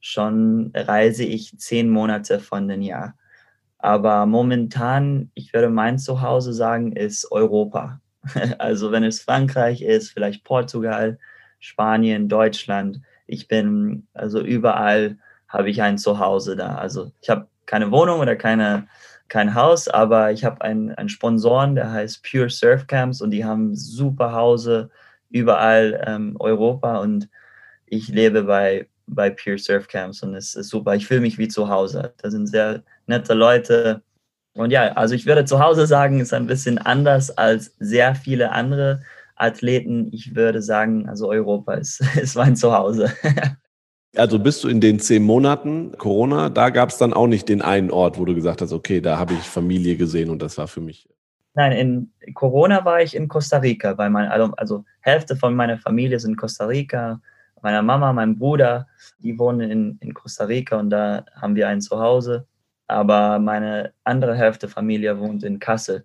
schon 0.00 0.70
reise 0.74 1.24
ich 1.24 1.58
zehn 1.58 1.88
Monate 1.88 2.40
von 2.40 2.68
den 2.68 2.82
Jahr. 2.82 3.14
Aber 3.82 4.26
momentan, 4.26 5.30
ich 5.34 5.52
würde 5.52 5.70
mein 5.70 5.98
Zuhause 5.98 6.52
sagen, 6.52 6.92
ist 6.92 7.30
Europa. 7.30 8.00
Also 8.58 8.92
wenn 8.92 9.02
es 9.02 9.22
Frankreich 9.22 9.80
ist, 9.80 10.10
vielleicht 10.10 10.44
Portugal, 10.44 11.18
Spanien, 11.58 12.28
Deutschland. 12.28 13.00
Ich 13.26 13.48
bin 13.48 14.06
also 14.12 14.40
überall 14.40 15.18
habe 15.48 15.70
ich 15.70 15.82
ein 15.82 15.98
Zuhause 15.98 16.56
da. 16.56 16.76
Also 16.76 17.12
ich 17.20 17.30
habe 17.30 17.48
keine 17.66 17.90
Wohnung 17.90 18.20
oder 18.20 18.36
keine, 18.36 18.88
kein 19.28 19.54
Haus, 19.54 19.88
aber 19.88 20.32
ich 20.32 20.44
habe 20.44 20.60
einen, 20.62 20.90
einen 20.92 21.08
Sponsoren, 21.08 21.74
der 21.74 21.90
heißt 21.90 22.24
Pure 22.28 22.50
Surf 22.50 22.86
Camps 22.86 23.20
und 23.20 23.30
die 23.30 23.44
haben 23.44 23.74
super 23.74 24.32
Hause 24.32 24.90
überall 25.30 26.02
ähm, 26.06 26.36
Europa 26.38 26.98
und 26.98 27.28
ich 27.86 28.08
lebe 28.08 28.44
bei, 28.44 28.88
bei 29.14 29.30
Pure 29.30 29.58
Surf 29.58 29.88
Camps 29.88 30.22
und 30.22 30.34
es 30.34 30.54
ist 30.54 30.68
super. 30.68 30.94
Ich 30.94 31.06
fühle 31.06 31.20
mich 31.20 31.38
wie 31.38 31.48
zu 31.48 31.68
Hause. 31.68 32.14
Da 32.18 32.30
sind 32.30 32.46
sehr 32.46 32.82
nette 33.06 33.34
Leute. 33.34 34.02
Und 34.54 34.70
ja, 34.70 34.92
also 34.92 35.14
ich 35.14 35.26
würde 35.26 35.44
zu 35.44 35.60
Hause 35.60 35.86
sagen, 35.86 36.20
ist 36.20 36.32
ein 36.32 36.46
bisschen 36.46 36.78
anders 36.78 37.30
als 37.30 37.74
sehr 37.78 38.14
viele 38.14 38.52
andere 38.52 39.00
Athleten. 39.36 40.08
Ich 40.12 40.34
würde 40.34 40.62
sagen, 40.62 41.08
also 41.08 41.28
Europa 41.28 41.74
ist, 41.74 42.00
ist 42.20 42.36
mein 42.36 42.56
Zuhause. 42.56 43.12
Also 44.16 44.40
bist 44.40 44.64
du 44.64 44.68
in 44.68 44.80
den 44.80 44.98
zehn 44.98 45.22
Monaten 45.22 45.92
Corona, 45.96 46.50
da 46.50 46.70
gab 46.70 46.88
es 46.88 46.98
dann 46.98 47.12
auch 47.12 47.28
nicht 47.28 47.48
den 47.48 47.62
einen 47.62 47.92
Ort, 47.92 48.18
wo 48.18 48.24
du 48.24 48.34
gesagt 48.34 48.60
hast, 48.60 48.72
okay, 48.72 49.00
da 49.00 49.18
habe 49.18 49.34
ich 49.34 49.40
Familie 49.40 49.96
gesehen 49.96 50.30
und 50.30 50.42
das 50.42 50.58
war 50.58 50.66
für 50.66 50.80
mich. 50.80 51.08
Nein, 51.54 51.72
in 51.72 52.34
Corona 52.34 52.84
war 52.84 53.02
ich 53.02 53.14
in 53.14 53.28
Costa 53.28 53.58
Rica, 53.58 53.96
weil 53.98 54.10
mein, 54.10 54.28
also, 54.28 54.52
also 54.56 54.84
Hälfte 55.00 55.36
von 55.36 55.54
meiner 55.54 55.78
Familie 55.78 56.16
ist 56.16 56.24
in 56.24 56.36
Costa 56.36 56.66
Rica. 56.66 57.20
Meine 57.62 57.82
Mama, 57.82 58.12
mein 58.12 58.38
Bruder, 58.38 58.86
die 59.18 59.38
wohnen 59.38 59.70
in, 59.70 59.98
in 60.00 60.14
Costa 60.14 60.44
Rica 60.44 60.78
und 60.78 60.90
da 60.90 61.24
haben 61.40 61.56
wir 61.56 61.68
ein 61.68 61.80
Zuhause. 61.80 62.46
Aber 62.86 63.38
meine 63.38 63.92
andere 64.04 64.34
Hälfte 64.34 64.68
Familie 64.68 65.18
wohnt 65.18 65.44
in 65.44 65.58
Kassel. 65.58 66.04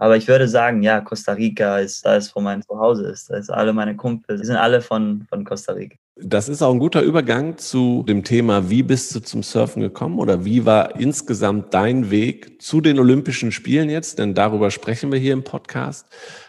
Aber 0.00 0.16
ich 0.16 0.26
würde 0.28 0.48
sagen, 0.48 0.82
ja, 0.82 1.02
Costa 1.02 1.32
Rica 1.32 1.78
ist 1.78 2.06
da 2.06 2.16
ist, 2.16 2.34
wo 2.34 2.40
mein 2.40 2.62
Zuhause 2.62 3.06
ist. 3.08 3.28
Da 3.28 3.36
ist 3.36 3.50
alle 3.50 3.74
meine 3.74 3.94
Kumpels, 3.94 4.40
die 4.40 4.46
sind 4.46 4.56
alle 4.56 4.80
von, 4.80 5.26
von 5.28 5.44
Costa 5.44 5.74
Rica. 5.74 5.96
Das 6.16 6.48
ist 6.48 6.62
auch 6.62 6.72
ein 6.72 6.78
guter 6.78 7.02
Übergang 7.02 7.58
zu 7.58 8.02
dem 8.08 8.24
Thema, 8.24 8.70
wie 8.70 8.82
bist 8.82 9.14
du 9.14 9.20
zum 9.20 9.42
Surfen 9.42 9.82
gekommen 9.82 10.18
oder 10.18 10.42
wie 10.44 10.64
war 10.64 10.98
insgesamt 10.98 11.74
dein 11.74 12.10
Weg 12.10 12.62
zu 12.62 12.80
den 12.80 12.98
Olympischen 12.98 13.52
Spielen 13.52 13.90
jetzt? 13.90 14.18
Denn 14.18 14.34
darüber 14.34 14.70
sprechen 14.70 15.12
wir 15.12 15.18
hier 15.18 15.34
im 15.34 15.44
Podcast. 15.44 16.06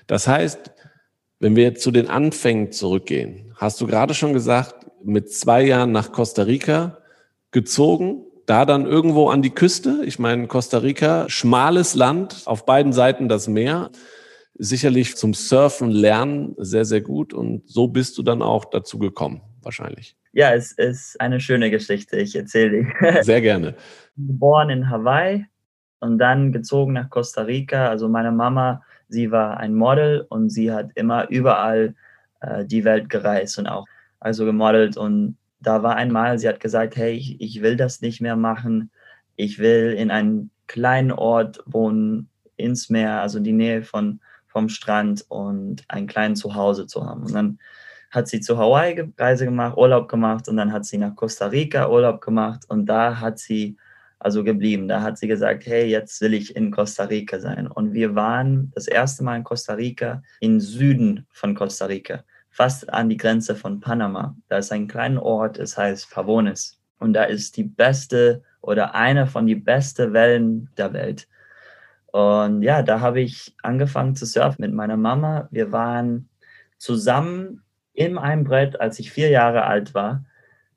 Das 0.08 0.30
heißt, 0.30 0.72
wenn 1.42 1.56
wir 1.56 1.64
jetzt 1.64 1.82
zu 1.82 1.92
den 1.92 2.08
Anfängen 2.08 2.72
zurückgehen, 2.72 3.54
hast 3.56 3.82
du 3.82 3.88
gerade 3.88 4.14
schon 4.14 4.34
gesagt, 4.34 4.86
mit 5.04 5.34
zwei 5.34 5.64
Jahren 5.64 5.92
nach 5.92 6.12
Costa 6.12 6.44
Rica 6.44 7.00
gezogen, 7.50 8.24
da 8.46 8.66
dann 8.66 8.86
irgendwo 8.86 9.30
an 9.30 9.42
die 9.42 9.50
Küste. 9.50 10.04
Ich 10.06 10.20
meine, 10.20 10.48
Costa 10.48 10.78
Rica, 10.78 11.28
schmales 11.30 11.96
Land, 11.96 12.44
auf 12.46 12.66
beiden 12.66 12.94
Seiten 12.94 13.28
das 13.28 13.48
Meer. 13.48 13.90
Sicherlich 14.54 15.16
zum 15.16 15.34
Surfen 15.34 15.90
lernen 15.90 16.54
sehr, 16.58 16.86
sehr 16.86 17.02
gut. 17.02 17.34
Und 17.34 17.68
so 17.68 17.88
bist 17.88 18.18
du 18.20 18.24
dann 18.24 18.44
auch 18.44 18.66
dazu 18.66 19.00
gekommen, 19.00 19.42
wahrscheinlich. 19.64 20.16
Ja, 20.34 20.54
es 20.54 20.72
ist 20.74 21.20
eine 21.20 21.40
schöne 21.40 21.72
Geschichte. 21.72 22.18
Ich 22.18 22.36
erzähle 22.36 22.84
die. 22.84 23.22
Sehr 23.24 23.42
gerne. 23.42 23.76
Geboren 24.16 24.70
in 24.70 24.90
Hawaii 24.90 25.46
und 26.00 26.20
dann 26.20 26.54
gezogen 26.54 26.94
nach 26.94 27.10
Costa 27.10 27.42
Rica. 27.42 27.90
Also 27.90 28.08
meine 28.08 28.32
Mama, 28.32 28.82
sie 29.12 29.32
war 29.32 29.58
ein 29.58 29.76
Model 29.76 30.26
und 30.30 30.50
sie 30.50 30.72
hat 30.72 30.92
immer 30.96 31.30
überall 31.30 31.96
äh, 32.42 32.66
die 32.66 32.84
Welt 32.84 33.10
gereist 33.10 33.60
und 33.60 33.68
auch 33.68 33.86
also 34.20 34.46
gemodelt 34.46 34.98
und 34.98 35.38
da 35.62 35.84
war 35.84 35.96
einmal, 35.96 36.40
sie 36.40 36.48
hat 36.50 36.60
gesagt, 36.60 36.96
hey, 36.96 37.14
ich, 37.14 37.40
ich 37.40 37.62
will 37.62 37.76
das 37.76 38.02
nicht 38.02 38.20
mehr 38.20 38.36
machen. 38.36 38.92
Ich 39.36 39.60
will 39.60 39.94
in 39.98 40.10
einem 40.12 40.50
kleinen 40.68 41.12
Ort 41.12 41.64
wohnen, 41.66 42.30
ins 42.58 42.90
Meer, 42.90 43.22
also 43.22 43.40
die 43.40 43.54
Nähe 43.54 43.84
von, 43.84 44.20
vom 44.48 44.70
Strand 44.70 45.26
und 45.30 45.84
ein 45.88 46.08
kleines 46.08 46.40
Zuhause 46.40 46.88
zu 46.88 47.06
haben. 47.06 47.24
Und 47.24 47.34
dann 47.34 47.60
hat 48.10 48.28
sie 48.28 48.42
zu 48.42 48.58
Hawaii 48.58 49.12
Reise 49.18 49.46
gemacht, 49.46 49.78
Urlaub 49.78 50.10
gemacht 50.10 50.50
und 50.50 50.58
dann 50.58 50.72
hat 50.74 50.86
sie 50.86 50.98
nach 50.98 51.16
Costa 51.16 51.48
Rica 51.48 51.90
Urlaub 51.90 52.22
gemacht 52.22 52.64
und 52.68 52.86
da 52.88 53.20
hat 53.20 53.40
sie 53.40 53.78
also 54.22 54.44
geblieben. 54.44 54.88
Da 54.88 55.02
hat 55.02 55.18
sie 55.18 55.28
gesagt, 55.28 55.66
hey, 55.66 55.86
jetzt 55.86 56.22
will 56.22 56.34
ich 56.34 56.56
in 56.56 56.72
Costa 56.72 57.06
Rica 57.06 57.40
sein. 57.40 57.68
Und 57.68 57.94
wir 57.94 58.16
waren 58.16 58.72
das 58.76 58.88
erste 58.88 59.24
Mal 59.24 59.38
in 59.38 59.44
Costa 59.44 59.74
Rica, 59.74 60.22
im 60.40 60.60
Süden 60.60 61.26
von 61.32 61.56
Costa 61.56 61.86
Rica 61.86 62.24
fast 62.52 62.92
an 62.94 63.10
die 63.10 63.18
Grenze 63.18 63.56
von 63.56 63.80
Panama. 63.80 64.36
Da 64.50 64.58
ist 64.58 64.72
ein 64.72 64.88
kleiner 64.88 65.24
Ort, 65.24 65.58
es 65.58 65.78
heißt 65.78 66.12
Pavones. 66.12 66.80
Und 67.00 67.14
da 67.14 67.24
ist 67.24 67.58
die 67.58 67.64
beste 67.64 68.44
oder 68.62 68.94
eine 68.94 69.26
von 69.26 69.48
die 69.48 69.56
besten 69.56 70.14
Wellen 70.14 70.70
der 70.78 70.94
Welt. 70.94 71.28
Und 72.08 72.62
ja, 72.62 72.84
da 72.84 73.00
habe 73.00 73.22
ich 73.22 73.56
angefangen 73.64 74.16
zu 74.16 74.26
surfen 74.26 74.62
mit 74.62 74.74
meiner 74.74 74.98
Mama. 74.98 75.48
Wir 75.50 75.72
waren 75.72 76.30
zusammen 76.78 77.64
in 77.94 78.18
einem 78.18 78.44
Brett, 78.44 78.80
als 78.80 79.00
ich 79.00 79.12
vier 79.12 79.30
Jahre 79.30 79.64
alt 79.64 79.94
war, 79.94 80.26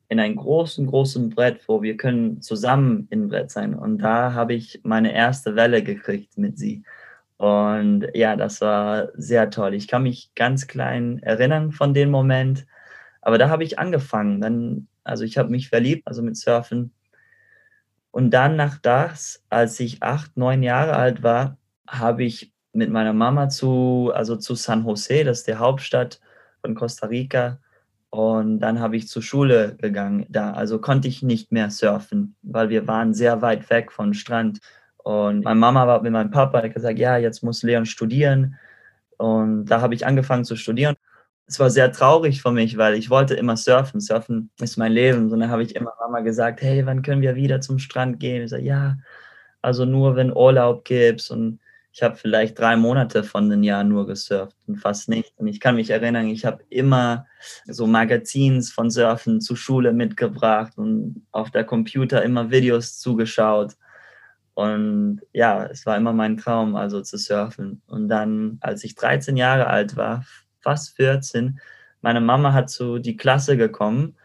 in 0.09 0.21
einem 0.21 0.37
großen, 0.37 0.87
großen 0.87 1.31
Brett, 1.31 1.61
wo 1.67 1.83
wir 1.83 1.97
können 1.97 2.41
zusammen 2.43 3.07
im 3.11 3.29
Brett 3.29 3.51
sein. 3.51 3.75
Und 3.75 3.99
da 3.99 4.33
habe 4.33 4.55
ich 4.55 4.81
meine 4.85 5.13
erste 5.13 5.57
Welle 5.57 5.83
gekriegt 5.83 6.39
mit 6.39 6.59
sie. 6.59 6.85
Und 7.37 8.07
ja, 8.15 8.37
das 8.37 8.61
war 8.61 9.09
sehr 9.15 9.51
toll. 9.51 9.75
Ich 9.75 9.89
kann 9.89 10.05
mich 10.05 10.31
ganz 10.35 10.67
klein 10.67 11.19
erinnern 11.21 11.73
von 11.73 11.95
dem 11.95 12.11
Moment. 12.11 12.67
Aber 13.23 13.39
da 13.39 13.49
habe 13.49 13.65
ich 13.65 13.79
angefangen. 13.79 14.41
Dann, 14.41 14.89
also 15.03 15.25
ich 15.25 15.39
habe 15.39 15.51
mich 15.51 15.69
verliebt, 15.69 16.07
also 16.07 16.23
mit 16.23 16.37
Surfen. 16.37 16.93
Und 18.11 18.31
dann 18.31 18.57
nach 18.57 18.79
das, 18.79 19.43
als 19.51 19.81
ich 19.81 20.03
acht, 20.03 20.37
neun 20.37 20.63
Jahre 20.63 20.95
alt 20.95 21.23
war, 21.23 21.59
habe 21.89 22.25
ich 22.25 22.53
mit 22.73 22.91
meiner 22.91 23.13
Mama 23.13 23.49
zu, 23.49 24.13
also 24.15 24.37
zu 24.37 24.55
San 24.55 24.85
Jose, 24.85 25.25
das 25.25 25.39
ist 25.39 25.49
die 25.49 25.55
Hauptstadt 25.55 26.21
von 26.61 26.75
Costa 26.75 27.07
Rica. 27.07 27.59
Und 28.15 28.61
dann 28.61 28.79
habe 28.79 28.97
ich 28.97 29.09
zur 29.09 29.23
Schule 29.23 29.75
gegangen. 29.81 30.25
Da, 30.29 30.53
also 30.53 30.79
konnte 30.79 31.09
ich 31.09 31.25
nicht 31.25 31.51
mehr 31.51 31.69
surfen, 31.69 32.37
weil 32.43 32.69
wir 32.69 32.87
waren 32.87 33.13
sehr 33.13 33.43
weit 33.43 33.69
weg 33.71 33.91
vom 33.91 34.15
Strand. 34.15 34.61
Und 34.99 35.43
meine 35.43 35.59
Mama 35.59 35.85
war 35.89 36.01
mit 36.01 36.13
meinem 36.13 36.31
Papa, 36.31 36.63
hat 36.63 36.73
gesagt, 36.73 37.01
ja, 37.01 37.17
jetzt 37.17 37.43
muss 37.43 37.65
Leon 37.65 37.87
studieren. 37.87 38.55
Und 39.17 39.65
da 39.65 39.81
habe 39.81 39.97
ich 39.97 40.07
angefangen 40.07 40.45
zu 40.45 40.55
studieren. 40.55 40.95
Es 41.49 41.59
war 41.59 41.71
sehr 41.71 41.91
traurig 41.91 42.41
für 42.41 42.53
mich, 42.53 42.79
weil 42.79 42.95
ich 42.95 43.11
wollte 43.11 43.35
immer 43.35 43.57
surfen. 43.57 44.01
Surfen 44.01 44.49
ist 44.61 44.77
mein 44.77 44.93
Leben. 44.93 45.33
Und 45.33 45.41
dann 45.41 45.51
habe 45.51 45.65
ich 45.65 45.75
immer 45.75 45.91
Mama 45.99 46.21
gesagt, 46.21 46.63
hey, 46.63 46.87
wann 46.87 47.03
können 47.03 47.21
wir 47.21 47.35
wieder 47.35 47.61
zum 47.63 47.81
Strand 47.81 48.21
gehen? 48.21 48.45
Ich 48.45 48.51
sage, 48.51 48.63
ja, 48.63 48.97
also 49.61 49.87
nur 49.87 50.15
wenn 50.15 50.33
Urlaub 50.33 50.85
gibt. 50.85 51.29
Und 51.33 51.59
ich 51.95 52.03
habe 52.03 52.17
vielleicht 52.17 52.59
drei 52.59 52.77
Monate 52.77 53.23
von 53.23 53.49
den 53.49 53.63
Jahren 53.63 53.89
nur 53.89 54.05
gesurft 54.05 54.57
und 54.67 54.79
fast 54.79 55.09
nicht. 55.09 55.33
Und 55.37 55.47
ich 55.47 55.61
kann 55.61 55.77
mich 55.77 55.91
erinnern, 55.91 56.27
ich 56.27 56.45
habe 56.45 56.65
immer 56.69 57.27
so 57.67 57.87
Magazins 57.87 58.73
von 58.73 58.91
Surfen 58.91 59.41
zur 59.41 59.57
Schule 59.57 59.93
mitgebracht 59.93 60.73
und 60.77 61.25
auf 61.31 61.53
der 61.53 61.63
Computer 61.63 62.25
immer 62.25 62.51
Videos 62.51 62.99
zugeschaut. 62.99 63.75
Und 64.55 65.21
ja, 65.33 65.67
es 65.67 65.87
war 65.87 65.97
immer 65.97 66.13
mein 66.13 66.37
Traum, 66.37 66.75
also 66.75 67.01
zu 67.01 67.17
surfen. 67.17 67.81
Und 67.87 68.09
dann, 68.09 68.59
als 68.61 68.83
ich 68.83 68.97
13 68.97 69.37
Jahre 69.37 69.69
alt 69.69 69.97
war, 69.97 70.25
fast 70.63 70.97
14, 70.97 71.61
meine 72.01 72.21
Mama 72.21 72.53
hat 72.53 72.71
zu 72.71 72.99
die 72.99 73.17
Klasse 73.17 73.57
gekommen 73.57 74.17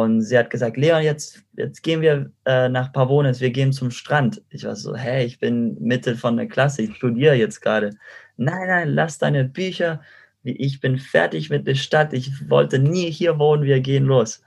und 0.00 0.22
sie 0.22 0.38
hat 0.38 0.50
gesagt, 0.50 0.76
Leon, 0.76 1.02
jetzt, 1.02 1.42
jetzt 1.54 1.82
gehen 1.82 2.00
wir 2.00 2.30
äh, 2.44 2.68
nach 2.68 2.92
Pavones, 2.92 3.40
wir 3.40 3.50
gehen 3.50 3.72
zum 3.72 3.90
Strand. 3.90 4.42
Ich 4.50 4.64
war 4.64 4.76
so, 4.76 4.96
hey, 4.96 5.24
ich 5.24 5.38
bin 5.38 5.76
Mitte 5.80 6.16
von 6.16 6.36
der 6.36 6.48
Klasse, 6.48 6.82
ich 6.82 6.96
studiere 6.96 7.34
jetzt 7.34 7.60
gerade. 7.60 7.90
Nein, 8.36 8.68
nein, 8.68 8.88
lass 8.90 9.18
deine 9.18 9.44
Bücher, 9.44 10.00
ich 10.42 10.80
bin 10.80 10.98
fertig 10.98 11.50
mit 11.50 11.66
der 11.66 11.74
Stadt, 11.74 12.12
ich 12.12 12.48
wollte 12.50 12.78
nie 12.78 13.10
hier 13.10 13.38
wohnen, 13.38 13.64
wir 13.64 13.80
gehen 13.80 14.06
los. 14.06 14.42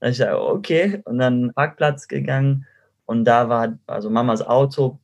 Und 0.00 0.10
ich 0.10 0.18
sage, 0.18 0.40
okay, 0.40 1.02
und 1.04 1.18
dann 1.18 1.52
Parkplatz 1.54 2.08
gegangen 2.08 2.66
und 3.06 3.24
da 3.24 3.48
war 3.48 3.78
also 3.86 4.10
Mamas 4.10 4.42
Auto 4.42 5.00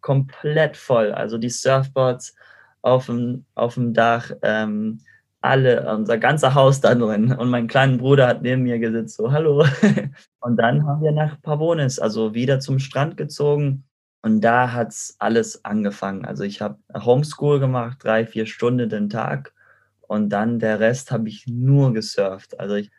komplett 0.00 0.76
voll. 0.76 1.12
Also 1.12 1.38
die 1.38 1.50
Surfboards 1.50 2.34
auf 2.82 3.06
dem, 3.06 3.44
auf 3.54 3.74
dem 3.74 3.94
Dach, 3.94 4.30
ähm, 4.42 5.00
alle, 5.40 5.94
unser 5.94 6.18
ganzer 6.18 6.54
Haus 6.54 6.80
da 6.80 6.94
drin. 6.94 7.32
Und 7.32 7.50
mein 7.50 7.68
kleiner 7.68 7.98
Bruder 7.98 8.26
hat 8.28 8.42
neben 8.42 8.62
mir 8.62 8.78
gesetzt, 8.78 9.16
so, 9.16 9.32
hallo. 9.32 9.64
Und 10.40 10.56
dann 10.56 10.86
haben 10.86 11.02
wir 11.02 11.12
nach 11.12 11.40
Pavones, 11.42 11.98
also 11.98 12.34
wieder 12.34 12.60
zum 12.60 12.78
Strand 12.78 13.16
gezogen. 13.16 13.84
Und 14.22 14.40
da 14.40 14.72
hat 14.72 14.88
es 14.88 15.16
alles 15.18 15.64
angefangen. 15.64 16.24
Also 16.24 16.42
ich 16.42 16.60
habe 16.60 16.78
Homeschool 16.94 17.60
gemacht, 17.60 17.98
drei, 18.02 18.26
vier 18.26 18.46
Stunden 18.46 18.88
den 18.88 19.08
Tag. 19.08 19.52
Und 20.00 20.30
dann 20.30 20.58
der 20.58 20.80
Rest 20.80 21.10
habe 21.12 21.28
ich 21.28 21.46
nur 21.46 21.92
gesurft. 21.92 22.58
Also 22.58 22.74
ich, 22.76 22.90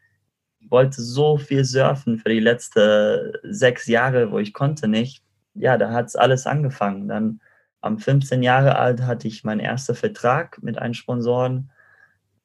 wollte 0.70 1.02
so 1.02 1.38
viel 1.38 1.64
surfen 1.66 2.20
für 2.20 2.30
die 2.30 2.40
letzten 2.40 3.32
sechs 3.44 3.88
Jahre, 3.88 4.32
wo 4.32 4.40
ich 4.40 4.54
konnte 4.54 4.88
nicht. 4.88 5.24
Ja, 5.54 5.78
da 5.78 5.92
hat 5.92 6.08
es 6.08 6.16
alles 6.16 6.46
angefangen. 6.46 7.08
Dann 7.08 7.40
Am 7.82 8.00
15 8.00 8.44
Jahre 8.44 8.78
alt 8.78 9.04
hatte 9.04 9.28
ich 9.28 9.44
meinen 9.44 9.60
ersten 9.60 9.96
Vertrag 9.96 10.62
mit 10.62 10.78
einem 10.78 10.94
Sponsoren 10.94 11.72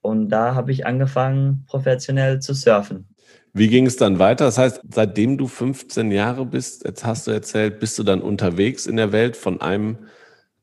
und 0.02 0.28
da 0.28 0.54
habe 0.54 0.72
ich 0.72 0.84
angefangen, 0.84 1.64
professionell 1.66 2.40
zu 2.40 2.54
surfen. 2.54 3.08
Wie 3.54 3.68
ging 3.68 3.86
es 3.86 3.96
dann 3.96 4.18
weiter? 4.18 4.46
Das 4.46 4.58
heißt, 4.58 4.82
seitdem 4.90 5.38
du 5.38 5.46
15 5.46 6.10
Jahre 6.10 6.44
bist, 6.44 6.84
jetzt 6.84 7.04
hast 7.04 7.26
du 7.26 7.30
erzählt, 7.30 7.80
bist 7.80 7.98
du 7.98 8.02
dann 8.02 8.20
unterwegs 8.20 8.86
in 8.86 8.96
der 8.96 9.12
Welt 9.12 9.36
von 9.36 9.60
einem 9.60 9.98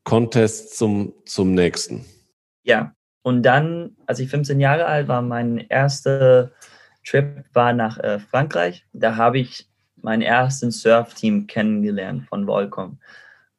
Contest 0.04 0.78
zum, 0.78 1.13
zum 1.25 1.54
nächsten. 1.54 2.06
Ja, 2.63 2.93
und 3.21 3.43
dann, 3.43 3.95
als 4.08 4.19
ich 4.19 4.30
15 4.30 4.60
Jahre 4.60 4.86
alt 4.86 5.08
war, 5.08 5.21
mein 5.21 5.60
erster 5.69 6.52
Trip 7.06 7.45
war 7.54 7.73
nach 7.73 7.99
äh, 7.99 8.19
Frankreich. 8.19 8.86
Da 8.93 9.15
habe 9.15 9.39
ich 9.39 9.67
mein 10.02 10.21
erstes 10.21 10.82
Surfteam 10.82 11.47
kennengelernt 11.47 12.28
von 12.28 12.47
Volcom. 12.47 12.99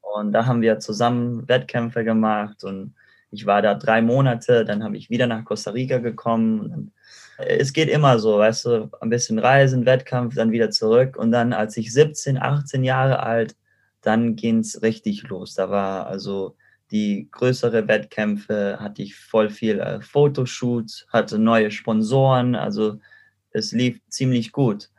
Und 0.01 0.33
da 0.33 0.47
haben 0.47 0.61
wir 0.61 0.81
zusammen 0.81 1.49
Wettkämpfe 1.49 2.05
gemacht 2.05 2.65
und 2.65 2.95
ich 3.31 3.47
war 3.47 3.63
da 3.63 3.75
drei 3.75 4.03
Monate, 4.03 4.65
dann 4.65 4.83
habe 4.83 4.97
ich 4.97 5.11
wieder 5.11 5.27
nach 5.27 5.45
Costa 5.45 5.71
Rica 5.71 5.99
gekommen 5.99 6.93
es 7.47 7.73
geht 7.73 7.89
immer 7.89 8.19
so, 8.19 8.39
weißt 8.39 8.65
du, 8.67 8.91
ein 9.01 9.11
bisschen 9.11 9.39
reisen, 9.39 9.87
Wettkampf, 9.87 10.35
dann 10.35 10.53
wieder 10.53 10.71
zurück. 10.71 11.17
Und 11.17 11.33
dann, 11.33 11.53
als 11.53 11.77
ich 11.77 11.93
17, 11.93 12.39
18 12.39 12.85
Jahre 12.85 13.23
alt, 13.23 13.57
dann 14.03 14.37
ging 14.37 14.59
es 14.59 14.83
richtig 14.83 15.29
los. 15.29 15.55
Da 15.55 15.71
war 15.71 16.07
also 16.07 16.57
die 16.91 17.29
größere 17.31 17.89
Wettkämpfe, 17.89 18.79
hatte 18.81 19.03
ich 19.03 19.17
voll 19.17 19.49
viel 19.49 19.79
äh, 19.79 20.01
Fotoshoots, 20.01 21.07
hatte 21.13 21.39
neue 21.39 21.71
Sponsoren, 21.71 22.55
also 22.55 22.99
es 23.53 23.73
lief 23.73 24.01
ziemlich 24.09 24.53
gut. 24.53 24.91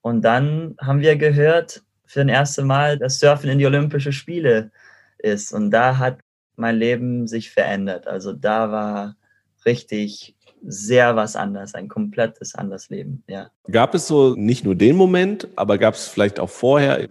Und 0.00 0.22
dann 0.22 0.76
haben 0.80 1.00
wir 1.00 1.16
gehört, 1.16 1.82
für 2.06 2.24
das 2.24 2.32
erste 2.32 2.64
Mal, 2.64 2.98
dass 2.98 3.18
Surfen 3.18 3.50
in 3.50 3.58
die 3.58 3.66
Olympischen 3.66 4.12
Spiele 4.12 4.70
ist. 5.18 5.52
Und 5.52 5.70
da 5.70 5.98
hat 5.98 6.20
mein 6.58 6.76
Leben 6.76 7.26
sich 7.26 7.50
verändert. 7.50 8.06
Also 8.06 8.32
da 8.32 8.70
war 8.70 9.16
richtig 9.64 10.36
sehr 10.64 11.16
was 11.16 11.36
anderes, 11.36 11.74
ein 11.74 11.88
komplettes 11.88 12.54
anderes 12.54 12.88
Leben, 12.90 13.22
ja. 13.28 13.50
Gab 13.70 13.94
es 13.94 14.08
so 14.08 14.34
nicht 14.34 14.64
nur 14.64 14.74
den 14.74 14.96
Moment, 14.96 15.48
aber 15.56 15.78
gab 15.78 15.94
es 15.94 16.08
vielleicht 16.08 16.40
auch 16.40 16.50
vorher, 16.50 17.08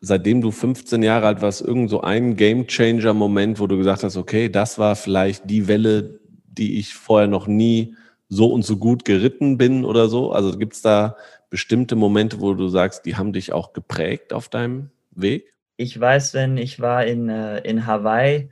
seitdem 0.00 0.40
du 0.40 0.50
15 0.50 1.02
Jahre 1.02 1.26
alt 1.26 1.42
warst, 1.42 1.62
irgend 1.62 1.90
so 1.90 2.00
einen 2.00 2.36
Game-Changer-Moment, 2.36 3.60
wo 3.60 3.66
du 3.66 3.76
gesagt 3.76 4.02
hast, 4.02 4.16
okay, 4.16 4.48
das 4.48 4.78
war 4.78 4.96
vielleicht 4.96 5.48
die 5.48 5.68
Welle, 5.68 6.20
die 6.46 6.78
ich 6.78 6.94
vorher 6.94 7.28
noch 7.28 7.46
nie 7.46 7.94
so 8.28 8.52
und 8.52 8.64
so 8.64 8.76
gut 8.76 9.04
geritten 9.04 9.58
bin 9.58 9.84
oder 9.84 10.08
so? 10.08 10.32
Also 10.32 10.56
gibt 10.58 10.74
es 10.74 10.82
da 10.82 11.16
bestimmte 11.50 11.96
Momente, 11.96 12.40
wo 12.40 12.54
du 12.54 12.68
sagst, 12.68 13.06
die 13.06 13.16
haben 13.16 13.32
dich 13.32 13.52
auch 13.52 13.72
geprägt 13.72 14.32
auf 14.32 14.48
deinem 14.48 14.90
Weg? 15.12 15.54
Ich 15.76 15.98
weiß, 15.98 16.34
wenn 16.34 16.56
ich 16.56 16.80
war 16.80 17.06
in, 17.06 17.28
äh, 17.28 17.60
in 17.60 17.86
Hawaii, 17.86 18.50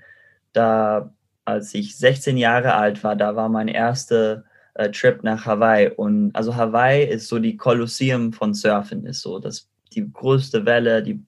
da 0.56 1.12
als 1.44 1.74
ich 1.74 1.96
16 1.96 2.36
Jahre 2.36 2.74
alt 2.74 3.04
war, 3.04 3.16
da 3.16 3.36
war 3.36 3.48
mein 3.48 3.68
erster 3.68 4.44
äh, 4.74 4.90
Trip 4.90 5.22
nach 5.22 5.46
Hawaii. 5.46 5.90
Und 5.90 6.34
also 6.34 6.56
Hawaii 6.56 7.04
ist 7.04 7.28
so 7.28 7.38
die 7.38 7.56
Kolosseum 7.56 8.32
von 8.32 8.52
Surfen, 8.52 9.06
ist 9.06 9.22
so 9.22 9.38
das, 9.38 9.68
die 9.94 10.12
größte 10.12 10.66
Welle, 10.66 11.02
die, 11.02 11.24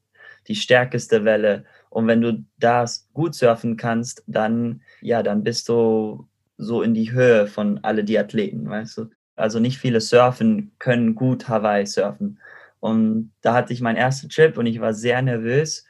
die 0.48 0.56
stärkste 0.56 1.24
Welle. 1.24 1.64
Und 1.88 2.08
wenn 2.08 2.20
du 2.20 2.44
das 2.58 3.08
gut 3.14 3.34
surfen 3.34 3.76
kannst, 3.76 4.24
dann, 4.26 4.82
ja, 5.00 5.22
dann 5.22 5.44
bist 5.44 5.68
du 5.68 6.26
so 6.58 6.82
in 6.82 6.94
die 6.94 7.12
Höhe 7.12 7.46
von 7.46 7.78
alle 7.84 8.02
die 8.02 8.18
Athleten, 8.18 8.68
weißt 8.68 8.98
du. 8.98 9.10
Also 9.36 9.60
nicht 9.60 9.78
viele 9.78 10.00
surfen 10.00 10.72
können 10.80 11.14
gut 11.14 11.48
Hawaii 11.48 11.86
surfen. 11.86 12.40
Und 12.80 13.32
da 13.40 13.54
hatte 13.54 13.72
ich 13.72 13.80
meinen 13.80 13.96
ersten 13.96 14.28
Trip 14.28 14.58
und 14.58 14.66
ich 14.66 14.80
war 14.80 14.94
sehr 14.94 15.22
nervös 15.22 15.86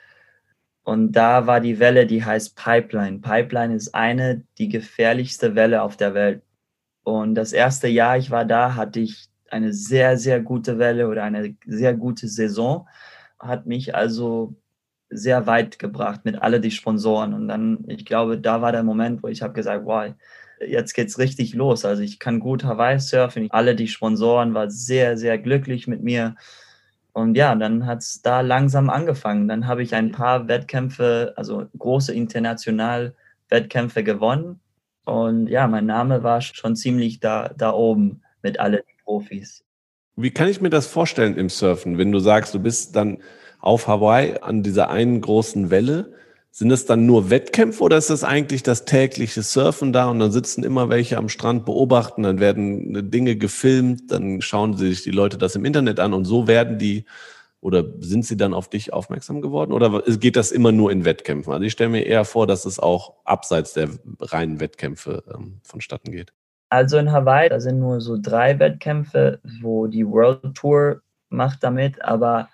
und 0.88 1.12
da 1.12 1.46
war 1.46 1.60
die 1.60 1.80
Welle, 1.80 2.06
die 2.06 2.24
heißt 2.24 2.56
Pipeline. 2.56 3.18
Pipeline 3.18 3.74
ist 3.74 3.94
eine, 3.94 4.44
die 4.56 4.70
gefährlichste 4.70 5.54
Welle 5.54 5.82
auf 5.82 5.98
der 5.98 6.14
Welt. 6.14 6.40
Und 7.02 7.34
das 7.34 7.52
erste 7.52 7.88
Jahr, 7.88 8.16
ich 8.16 8.30
war 8.30 8.46
da, 8.46 8.74
hatte 8.74 9.00
ich 9.00 9.28
eine 9.50 9.74
sehr, 9.74 10.16
sehr 10.16 10.40
gute 10.40 10.78
Welle 10.78 11.08
oder 11.08 11.24
eine 11.24 11.54
sehr 11.66 11.92
gute 11.92 12.26
Saison. 12.26 12.88
Hat 13.38 13.66
mich 13.66 13.94
also 13.94 14.54
sehr 15.10 15.46
weit 15.46 15.78
gebracht 15.78 16.24
mit 16.24 16.40
alle 16.40 16.58
die 16.58 16.70
Sponsoren. 16.70 17.34
Und 17.34 17.48
dann, 17.48 17.84
ich 17.88 18.06
glaube, 18.06 18.38
da 18.38 18.62
war 18.62 18.72
der 18.72 18.82
Moment, 18.82 19.22
wo 19.22 19.28
ich 19.28 19.42
habe 19.42 19.52
gesagt, 19.52 19.84
wow, 19.84 20.14
jetzt 20.66 20.94
geht's 20.94 21.18
richtig 21.18 21.52
los. 21.52 21.84
Also 21.84 22.02
ich 22.02 22.18
kann 22.18 22.40
gut 22.40 22.64
Hawaii 22.64 22.98
surfen. 22.98 23.50
Alle 23.50 23.76
die 23.76 23.88
Sponsoren 23.88 24.54
waren 24.54 24.70
sehr, 24.70 25.18
sehr 25.18 25.36
glücklich 25.36 25.86
mit 25.86 26.02
mir. 26.02 26.34
Und 27.18 27.36
ja, 27.36 27.52
dann 27.56 27.84
hat 27.84 27.98
es 27.98 28.22
da 28.22 28.42
langsam 28.42 28.88
angefangen. 28.90 29.48
Dann 29.48 29.66
habe 29.66 29.82
ich 29.82 29.92
ein 29.92 30.12
paar 30.12 30.46
Wettkämpfe, 30.46 31.32
also 31.34 31.66
große 31.76 32.14
international 32.14 33.12
Wettkämpfe 33.48 34.04
gewonnen. 34.04 34.60
Und 35.04 35.48
ja, 35.48 35.66
mein 35.66 35.86
Name 35.86 36.22
war 36.22 36.40
schon 36.40 36.76
ziemlich 36.76 37.18
da, 37.18 37.48
da 37.56 37.72
oben 37.72 38.22
mit 38.42 38.60
allen 38.60 38.82
Profis. 39.02 39.64
Wie 40.14 40.30
kann 40.30 40.48
ich 40.48 40.60
mir 40.60 40.70
das 40.70 40.86
vorstellen 40.86 41.36
im 41.36 41.48
Surfen, 41.48 41.98
wenn 41.98 42.12
du 42.12 42.20
sagst, 42.20 42.54
du 42.54 42.60
bist 42.60 42.94
dann 42.94 43.18
auf 43.58 43.88
Hawaii 43.88 44.38
an 44.40 44.62
dieser 44.62 44.88
einen 44.88 45.20
großen 45.20 45.70
Welle? 45.70 46.12
Sind 46.50 46.70
es 46.70 46.86
dann 46.86 47.06
nur 47.06 47.30
Wettkämpfe 47.30 47.82
oder 47.84 47.98
ist 47.98 48.10
das 48.10 48.24
eigentlich 48.24 48.62
das 48.62 48.84
tägliche 48.84 49.42
Surfen 49.42 49.92
da 49.92 50.08
und 50.08 50.18
dann 50.18 50.32
sitzen 50.32 50.64
immer 50.64 50.88
welche 50.88 51.18
am 51.18 51.28
Strand 51.28 51.64
beobachten, 51.64 52.22
dann 52.22 52.40
werden 52.40 53.10
Dinge 53.10 53.36
gefilmt, 53.36 54.10
dann 54.10 54.40
schauen 54.40 54.76
sich 54.76 55.02
die 55.02 55.10
Leute 55.10 55.38
das 55.38 55.54
im 55.54 55.64
Internet 55.64 56.00
an 56.00 56.14
und 56.14 56.24
so 56.24 56.48
werden 56.48 56.78
die 56.78 57.04
oder 57.60 57.84
sind 58.00 58.24
sie 58.24 58.36
dann 58.36 58.54
auf 58.54 58.68
dich 58.68 58.92
aufmerksam 58.92 59.40
geworden 59.40 59.72
oder 59.72 60.02
geht 60.02 60.36
das 60.36 60.52
immer 60.52 60.72
nur 60.72 60.90
in 60.90 61.04
Wettkämpfen? 61.04 61.52
Also 61.52 61.64
ich 61.64 61.72
stelle 61.72 61.90
mir 61.90 62.06
eher 62.06 62.24
vor, 62.24 62.46
dass 62.46 62.64
es 62.64 62.78
auch 62.78 63.14
abseits 63.24 63.74
der 63.74 63.90
reinen 64.20 64.60
Wettkämpfe 64.60 65.24
ähm, 65.32 65.60
vonstatten 65.62 66.12
geht. 66.12 66.32
Also 66.70 66.98
in 66.98 67.12
Hawaii, 67.12 67.48
da 67.48 67.60
sind 67.60 67.80
nur 67.80 68.00
so 68.00 68.18
drei 68.20 68.58
Wettkämpfe, 68.58 69.40
wo 69.62 69.86
die 69.86 70.06
World 70.06 70.54
Tour 70.54 71.00
macht 71.30 71.62
damit, 71.62 72.02
aber 72.02 72.48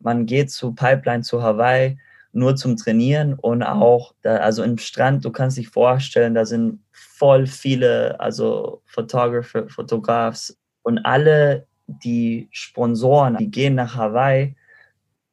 man 0.00 0.26
geht 0.26 0.50
zu 0.50 0.72
Pipeline 0.72 1.22
zu 1.22 1.42
Hawaii 1.42 1.98
nur 2.32 2.56
zum 2.56 2.76
Trainieren 2.76 3.34
und 3.34 3.62
auch, 3.62 4.14
da, 4.22 4.36
also 4.36 4.62
im 4.62 4.78
Strand, 4.78 5.24
du 5.24 5.30
kannst 5.30 5.56
dich 5.56 5.68
vorstellen, 5.68 6.34
da 6.34 6.44
sind 6.44 6.80
voll 6.92 7.46
viele, 7.46 8.18
also 8.20 8.82
Photographer, 8.86 9.68
Fotografs 9.68 10.56
und 10.82 10.98
alle 10.98 11.66
die 11.86 12.48
Sponsoren, 12.50 13.36
die 13.38 13.50
gehen 13.50 13.74
nach 13.74 13.96
Hawaii 13.96 14.54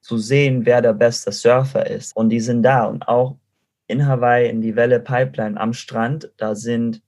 zu 0.01 0.17
sehen, 0.17 0.65
wer 0.65 0.81
der 0.81 0.93
beste 0.93 1.31
Surfer 1.31 1.89
ist. 1.89 2.15
Und 2.15 2.29
die 2.29 2.39
sind 2.39 2.63
da. 2.63 2.86
Und 2.86 3.08
auch 3.08 3.38
in 3.88 4.05
Hawaii, 4.08 4.49
in 4.49 4.62
die 4.62 4.75
Welle 4.75 4.99
Pipeline 4.99 5.60
am 5.60 5.73
Strand, 5.73 6.31
da 6.38 6.55
sind 6.55 7.01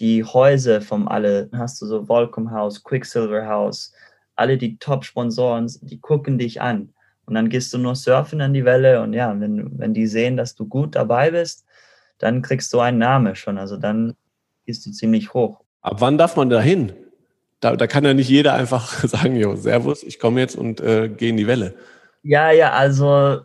die 0.00 0.24
Häuser 0.24 0.80
von 0.80 1.08
alle, 1.08 1.48
hast 1.52 1.80
du 1.80 1.86
so 1.86 2.08
Volcom 2.08 2.50
House, 2.50 2.82
Quicksilver 2.82 3.46
House, 3.46 3.92
alle 4.34 4.56
die 4.56 4.78
Top-Sponsoren, 4.78 5.70
die 5.82 6.00
gucken 6.00 6.38
dich 6.38 6.60
an. 6.60 6.92
Und 7.30 7.36
dann 7.36 7.48
gehst 7.48 7.72
du 7.72 7.78
nur 7.78 7.94
surfen 7.94 8.40
an 8.40 8.52
die 8.52 8.64
Welle 8.64 9.00
und 9.02 9.12
ja, 9.12 9.38
wenn, 9.38 9.78
wenn 9.78 9.94
die 9.94 10.08
sehen, 10.08 10.36
dass 10.36 10.56
du 10.56 10.66
gut 10.66 10.96
dabei 10.96 11.30
bist, 11.30 11.64
dann 12.18 12.42
kriegst 12.42 12.72
du 12.72 12.80
einen 12.80 12.98
Namen 12.98 13.36
schon. 13.36 13.56
Also 13.56 13.76
dann 13.76 14.16
gehst 14.66 14.84
du 14.84 14.90
ziemlich 14.90 15.32
hoch. 15.32 15.60
Ab 15.80 16.00
wann 16.00 16.18
darf 16.18 16.34
man 16.34 16.50
da 16.50 16.60
hin? 16.60 16.92
Da, 17.60 17.76
da 17.76 17.86
kann 17.86 18.04
ja 18.04 18.14
nicht 18.14 18.28
jeder 18.28 18.54
einfach 18.54 19.04
sagen, 19.06 19.36
jo, 19.36 19.54
Servus, 19.54 20.02
ich 20.02 20.18
komme 20.18 20.40
jetzt 20.40 20.56
und 20.56 20.80
äh, 20.80 21.08
gehe 21.08 21.30
in 21.30 21.36
die 21.36 21.46
Welle. 21.46 21.76
Ja, 22.24 22.50
ja, 22.50 22.72
also 22.72 23.42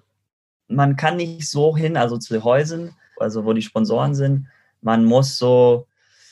man 0.68 0.96
kann 0.96 1.18
nicht 1.18 1.48
so 1.48 1.78
hin, 1.78 1.96
also 1.96 2.18
zu 2.18 2.34
den 2.34 2.44
Häusern, 2.44 2.96
also 3.18 3.46
wo 3.46 3.54
die 3.54 3.62
Sponsoren 3.62 4.16
sind. 4.16 4.48
Man 4.82 5.06
muss 5.06 5.38
so 5.38 5.86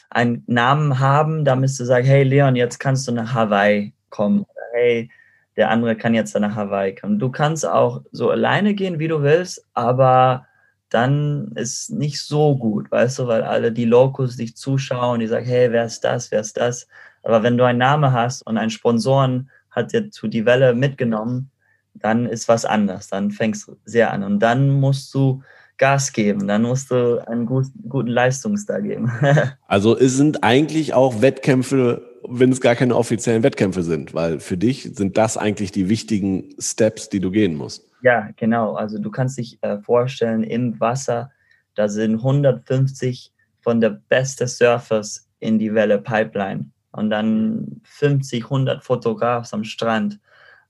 einen 0.10 0.44
Namen 0.48 0.98
haben, 0.98 1.46
da 1.46 1.56
müsste 1.56 1.86
sagen, 1.86 2.08
hey 2.08 2.24
Leon, 2.24 2.56
jetzt 2.56 2.80
kannst 2.80 3.08
du 3.08 3.12
nach 3.12 3.36
Hawaii 3.36 3.94
kommen. 4.10 4.40
Oder, 4.40 4.64
hey, 4.74 5.12
der 5.56 5.70
andere 5.70 5.96
kann 5.96 6.14
jetzt 6.14 6.38
nach 6.38 6.56
Hawaii 6.56 6.96
kommen. 6.96 7.20
Du 7.20 7.30
kannst 7.30 7.66
auch 7.68 8.02
so 8.12 8.30
alleine 8.30 8.74
gehen, 8.74 9.00
wie 9.00 9.08
du 9.08 9.22
willst, 9.22 9.66
aber 9.74 10.48
dann 10.90 11.52
ist 11.56 11.90
nicht 11.90 12.22
so 12.22 12.56
gut, 12.56 12.92
weißt 12.92 13.20
du, 13.20 13.28
weil 13.28 13.42
alle 13.42 13.72
die 13.72 13.86
Locals 13.86 14.38
dich 14.38 14.56
zuschauen, 14.56 15.20
die 15.20 15.28
sagen, 15.28 15.46
hey, 15.46 15.72
wer 15.72 15.86
ist 15.86 16.04
das, 16.04 16.30
wer 16.32 16.40
ist 16.42 16.58
das? 16.58 16.88
Aber 17.24 17.42
wenn 17.42 17.58
du 17.58 17.64
einen 17.64 17.80
Namen 17.80 18.12
hast 18.12 18.44
und 18.44 18.58
einen 18.58 18.70
Sponsoren 18.70 19.50
hat 19.72 19.92
dir 19.92 20.12
zu 20.12 20.28
die 20.28 20.46
Welle 20.46 20.76
mitgenommen, 20.76 21.50
dann 21.96 22.28
ist 22.28 22.48
was 22.48 22.66
anders, 22.66 23.08
dann 23.08 23.32
fängst 23.32 23.68
du 23.68 23.78
sehr 23.86 24.12
an 24.12 24.24
und 24.24 24.40
dann 24.40 24.70
musst 24.70 25.14
du 25.14 25.42
Gas 25.78 26.14
geben, 26.14 26.48
dann 26.48 26.62
musst 26.62 26.92
du 26.92 27.28
einen 27.28 27.46
gut, 27.46 27.66
guten 27.90 28.10
Leistungstag 28.10 28.84
geben. 28.84 29.12
also 29.68 29.98
es 29.98 30.16
sind 30.16 30.44
eigentlich 30.44 30.94
auch 30.94 31.22
Wettkämpfe 31.22 32.13
wenn 32.28 32.52
es 32.52 32.62
gar 32.62 32.76
keine 32.76 32.96
offiziellen 32.96 33.44
Wettkämpfe 33.44 33.84
sind, 33.84 34.14
weil 34.14 34.40
für 34.40 34.58
dich 34.58 34.84
sind 34.96 35.18
das 35.18 35.38
eigentlich 35.38 35.72
die 35.72 35.90
wichtigen 35.90 36.56
Steps, 36.60 37.10
die 37.10 37.20
du 37.20 37.32
gehen 37.32 37.56
musst. 37.56 37.90
Ja, 38.02 38.30
genau. 38.36 38.74
Also 38.74 39.00
du 39.00 39.10
kannst 39.12 39.38
dich 39.38 39.58
äh, 39.62 39.80
vorstellen, 39.80 40.44
im 40.44 40.80
Wasser, 40.80 41.32
da 41.76 41.88
sind 41.88 42.16
150 42.16 43.32
von 43.62 43.82
der 43.82 44.02
besten 44.10 44.48
Surfers 44.48 45.30
in 45.40 45.58
die 45.58 45.74
Welle 45.74 46.00
Pipeline 46.00 46.70
und 46.92 47.10
dann 47.10 47.82
50, 47.84 48.44
100 48.44 48.84
Fotografs 48.84 49.54
am 49.54 49.64
Strand. 49.64 50.20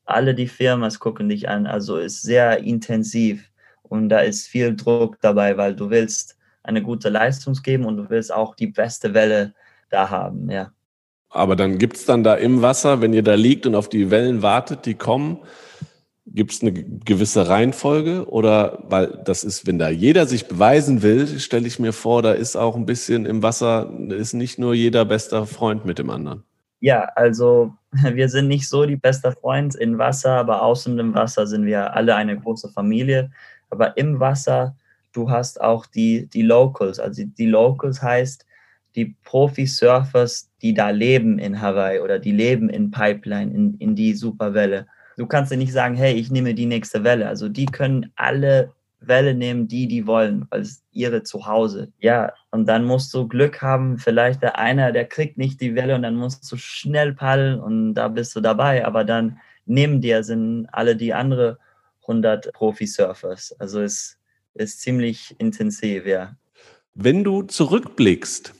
Alle 0.06 0.36
die 0.36 0.48
Firmen 0.48 0.92
gucken 1.00 1.30
dich 1.30 1.50
an, 1.50 1.66
also 1.66 1.98
ist 1.98 2.22
sehr 2.22 2.60
intensiv. 2.60 3.50
und 3.84 4.10
da 4.10 4.20
ist 4.20 4.48
viel 4.48 4.76
Druck 4.76 5.20
dabei, 5.22 5.58
weil 5.58 5.76
du 5.76 5.90
willst 5.90 6.38
eine 6.64 6.82
gute 6.82 7.10
Leistung 7.10 7.54
geben 7.62 7.86
und 7.86 7.98
du 7.98 8.10
willst 8.10 8.34
auch 8.34 8.56
die 8.56 8.68
beste 8.68 9.14
Welle 9.14 9.54
da 9.90 10.10
haben, 10.10 10.50
ja. 10.50 10.72
Aber 11.34 11.56
dann 11.56 11.80
gibt 11.80 11.98
es 11.98 12.06
dann 12.06 12.24
da 12.24 12.36
im 12.36 12.62
Wasser, 12.62 13.02
wenn 13.02 13.12
ihr 13.12 13.24
da 13.24 13.34
liegt 13.34 13.66
und 13.66 13.74
auf 13.74 13.90
die 13.90 14.12
Wellen 14.12 14.44
wartet, 14.44 14.86
die 14.86 14.94
kommen, 14.94 15.40
gibt 16.28 16.52
es 16.52 16.62
eine 16.62 16.72
gewisse 16.72 17.48
Reihenfolge? 17.50 18.30
Oder 18.30 18.84
weil 18.88 19.20
das 19.26 19.44
ist, 19.44 19.66
wenn 19.66 19.80
da 19.80 19.90
jeder 19.90 20.28
sich 20.28 20.48
beweisen 20.48 21.02
will, 21.02 21.40
stelle 21.40 21.68
ich 21.68 21.80
mir 21.80 21.92
vor, 21.92 22.22
da 22.22 22.34
ist 22.34 22.56
auch 22.56 22.76
ein 22.76 22.86
bisschen 22.86 23.26
im 23.26 23.42
Wasser, 23.42 23.92
ist 24.10 24.34
nicht 24.34 24.60
nur 24.60 24.76
jeder 24.76 25.06
bester 25.06 25.48
Freund 25.48 25.86
mit 25.86 25.98
dem 25.98 26.12
anderen. 26.12 26.44
Ja, 26.80 27.06
also 27.16 27.74
wir 28.14 28.30
sind 28.30 28.48
nicht 28.48 28.70
so 28.70 28.86
die 28.86 28.96
beste 28.96 29.32
Freund 29.32 29.74
in 29.74 29.98
Wasser, 29.98 30.32
aber 30.32 30.62
außen 30.62 31.00
im 31.00 31.16
Wasser 31.16 31.48
sind 31.48 31.66
wir 31.66 31.96
alle 31.96 32.16
eine 32.16 32.40
große 32.40 32.70
Familie. 32.70 33.32
Aber 33.72 33.98
im 33.98 34.20
Wasser, 34.20 34.76
du 35.14 35.32
hast 35.32 35.60
auch 35.62 35.88
die, 35.88 36.28
die 36.28 36.44
Locals. 36.44 37.00
Also 37.00 37.24
die 37.26 37.48
Locals 37.48 38.04
heißt 38.04 38.46
die 38.96 39.16
Profi-Surfers, 39.24 40.52
die 40.62 40.74
da 40.74 40.90
leben 40.90 41.40
in 41.40 41.62
Hawaii 41.62 42.00
oder 42.00 42.20
die 42.20 42.32
leben 42.32 42.70
in 42.70 42.92
Pipeline, 42.92 43.54
in, 43.54 43.76
in 43.80 43.96
die 43.96 44.14
Superwelle. 44.14 44.88
Du 45.18 45.28
kannst 45.28 45.52
ja 45.52 45.58
nicht 45.58 45.74
sagen, 45.74 45.96
hey, 45.96 46.14
ich 46.14 46.32
nehme 46.32 46.54
die 46.54 46.66
nächste 46.66 47.04
Welle. 47.04 47.28
Also 47.28 47.50
die 47.50 47.66
können 47.66 48.12
alle 48.16 48.72
Welle 49.08 49.34
nehmen, 49.34 49.68
die 49.68 49.88
die 49.88 50.08
wollen, 50.08 50.48
es 50.52 50.84
ihre 50.92 51.24
Zuhause. 51.24 51.92
Ja, 52.00 52.34
und 52.52 52.68
dann 52.68 52.86
musst 52.86 53.14
du 53.14 53.28
Glück 53.28 53.62
haben, 53.62 53.98
vielleicht 53.98 54.42
der 54.42 54.58
einer, 54.58 54.92
der 54.92 55.06
kriegt 55.06 55.38
nicht 55.38 55.62
die 55.62 55.76
Welle 55.76 55.96
und 55.96 56.04
dann 56.04 56.16
musst 56.16 56.50
du 56.52 56.58
schnell 56.58 57.14
paddeln 57.14 57.60
und 57.60 57.96
da 57.96 58.08
bist 58.08 58.36
du 58.36 58.42
dabei, 58.42 58.86
aber 58.86 59.04
dann 59.04 59.40
neben 59.66 60.02
dir 60.02 60.24
sind 60.24 60.68
alle 60.72 60.96
die 60.96 61.14
andere 61.14 61.58
100 62.04 62.54
Profi-Surfers. 62.54 63.56
Also 63.60 63.82
es 63.82 64.18
ist 64.54 64.82
ziemlich 64.82 65.36
intensiv, 65.40 66.06
ja. 66.06 66.36
Wenn 66.96 67.24
du 67.24 67.44
zurückblickst 67.44 68.54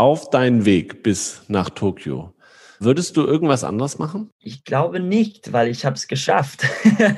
auf 0.00 0.30
deinen 0.30 0.64
Weg 0.64 1.02
bis 1.02 1.42
nach 1.48 1.70
Tokio, 1.70 2.34
Würdest 2.82 3.18
du 3.18 3.26
irgendwas 3.26 3.62
anderes 3.62 3.98
machen? 3.98 4.30
Ich 4.38 4.64
glaube 4.64 5.00
nicht, 5.00 5.52
weil 5.52 5.68
ich 5.68 5.84
habe 5.84 5.96
es 5.96 6.08
geschafft. 6.08 6.64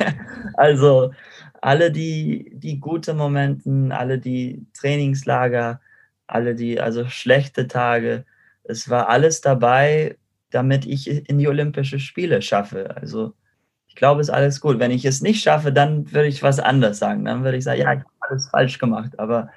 also 0.54 1.12
alle 1.60 1.92
die, 1.92 2.50
die 2.52 2.80
gute 2.80 3.14
Momenten, 3.14 3.92
alle 3.92 4.18
die 4.18 4.66
Trainingslager, 4.74 5.80
alle 6.26 6.56
die, 6.56 6.80
also 6.80 7.06
schlechte 7.06 7.68
Tage, 7.68 8.24
es 8.64 8.90
war 8.90 9.08
alles 9.08 9.40
dabei, 9.40 10.16
damit 10.50 10.84
ich 10.84 11.08
in 11.08 11.38
die 11.38 11.46
Olympischen 11.46 12.00
Spiele 12.00 12.42
schaffe. 12.42 12.96
Also 12.96 13.32
ich 13.86 13.94
glaube, 13.94 14.20
es 14.20 14.26
ist 14.28 14.34
alles 14.34 14.60
gut. 14.60 14.80
Wenn 14.80 14.90
ich 14.90 15.04
es 15.04 15.20
nicht 15.20 15.44
schaffe, 15.44 15.72
dann 15.72 16.10
würde 16.10 16.26
ich 16.26 16.42
was 16.42 16.58
anderes 16.58 16.98
sagen. 16.98 17.24
Dann 17.24 17.44
würde 17.44 17.58
ich 17.58 17.62
sagen, 17.62 17.82
ja, 17.82 17.92
ich 17.92 18.00
habe 18.00 18.10
alles 18.18 18.48
falsch 18.48 18.80
gemacht. 18.80 19.16
Aber 19.20 19.48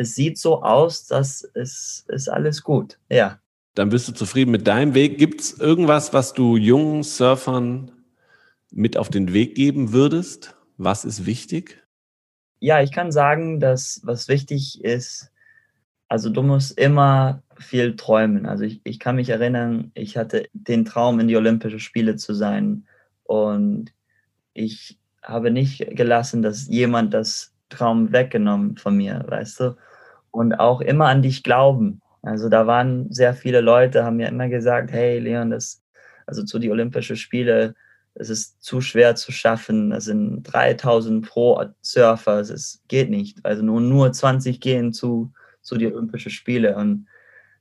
es 0.00 0.14
sieht 0.14 0.38
so 0.38 0.62
aus, 0.62 1.06
dass 1.06 1.44
es 1.54 2.06
ist 2.08 2.28
alles 2.28 2.62
gut. 2.62 2.98
Ja. 3.10 3.38
Dann 3.74 3.90
bist 3.90 4.08
du 4.08 4.12
zufrieden 4.12 4.50
mit 4.50 4.66
deinem 4.66 4.94
Weg. 4.94 5.18
Gibt 5.18 5.42
es 5.42 5.60
irgendwas, 5.60 6.14
was 6.14 6.32
du 6.32 6.56
jungen 6.56 7.02
Surfern 7.02 7.92
mit 8.72 8.96
auf 8.96 9.10
den 9.10 9.34
Weg 9.34 9.54
geben 9.54 9.92
würdest? 9.92 10.56
Was 10.78 11.04
ist 11.04 11.26
wichtig? 11.26 11.86
Ja, 12.60 12.80
ich 12.80 12.92
kann 12.92 13.12
sagen, 13.12 13.60
dass 13.60 14.00
was 14.02 14.28
wichtig 14.28 14.82
ist, 14.82 15.30
also 16.08 16.30
du 16.30 16.42
musst 16.42 16.78
immer 16.78 17.42
viel 17.58 17.94
träumen. 17.94 18.46
Also 18.46 18.64
ich, 18.64 18.80
ich 18.84 18.98
kann 18.98 19.16
mich 19.16 19.28
erinnern, 19.28 19.92
ich 19.94 20.16
hatte 20.16 20.48
den 20.54 20.86
Traum, 20.86 21.20
in 21.20 21.28
die 21.28 21.36
Olympischen 21.36 21.78
Spiele 21.78 22.16
zu 22.16 22.34
sein. 22.34 22.86
Und 23.24 23.92
ich 24.54 24.98
habe 25.22 25.50
nicht 25.50 25.94
gelassen, 25.94 26.40
dass 26.40 26.68
jemand 26.68 27.12
das 27.12 27.52
Traum 27.68 28.12
weggenommen 28.12 28.78
von 28.78 28.96
mir, 28.96 29.24
weißt 29.28 29.60
du? 29.60 29.76
Und 30.30 30.54
auch 30.54 30.80
immer 30.80 31.06
an 31.06 31.22
dich 31.22 31.42
glauben. 31.42 32.00
Also 32.22 32.48
da 32.48 32.66
waren 32.66 33.12
sehr 33.12 33.34
viele 33.34 33.60
Leute, 33.60 34.04
haben 34.04 34.16
mir 34.16 34.28
immer 34.28 34.48
gesagt, 34.48 34.92
hey 34.92 35.18
Leon, 35.18 35.50
das, 35.50 35.82
also 36.26 36.44
zu 36.44 36.58
die 36.58 36.70
Olympischen 36.70 37.16
Spiele, 37.16 37.74
es 38.14 38.28
ist 38.28 38.62
zu 38.62 38.80
schwer 38.80 39.14
zu 39.14 39.32
schaffen. 39.32 39.92
Es 39.92 40.04
sind 40.04 40.42
3000 40.42 41.26
pro 41.26 41.64
Surfer. 41.80 42.40
Es 42.40 42.82
geht 42.88 43.10
nicht. 43.10 43.44
Also 43.44 43.62
nur, 43.62 43.80
nur 43.80 44.12
20 44.12 44.60
gehen 44.60 44.92
zu, 44.92 45.32
zu 45.62 45.76
die 45.76 45.86
Olympischen 45.86 46.30
Spiele. 46.30 46.76
Und 46.76 47.06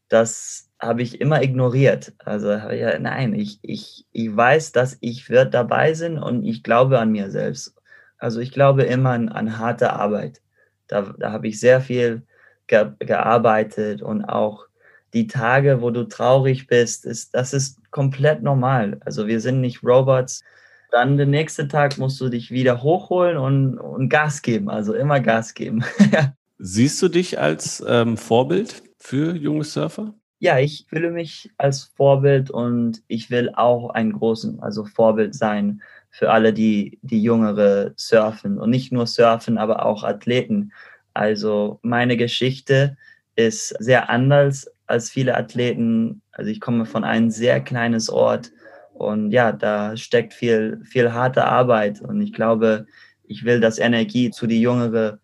das 0.09 0.69
habe 0.79 1.01
ich 1.01 1.21
immer 1.21 1.41
ignoriert. 1.41 2.13
Also 2.19 2.51
ja, 2.51 2.97
nein, 2.99 3.33
ich, 3.33 3.59
ich, 3.61 4.05
ich 4.11 4.35
weiß, 4.35 4.71
dass 4.71 4.97
ich 5.01 5.29
wird 5.29 5.53
dabei 5.53 5.93
sein 5.93 6.17
und 6.17 6.43
ich 6.43 6.63
glaube 6.63 6.99
an 6.99 7.11
mir 7.11 7.29
selbst. 7.31 7.75
Also 8.17 8.39
ich 8.39 8.51
glaube 8.51 8.83
immer 8.83 9.11
an, 9.11 9.29
an 9.29 9.57
harte 9.59 9.93
Arbeit. 9.93 10.41
Da, 10.87 11.13
da 11.19 11.31
habe 11.31 11.47
ich 11.47 11.59
sehr 11.59 11.79
viel 11.79 12.23
ge 12.69 12.91
gearbeitet 12.99 14.01
und 14.01 14.23
auch 14.23 14.65
die 15.13 15.27
Tage, 15.27 15.81
wo 15.81 15.89
du 15.89 16.05
traurig 16.05 16.67
bist, 16.67 17.05
ist, 17.05 17.35
das 17.35 17.53
ist 17.53 17.79
komplett 17.91 18.43
normal. 18.43 18.99
Also 19.03 19.27
wir 19.27 19.41
sind 19.41 19.59
nicht 19.59 19.83
Robots. 19.83 20.43
Dann 20.91 21.17
den 21.17 21.31
nächsten 21.31 21.67
Tag 21.67 21.97
musst 21.97 22.21
du 22.21 22.29
dich 22.29 22.51
wieder 22.51 22.81
hochholen 22.81 23.37
und, 23.37 23.77
und 23.77 24.09
Gas 24.09 24.41
geben, 24.41 24.69
also 24.69 24.93
immer 24.93 25.19
Gas 25.19 25.53
geben. 25.53 25.83
Siehst 26.57 27.01
du 27.01 27.09
dich 27.09 27.39
als 27.39 27.83
ähm, 27.87 28.17
Vorbild 28.17 28.83
für 28.97 29.35
junge 29.35 29.63
Surfer? 29.63 30.13
Ja, 30.39 30.57
ich 30.57 30.85
fühle 30.89 31.11
mich 31.11 31.51
als 31.57 31.91
Vorbild 31.95 32.49
und 32.49 33.01
ich 33.07 33.29
will 33.29 33.51
auch 33.55 33.89
ein 33.89 34.13
großes, 34.13 34.59
also 34.59 34.85
Vorbild 34.85 35.35
sein 35.35 35.81
für 36.09 36.31
alle, 36.31 36.53
die, 36.53 36.97
die 37.01 37.21
jüngere 37.21 37.91
surfen 37.97 38.57
und 38.57 38.69
nicht 38.69 38.91
nur 38.91 39.05
surfen, 39.05 39.57
aber 39.57 39.85
auch 39.85 40.03
Athleten. 40.03 40.71
Also 41.13 41.79
meine 41.81 42.17
Geschichte 42.17 42.97
ist 43.35 43.69
sehr 43.79 44.09
anders 44.09 44.69
als 44.87 45.09
viele 45.09 45.35
Athleten. 45.35 46.21
Also 46.31 46.49
ich 46.49 46.59
komme 46.59 46.85
von 46.85 47.03
einem 47.03 47.29
sehr 47.29 47.61
kleines 47.61 48.09
Ort 48.09 48.51
und 48.93 49.31
ja, 49.31 49.51
da 49.51 49.95
steckt 49.95 50.33
viel, 50.33 50.81
viel 50.83 51.13
harte 51.13 51.45
Arbeit 51.45 52.01
und 52.01 52.21
ich 52.21 52.33
glaube, 52.33 52.85
ich 53.23 53.45
will 53.45 53.59
das 53.59 53.79
Energie 53.79 54.31
zu 54.31 54.47
die 54.47 54.61
jüngere 54.61 55.19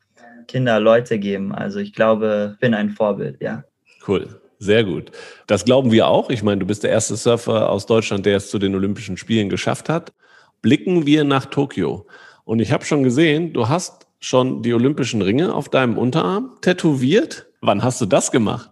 Kinder, 0.47 0.79
Leute 0.79 1.19
geben. 1.19 1.53
Also 1.53 1.79
ich 1.79 1.93
glaube, 1.93 2.51
ich 2.53 2.59
bin 2.59 2.73
ein 2.73 2.91
Vorbild, 2.91 3.41
ja. 3.41 3.63
Cool. 4.07 4.39
Sehr 4.59 4.83
gut. 4.83 5.11
Das 5.47 5.65
glauben 5.65 5.91
wir 5.91 6.07
auch. 6.07 6.29
Ich 6.29 6.41
meine, 6.41 6.59
du 6.59 6.65
bist 6.65 6.83
der 6.83 6.91
erste 6.91 7.15
Surfer 7.17 7.69
aus 7.69 7.85
Deutschland, 7.85 8.25
der 8.25 8.37
es 8.37 8.49
zu 8.49 8.57
den 8.57 8.73
Olympischen 8.73 9.17
Spielen 9.17 9.49
geschafft 9.49 9.89
hat. 9.89 10.13
Blicken 10.61 11.05
wir 11.05 11.23
nach 11.23 11.45
Tokio. 11.45 12.07
Und 12.45 12.59
ich 12.59 12.71
habe 12.71 12.85
schon 12.85 13.03
gesehen, 13.03 13.51
du 13.51 13.67
hast 13.67 14.04
schon 14.25 14.63
die 14.63 14.73
olympischen 14.73 15.21
Ringe 15.21 15.53
auf 15.53 15.69
deinem 15.69 15.99
Unterarm 15.99 16.57
tätowiert. 16.61 17.47
Wann 17.61 17.83
hast 17.83 18.01
du 18.01 18.07
das 18.07 18.31
gemacht? 18.31 18.71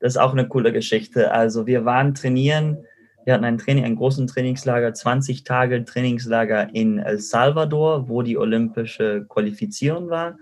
Das 0.00 0.14
ist 0.14 0.16
auch 0.16 0.32
eine 0.32 0.48
coole 0.48 0.72
Geschichte. 0.72 1.30
Also 1.30 1.66
wir 1.66 1.84
waren 1.84 2.14
trainieren, 2.14 2.84
wir 3.24 3.34
hatten 3.34 3.44
ein 3.44 3.58
Training, 3.58 3.84
ein 3.84 3.94
großen 3.94 4.26
Trainingslager, 4.26 4.92
20 4.92 5.44
Tage 5.44 5.84
Trainingslager 5.84 6.74
in 6.74 6.98
El 6.98 7.20
Salvador, 7.20 8.08
wo 8.08 8.22
die 8.22 8.36
olympische 8.36 9.24
Qualifizierung 9.28 10.10
war. 10.10 10.36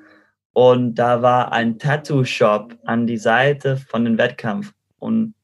Und 0.55 0.95
da 0.95 1.21
war 1.21 1.53
ein 1.53 1.79
Tattoo-Shop 1.79 2.79
an 2.87 3.07
die 3.07 3.19
Seite 3.19 3.77
von 3.77 4.07
dem 4.07 4.17
Wettkampf. 4.17 4.73
Und 4.99 5.35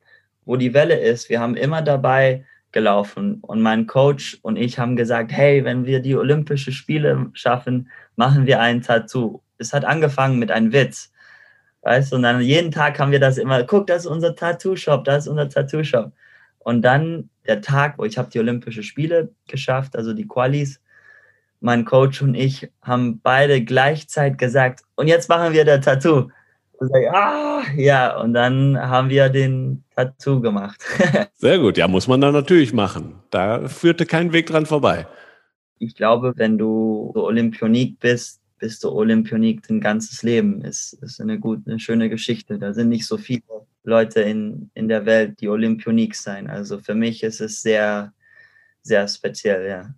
wo 0.46 0.56
die 0.56 0.72
Welle 0.72 0.98
ist, 0.98 1.28
wir 1.28 1.38
haben 1.38 1.54
immer 1.54 1.82
dabei 1.82 2.46
gelaufen. 2.72 3.38
Und 3.42 3.60
mein 3.60 3.86
Coach 3.86 4.38
und 4.42 4.56
ich 4.56 4.78
haben 4.78 4.96
gesagt, 4.96 5.32
hey, 5.32 5.64
wenn 5.64 5.86
wir 5.86 6.00
die 6.00 6.16
Olympischen 6.16 6.72
Spiele 6.72 7.30
schaffen, 7.34 7.88
machen 8.16 8.46
wir 8.46 8.60
ein 8.60 8.82
Tattoo. 8.82 9.42
Es 9.58 9.72
hat 9.72 9.84
angefangen 9.84 10.38
mit 10.38 10.50
einem 10.50 10.72
Witz. 10.72 11.12
Weißt 11.82 12.12
du, 12.12 12.16
und 12.16 12.22
dann 12.22 12.40
jeden 12.40 12.70
Tag 12.70 12.98
haben 12.98 13.12
wir 13.12 13.20
das 13.20 13.38
immer, 13.38 13.64
guck, 13.64 13.86
das 13.88 14.04
ist 14.04 14.10
unser 14.10 14.34
Tattoo-Shop, 14.34 15.04
das 15.04 15.24
ist 15.24 15.28
unser 15.28 15.48
Tattoo-Shop. 15.48 16.12
Und 16.60 16.82
dann 16.82 17.28
der 17.46 17.60
Tag, 17.60 17.98
wo 17.98 18.04
ich 18.04 18.18
habe 18.18 18.30
die 18.30 18.38
Olympischen 18.38 18.84
Spiele 18.84 19.30
geschafft, 19.48 19.96
also 19.96 20.12
die 20.12 20.26
Qualis, 20.26 20.80
mein 21.60 21.84
Coach 21.84 22.22
und 22.22 22.34
ich 22.34 22.70
haben 22.82 23.20
beide 23.20 23.64
gleichzeitig 23.64 24.38
gesagt, 24.38 24.82
und 24.96 25.08
jetzt 25.08 25.28
machen 25.28 25.52
wir 25.52 25.64
der 25.64 25.80
Tattoo. 25.80 26.30
Und 26.72 26.88
sag, 26.88 27.14
ah, 27.14 27.62
ja, 27.76 28.16
und 28.16 28.32
dann 28.34 28.78
haben 28.78 29.08
wir 29.08 29.28
den 29.28 29.81
Tattoo 30.10 30.40
gemacht. 30.40 30.80
Sehr 31.34 31.58
gut, 31.58 31.76
ja, 31.76 31.88
muss 31.88 32.08
man 32.08 32.20
dann 32.20 32.32
natürlich 32.32 32.72
machen. 32.72 33.16
Da 33.30 33.68
führte 33.68 34.06
kein 34.06 34.32
Weg 34.32 34.46
dran 34.46 34.66
vorbei. 34.66 35.06
Ich 35.78 35.94
glaube, 35.94 36.34
wenn 36.36 36.58
du 36.58 37.12
Olympionik 37.14 37.98
bist, 37.98 38.40
bist 38.58 38.84
du 38.84 38.90
Olympionik 38.90 39.66
dein 39.66 39.80
ganzes 39.80 40.22
Leben. 40.22 40.62
Ist, 40.62 40.92
ist 41.02 41.20
eine 41.20 41.38
gute, 41.38 41.68
eine 41.68 41.80
schöne 41.80 42.08
Geschichte. 42.08 42.58
Da 42.58 42.72
sind 42.72 42.88
nicht 42.88 43.06
so 43.06 43.18
viele 43.18 43.42
Leute 43.82 44.20
in, 44.20 44.70
in 44.74 44.88
der 44.88 45.06
Welt, 45.06 45.40
die 45.40 45.48
Olympionik 45.48 46.14
sein. 46.14 46.48
Also 46.48 46.78
für 46.78 46.94
mich 46.94 47.22
ist 47.22 47.40
es 47.40 47.62
sehr, 47.62 48.12
sehr 48.82 49.08
speziell, 49.08 49.68
ja. 49.68 49.94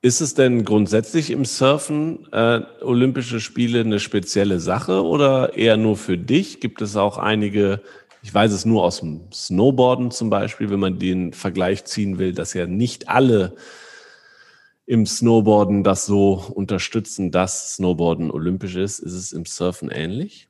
Ist 0.00 0.20
es 0.20 0.34
denn 0.34 0.64
grundsätzlich 0.64 1.30
im 1.30 1.44
Surfen 1.44 2.32
äh, 2.32 2.60
Olympische 2.82 3.40
Spiele 3.40 3.80
eine 3.80 3.98
spezielle 3.98 4.60
Sache 4.60 5.04
oder 5.04 5.54
eher 5.54 5.76
nur 5.76 5.96
für 5.96 6.16
dich? 6.16 6.60
Gibt 6.60 6.80
es 6.82 6.96
auch 6.96 7.18
einige, 7.18 7.82
ich 8.22 8.32
weiß 8.32 8.52
es 8.52 8.64
nur 8.64 8.84
aus 8.84 9.00
dem 9.00 9.30
Snowboarden 9.32 10.10
zum 10.10 10.30
Beispiel, 10.30 10.70
wenn 10.70 10.80
man 10.80 10.98
den 10.98 11.32
Vergleich 11.32 11.84
ziehen 11.84 12.18
will, 12.18 12.32
dass 12.32 12.54
ja 12.54 12.66
nicht 12.66 13.08
alle 13.08 13.54
im 14.86 15.04
Snowboarden 15.04 15.84
das 15.84 16.06
so 16.06 16.44
unterstützen, 16.54 17.30
dass 17.30 17.74
Snowboarden 17.74 18.30
olympisch 18.30 18.74
ist. 18.74 19.00
Ist 19.00 19.12
es 19.12 19.32
im 19.32 19.44
Surfen 19.44 19.90
ähnlich? 19.90 20.48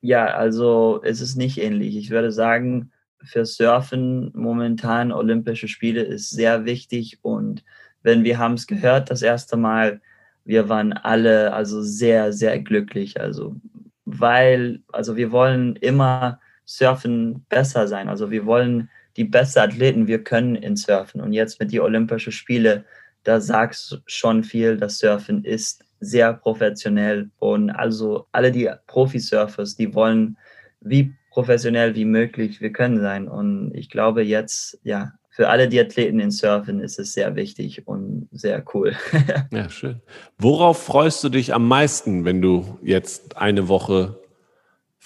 Ja, 0.00 0.26
also 0.26 1.00
es 1.04 1.20
ist 1.20 1.36
nicht 1.36 1.58
ähnlich. 1.58 1.96
Ich 1.96 2.10
würde 2.10 2.32
sagen, 2.32 2.90
für 3.22 3.46
Surfen 3.46 4.30
momentan 4.34 5.12
Olympische 5.12 5.68
Spiele 5.68 6.02
ist 6.02 6.30
sehr 6.30 6.64
wichtig 6.64 7.18
und 7.22 7.64
wenn 8.02 8.24
wir 8.24 8.38
haben 8.38 8.54
es 8.54 8.66
gehört 8.66 9.10
das 9.10 9.22
erste 9.22 9.56
Mal, 9.56 10.00
wir 10.44 10.68
waren 10.68 10.92
alle 10.92 11.52
also 11.52 11.82
sehr, 11.82 12.32
sehr 12.32 12.58
glücklich. 12.60 13.20
Also 13.20 13.56
weil, 14.04 14.82
also 14.92 15.16
wir 15.16 15.32
wollen 15.32 15.76
immer 15.76 16.40
Surfen 16.66 17.46
besser 17.48 17.88
sein. 17.88 18.08
Also 18.08 18.30
wir 18.30 18.44
wollen 18.44 18.90
die 19.16 19.24
besten 19.24 19.60
Athleten, 19.60 20.06
wir 20.06 20.22
können 20.22 20.56
in 20.56 20.76
Surfen. 20.76 21.20
Und 21.20 21.32
jetzt 21.32 21.58
mit 21.58 21.72
den 21.72 21.80
Olympischen 21.80 22.32
Spielen, 22.32 22.84
da 23.24 23.40
sagst 23.40 24.02
schon 24.06 24.44
viel, 24.44 24.76
das 24.76 24.98
Surfen 24.98 25.44
ist 25.44 25.84
sehr 26.00 26.34
professionell. 26.34 27.30
Und 27.38 27.70
also 27.70 28.26
alle 28.32 28.52
die 28.52 28.70
Profisurfers, 28.86 29.76
die 29.76 29.94
wollen 29.94 30.36
wie 30.80 31.14
professionell 31.30 31.94
wie 31.94 32.04
möglich 32.04 32.60
wir 32.60 32.72
können 32.72 33.00
sein. 33.00 33.28
Und 33.28 33.72
ich 33.74 33.88
glaube 33.88 34.22
jetzt, 34.22 34.78
ja, 34.82 35.12
für 35.30 35.48
alle 35.48 35.68
die 35.68 35.78
Athleten 35.78 36.18
in 36.18 36.30
Surfen 36.30 36.80
ist 36.80 36.98
es 36.98 37.12
sehr 37.12 37.36
wichtig 37.36 37.86
und 37.86 38.28
sehr 38.32 38.64
cool. 38.72 38.96
ja, 39.50 39.68
schön. 39.68 40.00
Worauf 40.38 40.82
freust 40.82 41.22
du 41.22 41.28
dich 41.28 41.52
am 41.52 41.68
meisten, 41.68 42.24
wenn 42.24 42.40
du 42.40 42.78
jetzt 42.82 43.36
eine 43.36 43.68
Woche 43.68 44.18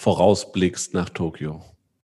vorausblickst 0.01 0.95
nach 0.95 1.11
Tokio? 1.11 1.63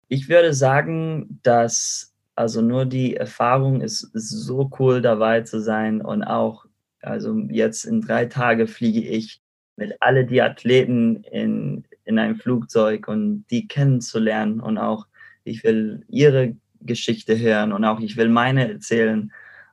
Ich 0.08 0.30
würde 0.30 0.54
sagen, 0.54 1.40
dass 1.42 2.14
also 2.36 2.62
nur 2.62 2.86
die 2.86 3.16
Erfahrung 3.16 3.82
ist, 3.82 4.04
ist 4.14 4.30
so 4.30 4.70
cool 4.80 5.02
dabei 5.02 5.42
zu 5.42 5.60
sein 5.60 6.02
und 6.02 6.24
auch, 6.24 6.66
also 7.02 7.36
jetzt 7.50 7.86
in 7.86 8.02
drei 8.02 8.26
Tagen 8.26 8.68
fliege 8.68 9.02
ich 9.02 9.42
mit 9.78 9.96
alle 10.00 10.26
die 10.26 10.42
Athleten 10.42 11.24
in, 11.24 11.84
in 12.06 12.20
ein 12.20 12.36
Flugzeug 12.36 13.08
und 13.08 13.46
die 13.50 13.68
kennenzulernen 13.68 14.60
und 14.60 14.78
auch 14.78 15.08
ich 15.44 15.64
will 15.64 16.06
ihre 16.08 16.56
Geschichte 16.82 17.40
hören 17.40 17.74
und 17.74 17.84
auch 17.84 18.00
ich 18.00 18.16
will 18.16 18.30
meine 18.30 18.72
erzählen. 18.72 19.32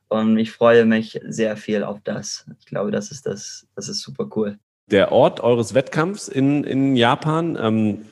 Und 0.08 0.38
ich 0.38 0.50
freue 0.52 0.86
mich 0.86 1.20
sehr 1.26 1.58
viel 1.58 1.84
auf 1.84 2.00
das. 2.02 2.46
Ich 2.58 2.64
glaube, 2.64 2.90
das 2.90 3.10
ist 3.10 3.26
das, 3.26 3.66
das 3.76 3.90
ist 3.90 4.00
super 4.00 4.26
cool. 4.34 4.58
Der 4.90 5.12
Ort 5.12 5.40
eures 5.40 5.74
Wettkampfs 5.74 6.28
in, 6.28 6.64
in 6.64 6.96
Japan, 6.96 7.58
ähm, 7.60 8.06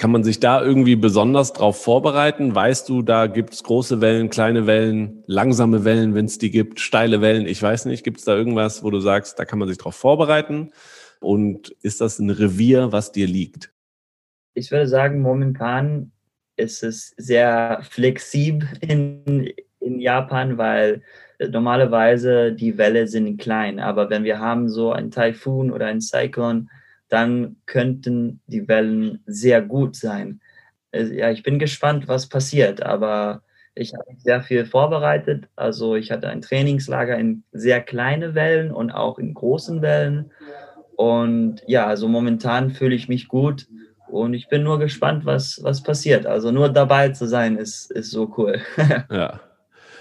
kann 0.00 0.10
man 0.10 0.24
sich 0.24 0.40
da 0.40 0.62
irgendwie 0.62 0.96
besonders 0.96 1.52
drauf 1.52 1.82
vorbereiten? 1.82 2.54
Weißt 2.54 2.88
du, 2.88 3.02
da 3.02 3.26
gibt 3.26 3.52
es 3.52 3.62
große 3.62 4.00
Wellen, 4.00 4.30
kleine 4.30 4.66
Wellen, 4.66 5.22
langsame 5.26 5.84
Wellen, 5.84 6.14
wenn 6.14 6.24
es 6.24 6.38
die 6.38 6.50
gibt, 6.50 6.80
steile 6.80 7.20
Wellen, 7.20 7.46
ich 7.46 7.62
weiß 7.62 7.84
nicht. 7.84 8.02
Gibt 8.02 8.18
es 8.18 8.24
da 8.24 8.34
irgendwas, 8.34 8.82
wo 8.82 8.90
du 8.90 9.00
sagst, 9.00 9.38
da 9.38 9.44
kann 9.44 9.58
man 9.58 9.68
sich 9.68 9.76
drauf 9.76 9.94
vorbereiten? 9.94 10.72
Und 11.20 11.68
ist 11.82 12.00
das 12.00 12.18
ein 12.18 12.30
Revier, 12.30 12.92
was 12.92 13.12
dir 13.12 13.26
liegt? 13.26 13.74
Ich 14.54 14.70
würde 14.70 14.88
sagen, 14.88 15.20
momentan 15.20 16.12
ist 16.56 16.82
es 16.82 17.12
sehr 17.18 17.80
flexibel 17.82 18.68
in, 18.80 19.52
in 19.80 20.00
Japan, 20.00 20.56
weil 20.56 21.02
normalerweise 21.48 22.52
die 22.52 22.76
Welle 22.78 23.06
sind 23.06 23.40
klein. 23.40 23.80
Aber 23.80 24.10
wenn 24.10 24.24
wir 24.24 24.38
haben 24.38 24.68
so 24.68 24.92
einen 24.92 25.10
Taifun 25.10 25.70
oder 25.70 25.86
einen 25.86 26.00
Cyclone, 26.00 26.66
dann 27.08 27.56
könnten 27.66 28.40
die 28.46 28.68
Wellen 28.68 29.22
sehr 29.26 29.62
gut 29.62 29.96
sein. 29.96 30.40
Ja, 30.92 31.30
ich 31.30 31.42
bin 31.42 31.58
gespannt, 31.58 32.08
was 32.08 32.28
passiert, 32.28 32.82
aber 32.82 33.42
ich 33.74 33.94
habe 33.94 34.04
sehr 34.18 34.42
viel 34.42 34.64
vorbereitet. 34.64 35.48
Also 35.56 35.94
ich 35.94 36.10
hatte 36.10 36.28
ein 36.28 36.42
Trainingslager 36.42 37.16
in 37.16 37.44
sehr 37.52 37.80
kleine 37.80 38.34
Wellen 38.34 38.72
und 38.72 38.90
auch 38.90 39.18
in 39.18 39.34
großen 39.34 39.82
Wellen. 39.82 40.32
Und 40.96 41.62
ja, 41.66 41.86
also 41.86 42.08
momentan 42.08 42.70
fühle 42.70 42.94
ich 42.94 43.08
mich 43.08 43.28
gut 43.28 43.68
und 44.08 44.34
ich 44.34 44.48
bin 44.48 44.64
nur 44.64 44.78
gespannt, 44.78 45.24
was, 45.24 45.60
was 45.62 45.82
passiert. 45.82 46.26
Also 46.26 46.50
nur 46.50 46.68
dabei 46.68 47.10
zu 47.10 47.26
sein, 47.26 47.56
ist, 47.56 47.90
ist 47.90 48.10
so 48.10 48.32
cool. 48.36 48.60
ja. 49.10 49.40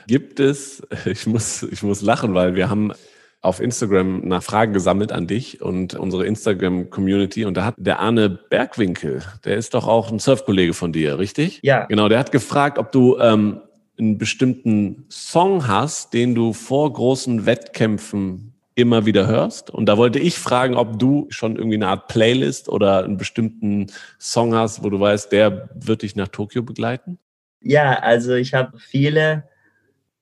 Gibt 0.10 0.40
es, 0.40 0.82
ich 1.06 1.28
muss, 1.28 1.62
ich 1.62 1.84
muss 1.84 2.02
lachen, 2.02 2.34
weil 2.34 2.56
wir 2.56 2.68
haben 2.68 2.94
auf 3.42 3.60
Instagram 3.60 4.28
nach 4.28 4.42
Fragen 4.42 4.74
gesammelt 4.74 5.12
an 5.12 5.28
dich 5.28 5.62
und 5.62 5.94
unsere 5.94 6.26
Instagram-Community. 6.26 7.46
Und 7.46 7.56
da 7.56 7.66
hat 7.66 7.76
der 7.78 8.00
Arne 8.00 8.28
Bergwinkel, 8.28 9.22
der 9.46 9.56
ist 9.56 9.76
doch 9.76 9.88
auch 9.88 10.12
ein 10.12 10.18
Surfkollege 10.18 10.74
von 10.74 10.92
dir, 10.92 11.20
richtig? 11.20 11.60
Ja. 11.62 11.86
Genau, 11.86 12.10
der 12.10 12.18
hat 12.18 12.32
gefragt, 12.32 12.80
ob 12.80 12.92
du 12.92 13.20
ähm, 13.20 13.62
einen 14.00 14.18
bestimmten 14.18 15.06
Song 15.10 15.68
hast, 15.68 16.12
den 16.16 16.34
du 16.34 16.54
vor 16.54 16.92
großen 16.92 17.46
Wettkämpfen 17.46 18.56
immer 18.74 19.06
wieder 19.06 19.28
hörst. 19.28 19.70
Und 19.70 19.86
da 19.86 19.98
wollte 19.98 20.18
ich 20.18 20.40
fragen, 20.40 20.74
ob 20.74 20.98
du 20.98 21.28
schon 21.30 21.56
irgendwie 21.56 21.76
eine 21.76 21.90
Art 21.90 22.08
Playlist 22.08 22.68
oder 22.68 23.04
einen 23.04 23.18
bestimmten 23.18 23.92
Song 24.18 24.56
hast, 24.56 24.84
wo 24.84 24.90
du 24.90 25.00
weißt, 25.00 25.32
der 25.32 25.70
wird 25.76 26.02
dich 26.02 26.16
nach 26.16 26.30
Tokio 26.30 26.64
begleiten? 26.64 27.20
Ja, 27.62 28.00
also 28.00 28.34
ich 28.34 28.56
habe 28.56 28.80
viele, 28.80 29.44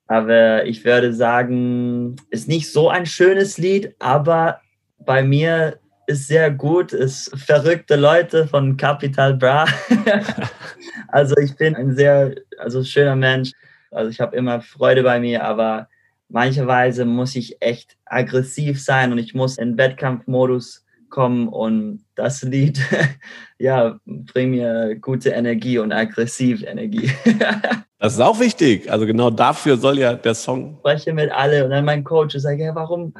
aber 0.08 0.66
ich 0.66 0.84
würde 0.86 1.14
sagen, 1.14 2.16
ist 2.30 2.48
nicht 2.48 2.72
so 2.72 2.90
ein 2.90 3.06
schönes 3.06 3.58
Lied, 3.58 3.96
aber 4.00 4.62
bei 5.00 5.22
mir 5.24 5.80
ist 6.08 6.28
sehr 6.28 6.50
gut, 6.52 6.94
ist 6.94 7.32
verrückte 7.38 7.98
Leute 7.98 8.48
von 8.48 8.78
Capital 8.78 9.36
Bra. 9.36 9.66
also 11.10 11.36
ich 11.38 11.56
bin 11.58 11.76
ein 11.76 11.96
sehr 11.96 12.36
also 12.58 12.84
schöner 12.84 13.18
Mensch. 13.18 13.52
Also 13.92 14.10
ich 14.10 14.20
habe 14.22 14.36
immer 14.36 14.62
Freude 14.62 15.04
bei 15.04 15.20
mir, 15.20 15.44
aber 15.44 15.90
mancherweise 16.30 17.04
muss 17.04 17.36
ich 17.36 17.62
echt 17.62 17.98
aggressiv 18.06 18.82
sein 18.82 19.12
und 19.12 19.18
ich 19.18 19.34
muss 19.34 19.58
in 19.58 19.78
Wettkampfmodus 19.78 20.86
kommen 21.10 21.48
und 21.48 22.06
das 22.16 22.42
Lied 22.44 22.80
ja 23.60 24.00
bringt 24.06 24.52
mir 24.52 24.96
gute 24.96 25.30
Energie 25.30 25.80
und 25.80 25.92
aggressiv 25.92 26.64
Energie. 26.64 27.12
das 28.00 28.14
ist 28.14 28.22
auch 28.22 28.40
wichtig. 28.40 28.92
Also 28.92 29.06
genau 29.06 29.30
dafür 29.30 29.78
soll 29.78 30.00
ja 30.00 30.14
der 30.14 30.36
Song. 30.36 30.74
Ich 30.74 30.80
spreche 30.80 31.14
mit 31.14 31.32
alle 31.32 31.64
und 31.64 31.72
dann 31.72 31.86
mein 31.86 32.04
Coach 32.04 32.38
sagt, 32.38 32.60
ja, 32.60 32.76
warum 32.76 33.14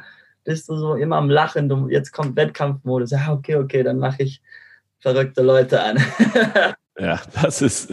bist 0.44 0.68
du 0.68 0.76
so 0.76 0.94
immer 0.94 1.16
am 1.16 1.28
Lachen? 1.28 1.68
Du, 1.68 1.88
jetzt 1.88 2.12
kommt 2.12 2.36
Wettkampfmodus. 2.36 3.10
Ja, 3.10 3.32
okay, 3.32 3.56
okay, 3.56 3.82
dann 3.82 3.98
mache 3.98 4.22
ich 4.22 4.40
verrückte 5.00 5.42
Leute 5.42 5.82
an. 5.82 5.98
ja, 6.98 7.20
das 7.42 7.60
ist 7.62 7.92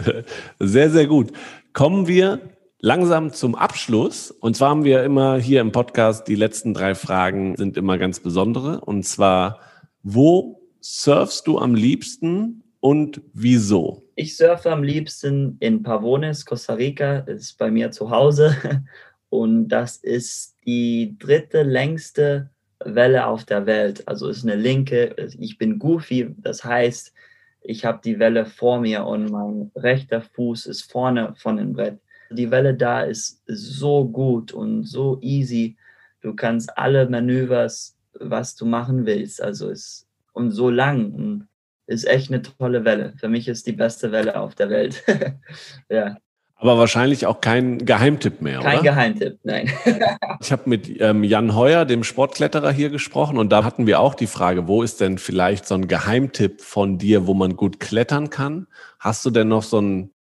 sehr, 0.58 0.90
sehr 0.90 1.06
gut. 1.06 1.32
Kommen 1.72 2.06
wir 2.06 2.40
langsam 2.80 3.32
zum 3.32 3.54
Abschluss. 3.56 4.30
Und 4.30 4.56
zwar 4.56 4.70
haben 4.70 4.84
wir 4.84 5.02
immer 5.02 5.38
hier 5.38 5.60
im 5.60 5.72
Podcast, 5.72 6.28
die 6.28 6.34
letzten 6.36 6.72
drei 6.72 6.94
Fragen 6.94 7.56
sind 7.56 7.76
immer 7.76 7.98
ganz 7.98 8.20
besondere. 8.20 8.80
Und 8.80 9.04
zwar, 9.04 9.60
wo 10.02 10.62
surfst 10.80 11.46
du 11.46 11.58
am 11.58 11.74
liebsten 11.74 12.62
und 12.80 13.20
wieso? 13.32 14.05
Ich 14.18 14.34
surfe 14.34 14.72
am 14.72 14.82
liebsten 14.82 15.58
in 15.60 15.82
Pavones, 15.82 16.46
Costa 16.46 16.72
Rica, 16.72 17.18
ist 17.18 17.58
bei 17.58 17.70
mir 17.70 17.90
zu 17.90 18.10
Hause. 18.10 18.56
Und 19.28 19.68
das 19.68 19.98
ist 19.98 20.56
die 20.64 21.16
dritte 21.18 21.62
längste 21.62 22.48
Welle 22.82 23.26
auf 23.26 23.44
der 23.44 23.66
Welt. 23.66 24.08
Also 24.08 24.28
ist 24.30 24.42
eine 24.42 24.54
linke, 24.54 25.14
ich 25.38 25.58
bin 25.58 25.78
goofy, 25.78 26.34
das 26.38 26.64
heißt, 26.64 27.12
ich 27.60 27.84
habe 27.84 28.00
die 28.02 28.18
Welle 28.18 28.46
vor 28.46 28.80
mir 28.80 29.04
und 29.04 29.30
mein 29.30 29.70
rechter 29.74 30.22
Fuß 30.22 30.64
ist 30.66 30.90
vorne 30.90 31.34
von 31.36 31.58
dem 31.58 31.74
Brett. 31.74 31.98
Die 32.30 32.50
Welle 32.50 32.74
da 32.74 33.02
ist 33.02 33.42
so 33.46 34.08
gut 34.08 34.52
und 34.52 34.84
so 34.84 35.18
easy. 35.20 35.76
Du 36.22 36.34
kannst 36.34 36.78
alle 36.78 37.06
Manövers, 37.08 37.98
was 38.14 38.54
du 38.54 38.64
machen 38.64 39.04
willst. 39.04 39.42
Also 39.42 39.68
ist 39.68 40.06
und 40.32 40.52
so 40.52 40.70
lang 40.70 41.12
und 41.12 41.48
ist 41.86 42.06
echt 42.06 42.30
eine 42.30 42.42
tolle 42.42 42.84
Welle. 42.84 43.14
Für 43.18 43.28
mich 43.28 43.48
ist 43.48 43.66
die 43.66 43.72
beste 43.72 44.12
Welle 44.12 44.38
auf 44.38 44.54
der 44.54 44.70
Welt. 44.70 45.02
ja. 45.88 46.16
Aber 46.58 46.78
wahrscheinlich 46.78 47.26
auch 47.26 47.42
kein 47.42 47.84
Geheimtipp 47.84 48.40
mehr, 48.40 48.60
kein 48.60 48.78
oder? 48.78 48.82
Geheimtipp, 48.82 49.38
nein. 49.42 49.70
ich 50.40 50.52
habe 50.52 50.62
mit 50.66 51.00
ähm, 51.00 51.22
Jan 51.22 51.54
Heuer, 51.54 51.84
dem 51.84 52.02
Sportkletterer, 52.02 52.72
hier 52.72 52.88
gesprochen 52.88 53.36
und 53.36 53.50
da 53.52 53.62
hatten 53.62 53.86
wir 53.86 54.00
auch 54.00 54.14
die 54.14 54.26
Frage, 54.26 54.66
wo 54.66 54.82
ist 54.82 55.02
denn 55.02 55.18
vielleicht 55.18 55.66
so 55.66 55.74
ein 55.74 55.86
Geheimtipp 55.86 56.62
von 56.62 56.96
dir, 56.96 57.26
wo 57.26 57.34
man 57.34 57.56
gut 57.56 57.78
klettern 57.78 58.30
kann? 58.30 58.68
Hast 58.98 59.24
du 59.26 59.30
denn 59.30 59.48
noch 59.48 59.62
so 59.62 59.78
einen 59.78 60.14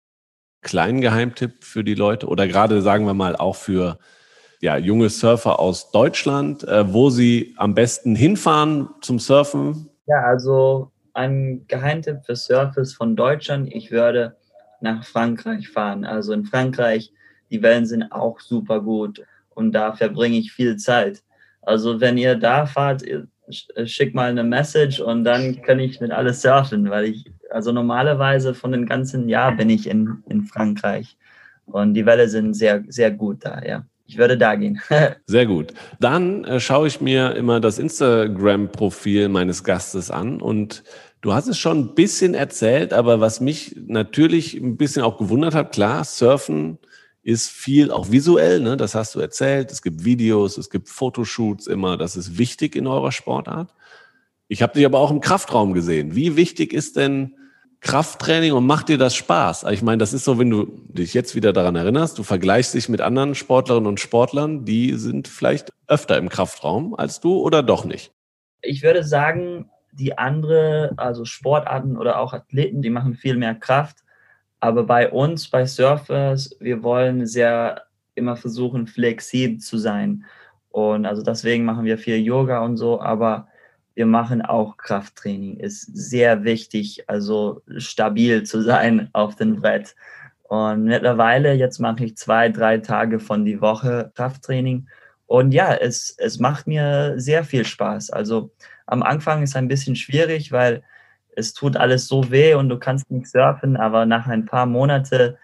kleinen 0.62 1.00
Geheimtipp 1.00 1.64
für 1.64 1.86
die 1.86 1.96
Leute 1.96 2.28
oder 2.28 2.48
gerade 2.48 2.82
sagen 2.82 3.06
wir 3.06 3.14
mal 3.14 3.38
auch 3.38 3.56
für 3.56 3.98
ja, 4.60 4.76
junge 4.76 5.10
Surfer 5.10 5.60
aus 5.60 5.92
Deutschland, 5.92 6.68
äh, 6.68 6.92
wo 6.92 7.10
sie 7.10 7.54
am 7.56 7.76
besten 7.76 8.14
hinfahren 8.14 8.90
zum 9.00 9.20
Surfen? 9.20 9.90
Ja, 10.08 10.22
also 10.24 10.92
ein 11.16 11.66
Geheimtipp 11.68 12.26
für 12.26 12.36
Surfers 12.36 12.94
von 12.94 13.16
Deutschland, 13.16 13.74
ich 13.74 13.92
würde 13.92 14.36
nach 14.82 15.04
Frankreich 15.04 15.70
fahren. 15.70 16.06
Also 16.06 16.34
in 16.34 16.46
Frankreich, 16.46 17.12
die 17.50 17.62
Wellen 17.62 17.86
sind 17.86 18.12
auch 18.12 18.40
super 18.40 18.82
gut 18.82 19.24
und 19.50 19.72
da 19.72 19.94
verbringe 19.94 20.38
ich 20.38 20.52
viel 20.52 20.76
Zeit. 20.76 21.24
Also 21.62 22.02
wenn 22.02 22.18
ihr 22.18 22.36
da 22.36 22.66
fahrt, 22.66 23.04
schickt 23.86 24.14
mal 24.14 24.30
eine 24.30 24.44
Message 24.44 25.00
und 25.00 25.24
dann 25.24 25.62
kann 25.62 25.80
ich 25.80 26.02
mit 26.02 26.12
alles 26.12 26.42
surfen, 26.42 26.90
weil 26.90 27.06
ich 27.06 27.32
also 27.50 27.72
normalerweise 27.72 28.54
von 28.54 28.72
dem 28.72 28.86
ganzen 28.86 29.30
Jahr 29.30 29.56
bin 29.56 29.70
ich 29.70 29.88
in, 29.88 30.24
in 30.28 30.44
Frankreich. 30.44 31.18
Und 31.66 31.94
die 31.94 32.06
Welle 32.06 32.28
sind 32.28 32.54
sehr, 32.54 32.84
sehr 32.90 33.12
gut 33.12 33.46
da, 33.46 33.62
ja. 33.64 33.86
Ich 34.08 34.18
würde 34.18 34.38
da 34.38 34.56
gehen. 34.56 34.82
Sehr 35.26 35.46
gut. 35.46 35.74
Dann 36.00 36.44
äh, 36.46 36.60
schaue 36.60 36.88
ich 36.88 37.02
mir 37.02 37.36
immer 37.36 37.60
das 37.60 37.80
Instagram-Profil 37.80 39.30
meines 39.30 39.64
Gastes 39.64 40.12
an 40.12 40.42
und 40.42 40.84
du 41.22 41.34
hast 41.34 41.48
es 41.48 41.58
schon 41.58 41.80
ein 41.80 41.96
bisschen 41.96 42.34
erzählt, 42.34 42.94
aber 42.94 43.20
was 43.20 43.42
mich 43.42 43.76
natürlich 43.88 44.54
ein 44.54 44.78
bisschen 44.78 45.02
auch 45.02 45.18
gewundert 45.18 45.56
hat, 45.56 45.72
klar, 45.72 46.04
Surfen 46.04 46.78
ist 47.24 47.50
viel 47.50 47.90
auch 47.90 48.12
visuell, 48.12 48.60
ne? 48.60 48.78
das 48.78 48.94
hast 48.94 49.16
du 49.16 49.20
erzählt. 49.20 49.72
Es 49.72 49.82
gibt 49.82 50.06
Videos, 50.06 50.58
es 50.60 50.70
gibt 50.70 50.90
Fotoshoots 50.90 51.66
immer, 51.66 51.98
das 51.98 52.16
ist 52.16 52.38
wichtig 52.38 52.76
in 52.76 52.86
eurer 52.86 53.12
Sportart. 53.12 53.74
Ich 54.48 54.62
habe 54.62 54.74
dich 54.74 54.86
aber 54.86 55.00
auch 55.00 55.10
im 55.10 55.22
Kraftraum 55.22 55.74
gesehen. 55.74 56.16
Wie 56.16 56.36
wichtig 56.36 56.72
ist 56.72 56.98
denn 56.98 57.36
Krafttraining 57.86 58.52
und 58.54 58.66
macht 58.66 58.90
dir 58.90 58.98
das 58.98 59.16
Spaß? 59.16 59.66
Ich 59.70 59.84
meine, 59.84 60.00
das 60.00 60.12
ist 60.12 60.26
so, 60.26 60.40
wenn 60.40 60.50
du 60.50 60.66
dich 60.88 61.14
jetzt 61.14 61.36
wieder 61.36 61.54
daran 61.54 61.76
erinnerst, 61.76 62.18
du 62.18 62.24
vergleichst 62.24 62.74
dich 62.74 62.90
mit 62.90 63.00
anderen 63.00 63.36
Sportlerinnen 63.36 63.88
und 63.88 64.00
Sportlern, 64.00 64.66
die 64.66 64.94
sind 64.94 65.28
vielleicht 65.28 65.72
öfter 65.86 66.18
im 66.18 66.28
Kraftraum 66.28 66.96
als 66.96 67.20
du 67.20 67.38
oder 67.38 67.62
doch 67.62 67.86
nicht? 67.86 68.12
Ich 68.64 68.82
würde 68.82 69.04
sagen, 69.04 69.70
die 69.92 70.18
andere, 70.18 70.94
also 70.98 71.26
Sportarten 71.26 71.96
oder 71.96 72.18
auch 72.18 72.34
Athleten, 72.34 72.82
die 72.82 72.90
machen 72.90 73.14
viel 73.14 73.38
mehr 73.38 73.54
Kraft. 73.54 74.00
Aber 74.60 74.84
bei 74.84 75.12
uns, 75.12 75.48
bei 75.48 75.68
Surfers, 75.68 76.58
wir 76.60 76.82
wollen 76.82 77.28
sehr 77.28 77.84
immer 78.16 78.36
versuchen, 78.36 78.88
flexibel 78.88 79.60
zu 79.60 79.78
sein. 79.78 80.26
Und 80.70 81.06
also 81.06 81.22
deswegen 81.22 81.66
machen 81.66 81.86
wir 81.86 82.00
viel 82.00 82.18
Yoga 82.18 82.66
und 82.66 82.78
so, 82.78 83.00
aber 83.00 83.48
wir 83.96 84.06
machen 84.06 84.42
auch 84.42 84.78
Krafttraining. 84.78 85.58
Ist 85.58 85.84
sehr 85.96 86.44
wichtig, 86.44 87.10
also 87.10 87.64
stabil 87.78 88.44
zu 88.44 88.62
sein 88.62 89.10
auf 89.14 89.36
dem 89.36 89.62
Brett. 89.62 89.96
Und 90.44 90.84
mittlerweile, 90.84 91.54
jetzt 91.54 91.80
mache 91.80 92.06
ich 92.06 92.18
zwei, 92.18 92.50
drei 92.50 92.78
Tage 92.78 93.20
von 93.20 93.46
die 93.46 93.62
Woche 93.62 94.12
Krafttraining. 94.16 94.88
Und 95.26 95.54
ja, 95.54 95.74
es, 95.74 96.16
es 96.20 96.40
macht 96.40 96.68
mir 96.68 97.16
sehr 97.18 97.44
viel 97.44 97.66
Spaß. 97.66 98.12
Also 98.12 98.52
am 98.86 99.02
Anfang 99.02 99.42
ist 99.42 99.56
ein 99.56 99.68
bisschen 99.68 99.96
schwierig, 99.96 100.52
weil 100.52 100.84
es 101.36 101.54
tut 101.54 101.78
alles 101.78 102.08
so 102.08 102.30
weh 102.32 102.54
und 102.54 102.70
du 102.70 102.78
kannst 102.78 103.10
nicht 103.10 103.28
surfen, 103.28 103.76
aber 103.76 104.06
nach 104.06 104.28
ein 104.28 104.46
paar 104.46 104.66
Monaten, 104.66 105.36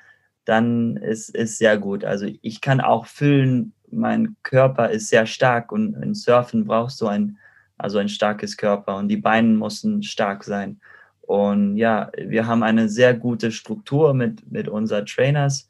dann 0.45 0.97
ist 0.97 1.35
es 1.35 1.57
sehr 1.57 1.77
gut. 1.77 2.03
Also 2.03 2.27
ich 2.41 2.61
kann 2.61 2.81
auch 2.81 3.05
fühlen, 3.05 3.73
mein 3.91 4.35
Körper 4.43 4.89
ist 4.89 5.09
sehr 5.09 5.25
stark 5.25 5.71
und 5.71 5.95
im 6.01 6.13
Surfen 6.15 6.65
brauchst 6.65 7.01
du 7.01 7.07
ein 7.07 7.37
also 7.81 7.97
ein 7.97 8.09
starkes 8.09 8.57
Körper 8.57 8.95
und 8.97 9.07
die 9.07 9.17
Beine 9.17 9.49
müssen 9.49 10.03
stark 10.03 10.43
sein. 10.43 10.79
Und 11.21 11.77
ja, 11.77 12.11
wir 12.17 12.45
haben 12.45 12.63
eine 12.63 12.89
sehr 12.89 13.13
gute 13.13 13.51
Struktur 13.51 14.13
mit, 14.13 14.51
mit 14.51 14.67
unseren 14.67 15.05
Trainers. 15.05 15.69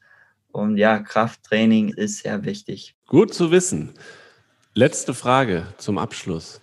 Und 0.52 0.78
ja, 0.78 1.00
Krafttraining 1.00 1.90
ist 1.94 2.24
sehr 2.24 2.44
wichtig. 2.44 2.96
Gut 3.08 3.34
zu 3.34 3.52
wissen. 3.52 3.94
Letzte 4.74 5.14
Frage 5.14 5.68
zum 5.78 5.98
Abschluss. 5.98 6.62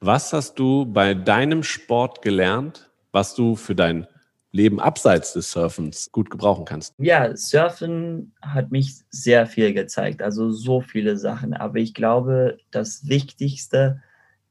Was 0.00 0.32
hast 0.32 0.58
du 0.58 0.86
bei 0.86 1.14
deinem 1.14 1.62
Sport 1.62 2.22
gelernt, 2.22 2.90
was 3.12 3.34
du 3.34 3.54
für 3.54 3.74
dein 3.74 4.06
Leben 4.50 4.80
abseits 4.80 5.32
des 5.32 5.50
Surfens 5.50 6.10
gut 6.10 6.28
gebrauchen 6.30 6.64
kannst? 6.64 6.94
Ja, 6.98 7.36
Surfen 7.36 8.34
hat 8.42 8.70
mich 8.70 8.94
sehr 9.10 9.46
viel 9.46 9.72
gezeigt, 9.72 10.22
also 10.22 10.50
so 10.50 10.80
viele 10.80 11.16
Sachen. 11.16 11.54
Aber 11.54 11.76
ich 11.78 11.94
glaube, 11.94 12.58
das 12.70 13.08
Wichtigste 13.08 14.02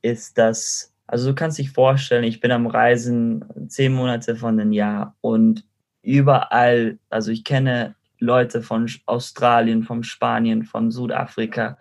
ist, 0.02 0.12
ist 0.12 0.38
das, 0.38 0.94
also 1.08 1.30
du 1.30 1.36
kannst 1.36 1.58
dich 1.58 1.72
vorstellen, 1.72 2.24
ich 2.24 2.40
bin 2.40 2.52
am 2.52 2.68
Reisen 2.68 3.46
zehn 3.68 3.94
Monate 3.94 4.36
von 4.36 4.60
einem 4.60 4.72
Jahr 4.72 5.16
und 5.22 5.66
überall, 6.02 6.98
also 7.10 7.32
ich 7.32 7.44
kenne 7.44 7.96
Leute 8.20 8.62
von 8.62 8.90
Australien, 9.06 9.84
von 9.84 10.04
Spanien, 10.04 10.64
von 10.64 10.92
Südafrika 10.92 11.78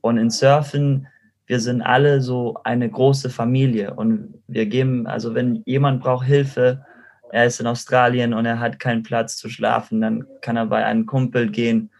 und 0.00 0.18
in 0.18 0.30
Surfen, 0.30 1.06
wir 1.46 1.60
sind 1.60 1.82
alle 1.82 2.22
so 2.22 2.56
eine 2.64 2.88
große 2.88 3.28
Familie 3.28 3.94
und 3.94 4.42
wir 4.46 4.66
geben, 4.66 5.06
also 5.06 5.34
wenn 5.34 5.62
jemand 5.66 6.02
braucht 6.02 6.26
Hilfe, 6.26 6.84
er 7.32 7.46
ist 7.46 7.60
in 7.60 7.66
Australien 7.66 8.32
und 8.32 8.46
er 8.46 8.60
hat 8.60 8.78
keinen 8.78 9.02
Platz 9.02 9.36
zu 9.36 9.48
schlafen, 9.48 10.00
dann 10.00 10.26
kann 10.40 10.56
er 10.56 10.66
bei 10.66 10.84
einem 10.84 11.04
Kumpel 11.04 11.50
gehen 11.50 11.90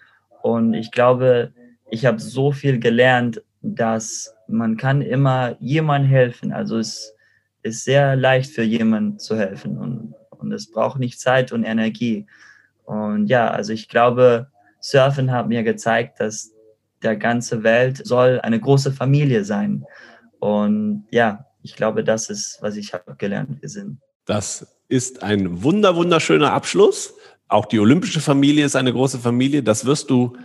und 0.43 0.75
ich 0.75 0.91
glaube, 0.91 1.53
ich 1.91 2.07
habe 2.07 2.19
so 2.19 2.53
viel 2.53 2.79
gelernt, 2.79 3.43
dass 3.65 4.35
man 4.47 4.77
kann 4.77 5.01
immer 5.01 5.57
jemandem 5.59 6.11
helfen. 6.11 6.53
Also 6.53 6.79
es 6.79 7.15
ist 7.63 7.85
sehr 7.85 8.15
leicht 8.15 8.53
für 8.53 8.63
jemanden 8.63 9.19
zu 9.19 9.37
helfen 9.37 9.79
und, 9.79 10.15
und 10.31 10.53
es 10.53 10.71
braucht 10.71 10.99
nicht 10.99 11.19
Zeit 11.19 11.51
und 11.51 11.65
Energie. 11.65 12.27
Und 12.85 13.27
ja, 13.29 13.49
also 13.49 13.73
ich 13.73 13.89
glaube, 13.89 14.49
Surfen 14.81 15.33
hat 15.33 15.49
mir 15.49 15.63
gezeigt, 15.63 16.21
dass 16.21 16.53
der 17.03 17.17
ganze 17.17 17.63
Welt 17.63 18.07
soll 18.07 18.39
eine 18.43 18.61
große 18.61 18.93
Familie 18.93 19.45
sein. 19.45 19.85
Und 20.41 21.07
ja, 21.11 21.47
ich 21.63 21.75
glaube, 21.75 22.05
das 22.05 22.29
ist, 22.29 22.59
was 22.61 22.77
ich 22.77 22.93
habe 22.93 23.17
gelernt. 23.17 23.63
Wir 23.63 23.71
sind. 23.71 23.99
Das 24.27 24.67
ist 24.89 25.23
ein 25.23 25.63
wunder, 25.63 25.97
wunderschöner 25.97 26.53
Abschluss. 26.53 27.15
Auch 27.49 27.65
die 27.65 27.81
olympische 27.81 28.21
Familie 28.21 28.67
ist 28.67 28.77
eine 28.77 28.93
große 28.93 29.19
Familie. 29.19 29.63
Das 29.63 29.87
wirst 29.87 30.11
du 30.11 30.37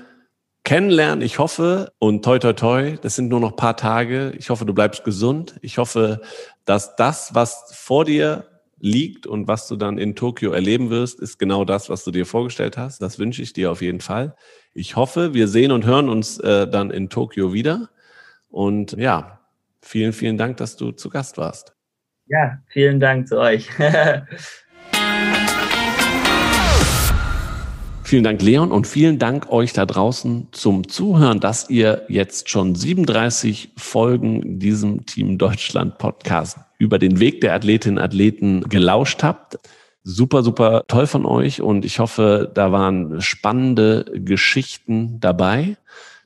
kennenlernen. 0.63 1.21
Ich 1.21 1.39
hoffe 1.39 1.91
und 1.99 2.23
toi 2.23 2.39
toi 2.39 2.53
toi, 2.53 2.97
das 3.01 3.15
sind 3.15 3.29
nur 3.29 3.39
noch 3.39 3.55
paar 3.55 3.77
Tage. 3.77 4.33
Ich 4.37 4.49
hoffe, 4.49 4.65
du 4.65 4.73
bleibst 4.73 5.03
gesund. 5.03 5.55
Ich 5.61 5.77
hoffe, 5.77 6.21
dass 6.65 6.95
das, 6.95 7.33
was 7.33 7.71
vor 7.73 8.05
dir 8.05 8.45
liegt 8.79 9.27
und 9.27 9.47
was 9.47 9.67
du 9.67 9.75
dann 9.75 9.97
in 9.97 10.15
Tokio 10.15 10.51
erleben 10.51 10.89
wirst, 10.89 11.19
ist 11.19 11.37
genau 11.37 11.65
das, 11.65 11.89
was 11.89 12.03
du 12.03 12.11
dir 12.11 12.25
vorgestellt 12.25 12.77
hast. 12.77 13.01
Das 13.01 13.19
wünsche 13.19 13.41
ich 13.41 13.53
dir 13.53 13.71
auf 13.71 13.81
jeden 13.81 13.99
Fall. 13.99 14.35
Ich 14.73 14.95
hoffe, 14.95 15.33
wir 15.33 15.47
sehen 15.47 15.71
und 15.71 15.85
hören 15.85 16.09
uns 16.09 16.39
äh, 16.39 16.67
dann 16.67 16.91
in 16.91 17.09
Tokio 17.09 17.53
wieder. 17.53 17.89
Und 18.49 18.93
ja, 18.93 19.41
vielen, 19.81 20.13
vielen 20.13 20.37
Dank, 20.37 20.57
dass 20.57 20.75
du 20.75 20.91
zu 20.91 21.09
Gast 21.09 21.37
warst. 21.37 21.75
Ja, 22.27 22.59
vielen 22.67 22.99
Dank 22.99 23.27
zu 23.27 23.39
euch. 23.39 23.69
Vielen 28.09 28.23
Dank, 28.23 28.41
Leon, 28.41 28.71
und 28.71 28.87
vielen 28.87 29.19
Dank 29.19 29.51
euch 29.51 29.71
da 29.71 29.85
draußen 29.85 30.47
zum 30.51 30.87
Zuhören, 30.87 31.39
dass 31.39 31.69
ihr 31.69 32.07
jetzt 32.09 32.49
schon 32.49 32.73
37 32.73 33.73
Folgen 33.77 34.57
diesem 34.57 35.05
Team 35.05 35.37
Deutschland 35.37 35.99
Podcast 35.99 36.57
über 36.79 36.97
den 36.97 37.19
Weg 37.19 37.41
der 37.41 37.53
Athletinnen 37.53 37.99
und 37.99 38.03
Athleten 38.03 38.61
gelauscht 38.67 39.21
habt. 39.21 39.59
Super, 40.01 40.41
super 40.41 40.85
toll 40.87 41.05
von 41.05 41.23
euch 41.27 41.61
und 41.61 41.85
ich 41.85 41.99
hoffe, 41.99 42.49
da 42.51 42.71
waren 42.71 43.21
spannende 43.21 44.05
Geschichten 44.15 45.19
dabei. 45.19 45.77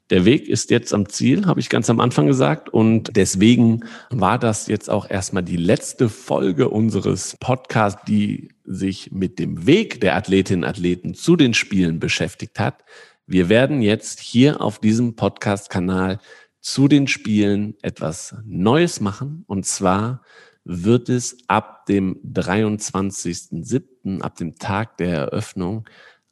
Der 0.09 0.25
Weg 0.25 0.49
ist 0.49 0.69
jetzt 0.69 0.93
am 0.93 1.07
Ziel, 1.07 1.45
habe 1.45 1.59
ich 1.61 1.69
ganz 1.69 1.89
am 1.89 1.99
Anfang 1.99 2.27
gesagt. 2.27 2.69
Und 2.69 3.15
deswegen 3.15 3.85
war 4.09 4.37
das 4.37 4.67
jetzt 4.67 4.89
auch 4.89 5.09
erstmal 5.09 5.43
die 5.43 5.57
letzte 5.57 6.09
Folge 6.09 6.69
unseres 6.69 7.37
Podcasts, 7.39 8.03
die 8.05 8.49
sich 8.65 9.11
mit 9.11 9.39
dem 9.39 9.65
Weg 9.65 10.01
der 10.01 10.15
Athletinnen 10.15 10.63
und 10.63 10.69
Athleten 10.69 11.13
zu 11.13 11.35
den 11.35 11.53
Spielen 11.53 11.99
beschäftigt 11.99 12.59
hat. 12.59 12.83
Wir 13.25 13.47
werden 13.47 13.81
jetzt 13.81 14.19
hier 14.19 14.61
auf 14.61 14.79
diesem 14.79 15.15
Podcast-Kanal 15.15 16.19
zu 16.59 16.87
den 16.87 17.07
Spielen 17.07 17.75
etwas 17.81 18.35
Neues 18.45 18.99
machen. 18.99 19.45
Und 19.47 19.65
zwar 19.65 20.21
wird 20.65 21.07
es 21.07 21.37
ab 21.47 21.85
dem 21.85 22.19
23.07., 22.23 24.21
ab 24.21 24.35
dem 24.35 24.55
Tag 24.55 24.97
der 24.97 25.15
Eröffnung, 25.15 25.85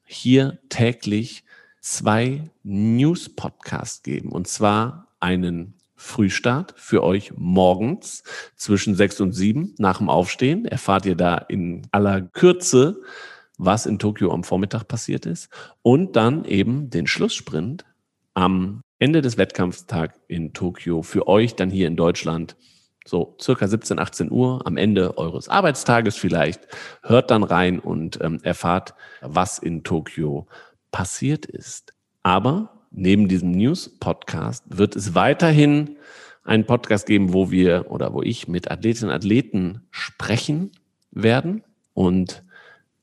hier 0.03 0.59
täglich 0.67 1.45
zwei 1.81 2.49
News-Podcasts 2.63 4.03
geben. 4.03 4.31
Und 4.31 4.47
zwar 4.47 5.07
einen 5.19 5.73
Frühstart 5.95 6.73
für 6.77 7.03
euch 7.03 7.33
morgens 7.35 8.23
zwischen 8.55 8.95
sechs 8.95 9.19
und 9.19 9.33
sieben 9.33 9.75
nach 9.77 9.97
dem 9.97 10.09
Aufstehen. 10.09 10.65
Erfahrt 10.65 11.05
ihr 11.05 11.15
da 11.15 11.35
in 11.37 11.87
aller 11.91 12.21
Kürze, 12.21 13.01
was 13.57 13.85
in 13.85 13.99
Tokio 13.99 14.31
am 14.31 14.43
Vormittag 14.43 14.87
passiert 14.87 15.25
ist. 15.25 15.49
Und 15.81 16.15
dann 16.15 16.45
eben 16.45 16.89
den 16.89 17.05
Schlusssprint 17.05 17.85
am 18.33 18.81
Ende 18.97 19.21
des 19.21 19.37
Wettkampftags 19.37 20.19
in 20.27 20.53
Tokio 20.53 21.01
für 21.01 21.27
euch 21.27 21.55
dann 21.55 21.69
hier 21.69 21.87
in 21.87 21.95
Deutschland. 21.95 22.55
So 23.05 23.35
circa 23.41 23.67
17, 23.67 23.97
18 23.97 24.31
Uhr 24.31 24.65
am 24.65 24.77
Ende 24.77 25.17
eures 25.17 25.49
Arbeitstages 25.49 26.17
vielleicht. 26.17 26.67
Hört 27.01 27.31
dann 27.31 27.43
rein 27.43 27.79
und 27.79 28.19
ähm, 28.21 28.39
erfahrt, 28.43 28.93
was 29.21 29.57
in 29.57 29.83
Tokio 29.83 30.47
passiert 30.91 31.45
ist. 31.45 31.93
Aber 32.23 32.85
neben 32.91 33.27
diesem 33.27 33.51
News-Podcast 33.51 34.63
wird 34.67 34.95
es 34.95 35.15
weiterhin 35.15 35.97
einen 36.43 36.65
Podcast 36.65 37.05
geben, 37.05 37.33
wo 37.33 37.51
wir 37.51 37.89
oder 37.89 38.13
wo 38.13 38.21
ich 38.21 38.47
mit 38.47 38.69
Athletinnen 38.69 39.09
und 39.11 39.15
Athleten 39.15 39.87
sprechen 39.91 40.71
werden. 41.11 41.63
Und 41.93 42.43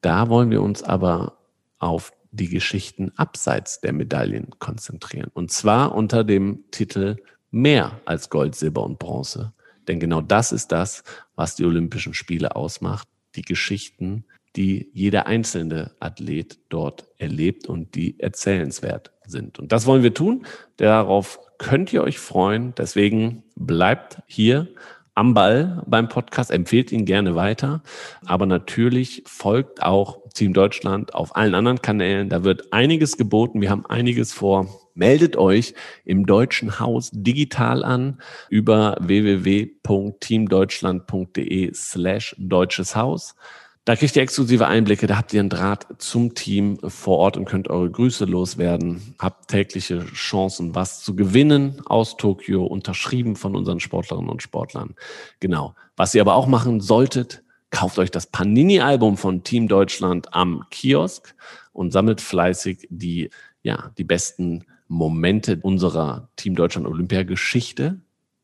da 0.00 0.28
wollen 0.28 0.50
wir 0.50 0.62
uns 0.62 0.82
aber 0.82 1.38
auf 1.78 2.12
die 2.30 2.48
Geschichten 2.48 3.12
abseits 3.16 3.80
der 3.80 3.92
Medaillen 3.92 4.50
konzentrieren. 4.58 5.30
Und 5.32 5.50
zwar 5.50 5.94
unter 5.94 6.24
dem 6.24 6.64
Titel 6.70 7.16
Mehr 7.50 8.00
als 8.04 8.28
Gold, 8.28 8.54
Silber 8.54 8.82
und 8.84 8.98
Bronze. 8.98 9.54
Denn 9.86 10.00
genau 10.00 10.20
das 10.20 10.52
ist 10.52 10.70
das, 10.70 11.02
was 11.34 11.56
die 11.56 11.64
Olympischen 11.64 12.12
Spiele 12.12 12.54
ausmacht. 12.56 13.08
Die 13.36 13.42
Geschichten, 13.42 14.24
die 14.58 14.90
jeder 14.92 15.26
einzelne 15.28 15.92
Athlet 16.00 16.58
dort 16.68 17.06
erlebt 17.16 17.68
und 17.68 17.94
die 17.94 18.18
erzählenswert 18.18 19.12
sind. 19.24 19.60
Und 19.60 19.70
das 19.70 19.86
wollen 19.86 20.02
wir 20.02 20.12
tun. 20.12 20.46
Darauf 20.78 21.38
könnt 21.58 21.92
ihr 21.92 22.02
euch 22.02 22.18
freuen. 22.18 22.74
Deswegen 22.76 23.44
bleibt 23.54 24.20
hier 24.26 24.66
am 25.14 25.32
Ball 25.32 25.84
beim 25.86 26.08
Podcast, 26.08 26.50
empfehlt 26.50 26.90
ihn 26.90 27.04
gerne 27.04 27.36
weiter. 27.36 27.84
Aber 28.26 28.46
natürlich 28.46 29.22
folgt 29.26 29.80
auch 29.80 30.28
Team 30.34 30.54
Deutschland 30.54 31.14
auf 31.14 31.36
allen 31.36 31.54
anderen 31.54 31.80
Kanälen. 31.80 32.28
Da 32.28 32.42
wird 32.42 32.72
einiges 32.72 33.16
geboten. 33.16 33.60
Wir 33.60 33.70
haben 33.70 33.86
einiges 33.86 34.32
vor. 34.32 34.66
Meldet 34.94 35.36
euch 35.36 35.74
im 36.04 36.26
Deutschen 36.26 36.80
Haus 36.80 37.10
digital 37.12 37.84
an 37.84 38.20
über 38.50 38.96
www.teamdeutschland.de 38.98 41.74
slash 41.74 42.34
deutsches 42.40 42.96
Haus. 42.96 43.36
Da 43.88 43.96
kriegt 43.96 44.16
ihr 44.16 44.22
exklusive 44.22 44.66
Einblicke, 44.66 45.06
da 45.06 45.16
habt 45.16 45.32
ihr 45.32 45.40
einen 45.40 45.48
Draht 45.48 45.86
zum 45.96 46.34
Team 46.34 46.78
vor 46.86 47.16
Ort 47.16 47.38
und 47.38 47.46
könnt 47.46 47.70
eure 47.70 47.90
Grüße 47.90 48.26
loswerden. 48.26 49.14
Habt 49.18 49.48
tägliche 49.48 50.04
Chancen, 50.12 50.74
was 50.74 51.02
zu 51.02 51.16
gewinnen 51.16 51.80
aus 51.86 52.18
Tokio, 52.18 52.66
unterschrieben 52.66 53.34
von 53.34 53.56
unseren 53.56 53.80
Sportlerinnen 53.80 54.28
und 54.28 54.42
Sportlern. 54.42 54.94
Genau. 55.40 55.74
Was 55.96 56.14
ihr 56.14 56.20
aber 56.20 56.34
auch 56.34 56.46
machen 56.46 56.82
solltet, 56.82 57.42
kauft 57.70 57.98
euch 57.98 58.10
das 58.10 58.26
Panini-Album 58.26 59.16
von 59.16 59.42
Team 59.42 59.68
Deutschland 59.68 60.34
am 60.34 60.66
Kiosk 60.70 61.34
und 61.72 61.90
sammelt 61.90 62.20
fleißig 62.20 62.88
die, 62.90 63.30
ja, 63.62 63.90
die 63.96 64.04
besten 64.04 64.66
Momente 64.88 65.60
unserer 65.62 66.28
Team 66.36 66.56
Deutschland 66.56 66.86
Olympia-Geschichte. 66.86 68.02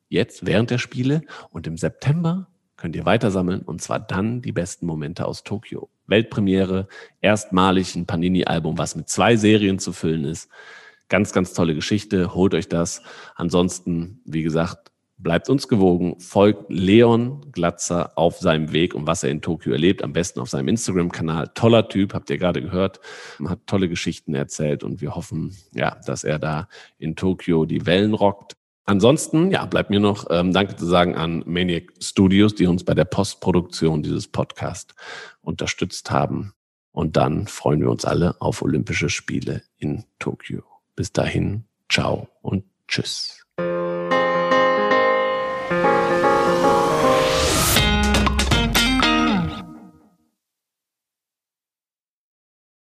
Jetzt 0.08 0.46
während 0.46 0.70
der 0.70 0.78
Spiele 0.78 1.20
und 1.50 1.66
im 1.66 1.76
September 1.76 2.46
könnt 2.84 2.96
ihr 2.96 3.06
weiter 3.06 3.30
sammeln 3.30 3.62
und 3.62 3.80
zwar 3.80 3.98
dann 3.98 4.42
die 4.42 4.52
besten 4.52 4.84
Momente 4.84 5.24
aus 5.24 5.42
Tokio. 5.42 5.88
Weltpremiere, 6.06 6.86
erstmalig 7.22 7.96
ein 7.96 8.04
Panini-Album, 8.04 8.76
was 8.76 8.94
mit 8.94 9.08
zwei 9.08 9.36
Serien 9.36 9.78
zu 9.78 9.94
füllen 9.94 10.26
ist. 10.26 10.50
Ganz, 11.08 11.32
ganz 11.32 11.54
tolle 11.54 11.74
Geschichte. 11.74 12.34
Holt 12.34 12.52
euch 12.52 12.68
das. 12.68 13.00
Ansonsten, 13.36 14.20
wie 14.26 14.42
gesagt, 14.42 14.92
bleibt 15.16 15.48
uns 15.48 15.66
gewogen. 15.66 16.20
Folgt 16.20 16.70
Leon 16.70 17.46
Glatzer 17.52 18.18
auf 18.18 18.36
seinem 18.36 18.74
Weg 18.74 18.94
und 18.94 19.06
was 19.06 19.24
er 19.24 19.30
in 19.30 19.40
Tokio 19.40 19.72
erlebt. 19.72 20.04
Am 20.04 20.12
besten 20.12 20.40
auf 20.40 20.50
seinem 20.50 20.68
Instagram-Kanal. 20.68 21.52
Toller 21.54 21.88
Typ, 21.88 22.12
habt 22.12 22.28
ihr 22.28 22.36
gerade 22.36 22.60
gehört. 22.60 23.00
Hat 23.46 23.60
tolle 23.66 23.88
Geschichten 23.88 24.34
erzählt 24.34 24.84
und 24.84 25.00
wir 25.00 25.14
hoffen, 25.14 25.56
ja, 25.72 25.96
dass 26.04 26.22
er 26.22 26.38
da 26.38 26.68
in 26.98 27.16
Tokio 27.16 27.64
die 27.64 27.86
Wellen 27.86 28.12
rockt. 28.12 28.58
Ansonsten, 28.86 29.50
ja, 29.50 29.64
bleibt 29.64 29.90
mir 29.90 30.00
noch 30.00 30.26
ähm, 30.30 30.52
Danke 30.52 30.76
zu 30.76 30.84
sagen 30.84 31.14
an 31.16 31.42
Maniac 31.46 31.92
Studios, 32.00 32.54
die 32.54 32.66
uns 32.66 32.84
bei 32.84 32.94
der 32.94 33.06
Postproduktion 33.06 34.02
dieses 34.02 34.28
Podcast 34.28 34.94
unterstützt 35.40 36.10
haben. 36.10 36.52
Und 36.92 37.16
dann 37.16 37.46
freuen 37.46 37.80
wir 37.80 37.90
uns 37.90 38.04
alle 38.04 38.40
auf 38.40 38.62
Olympische 38.62 39.08
Spiele 39.08 39.62
in 39.78 40.04
Tokio. 40.18 40.62
Bis 40.94 41.12
dahin, 41.12 41.64
ciao 41.88 42.28
und 42.42 42.64
tschüss. 42.86 43.44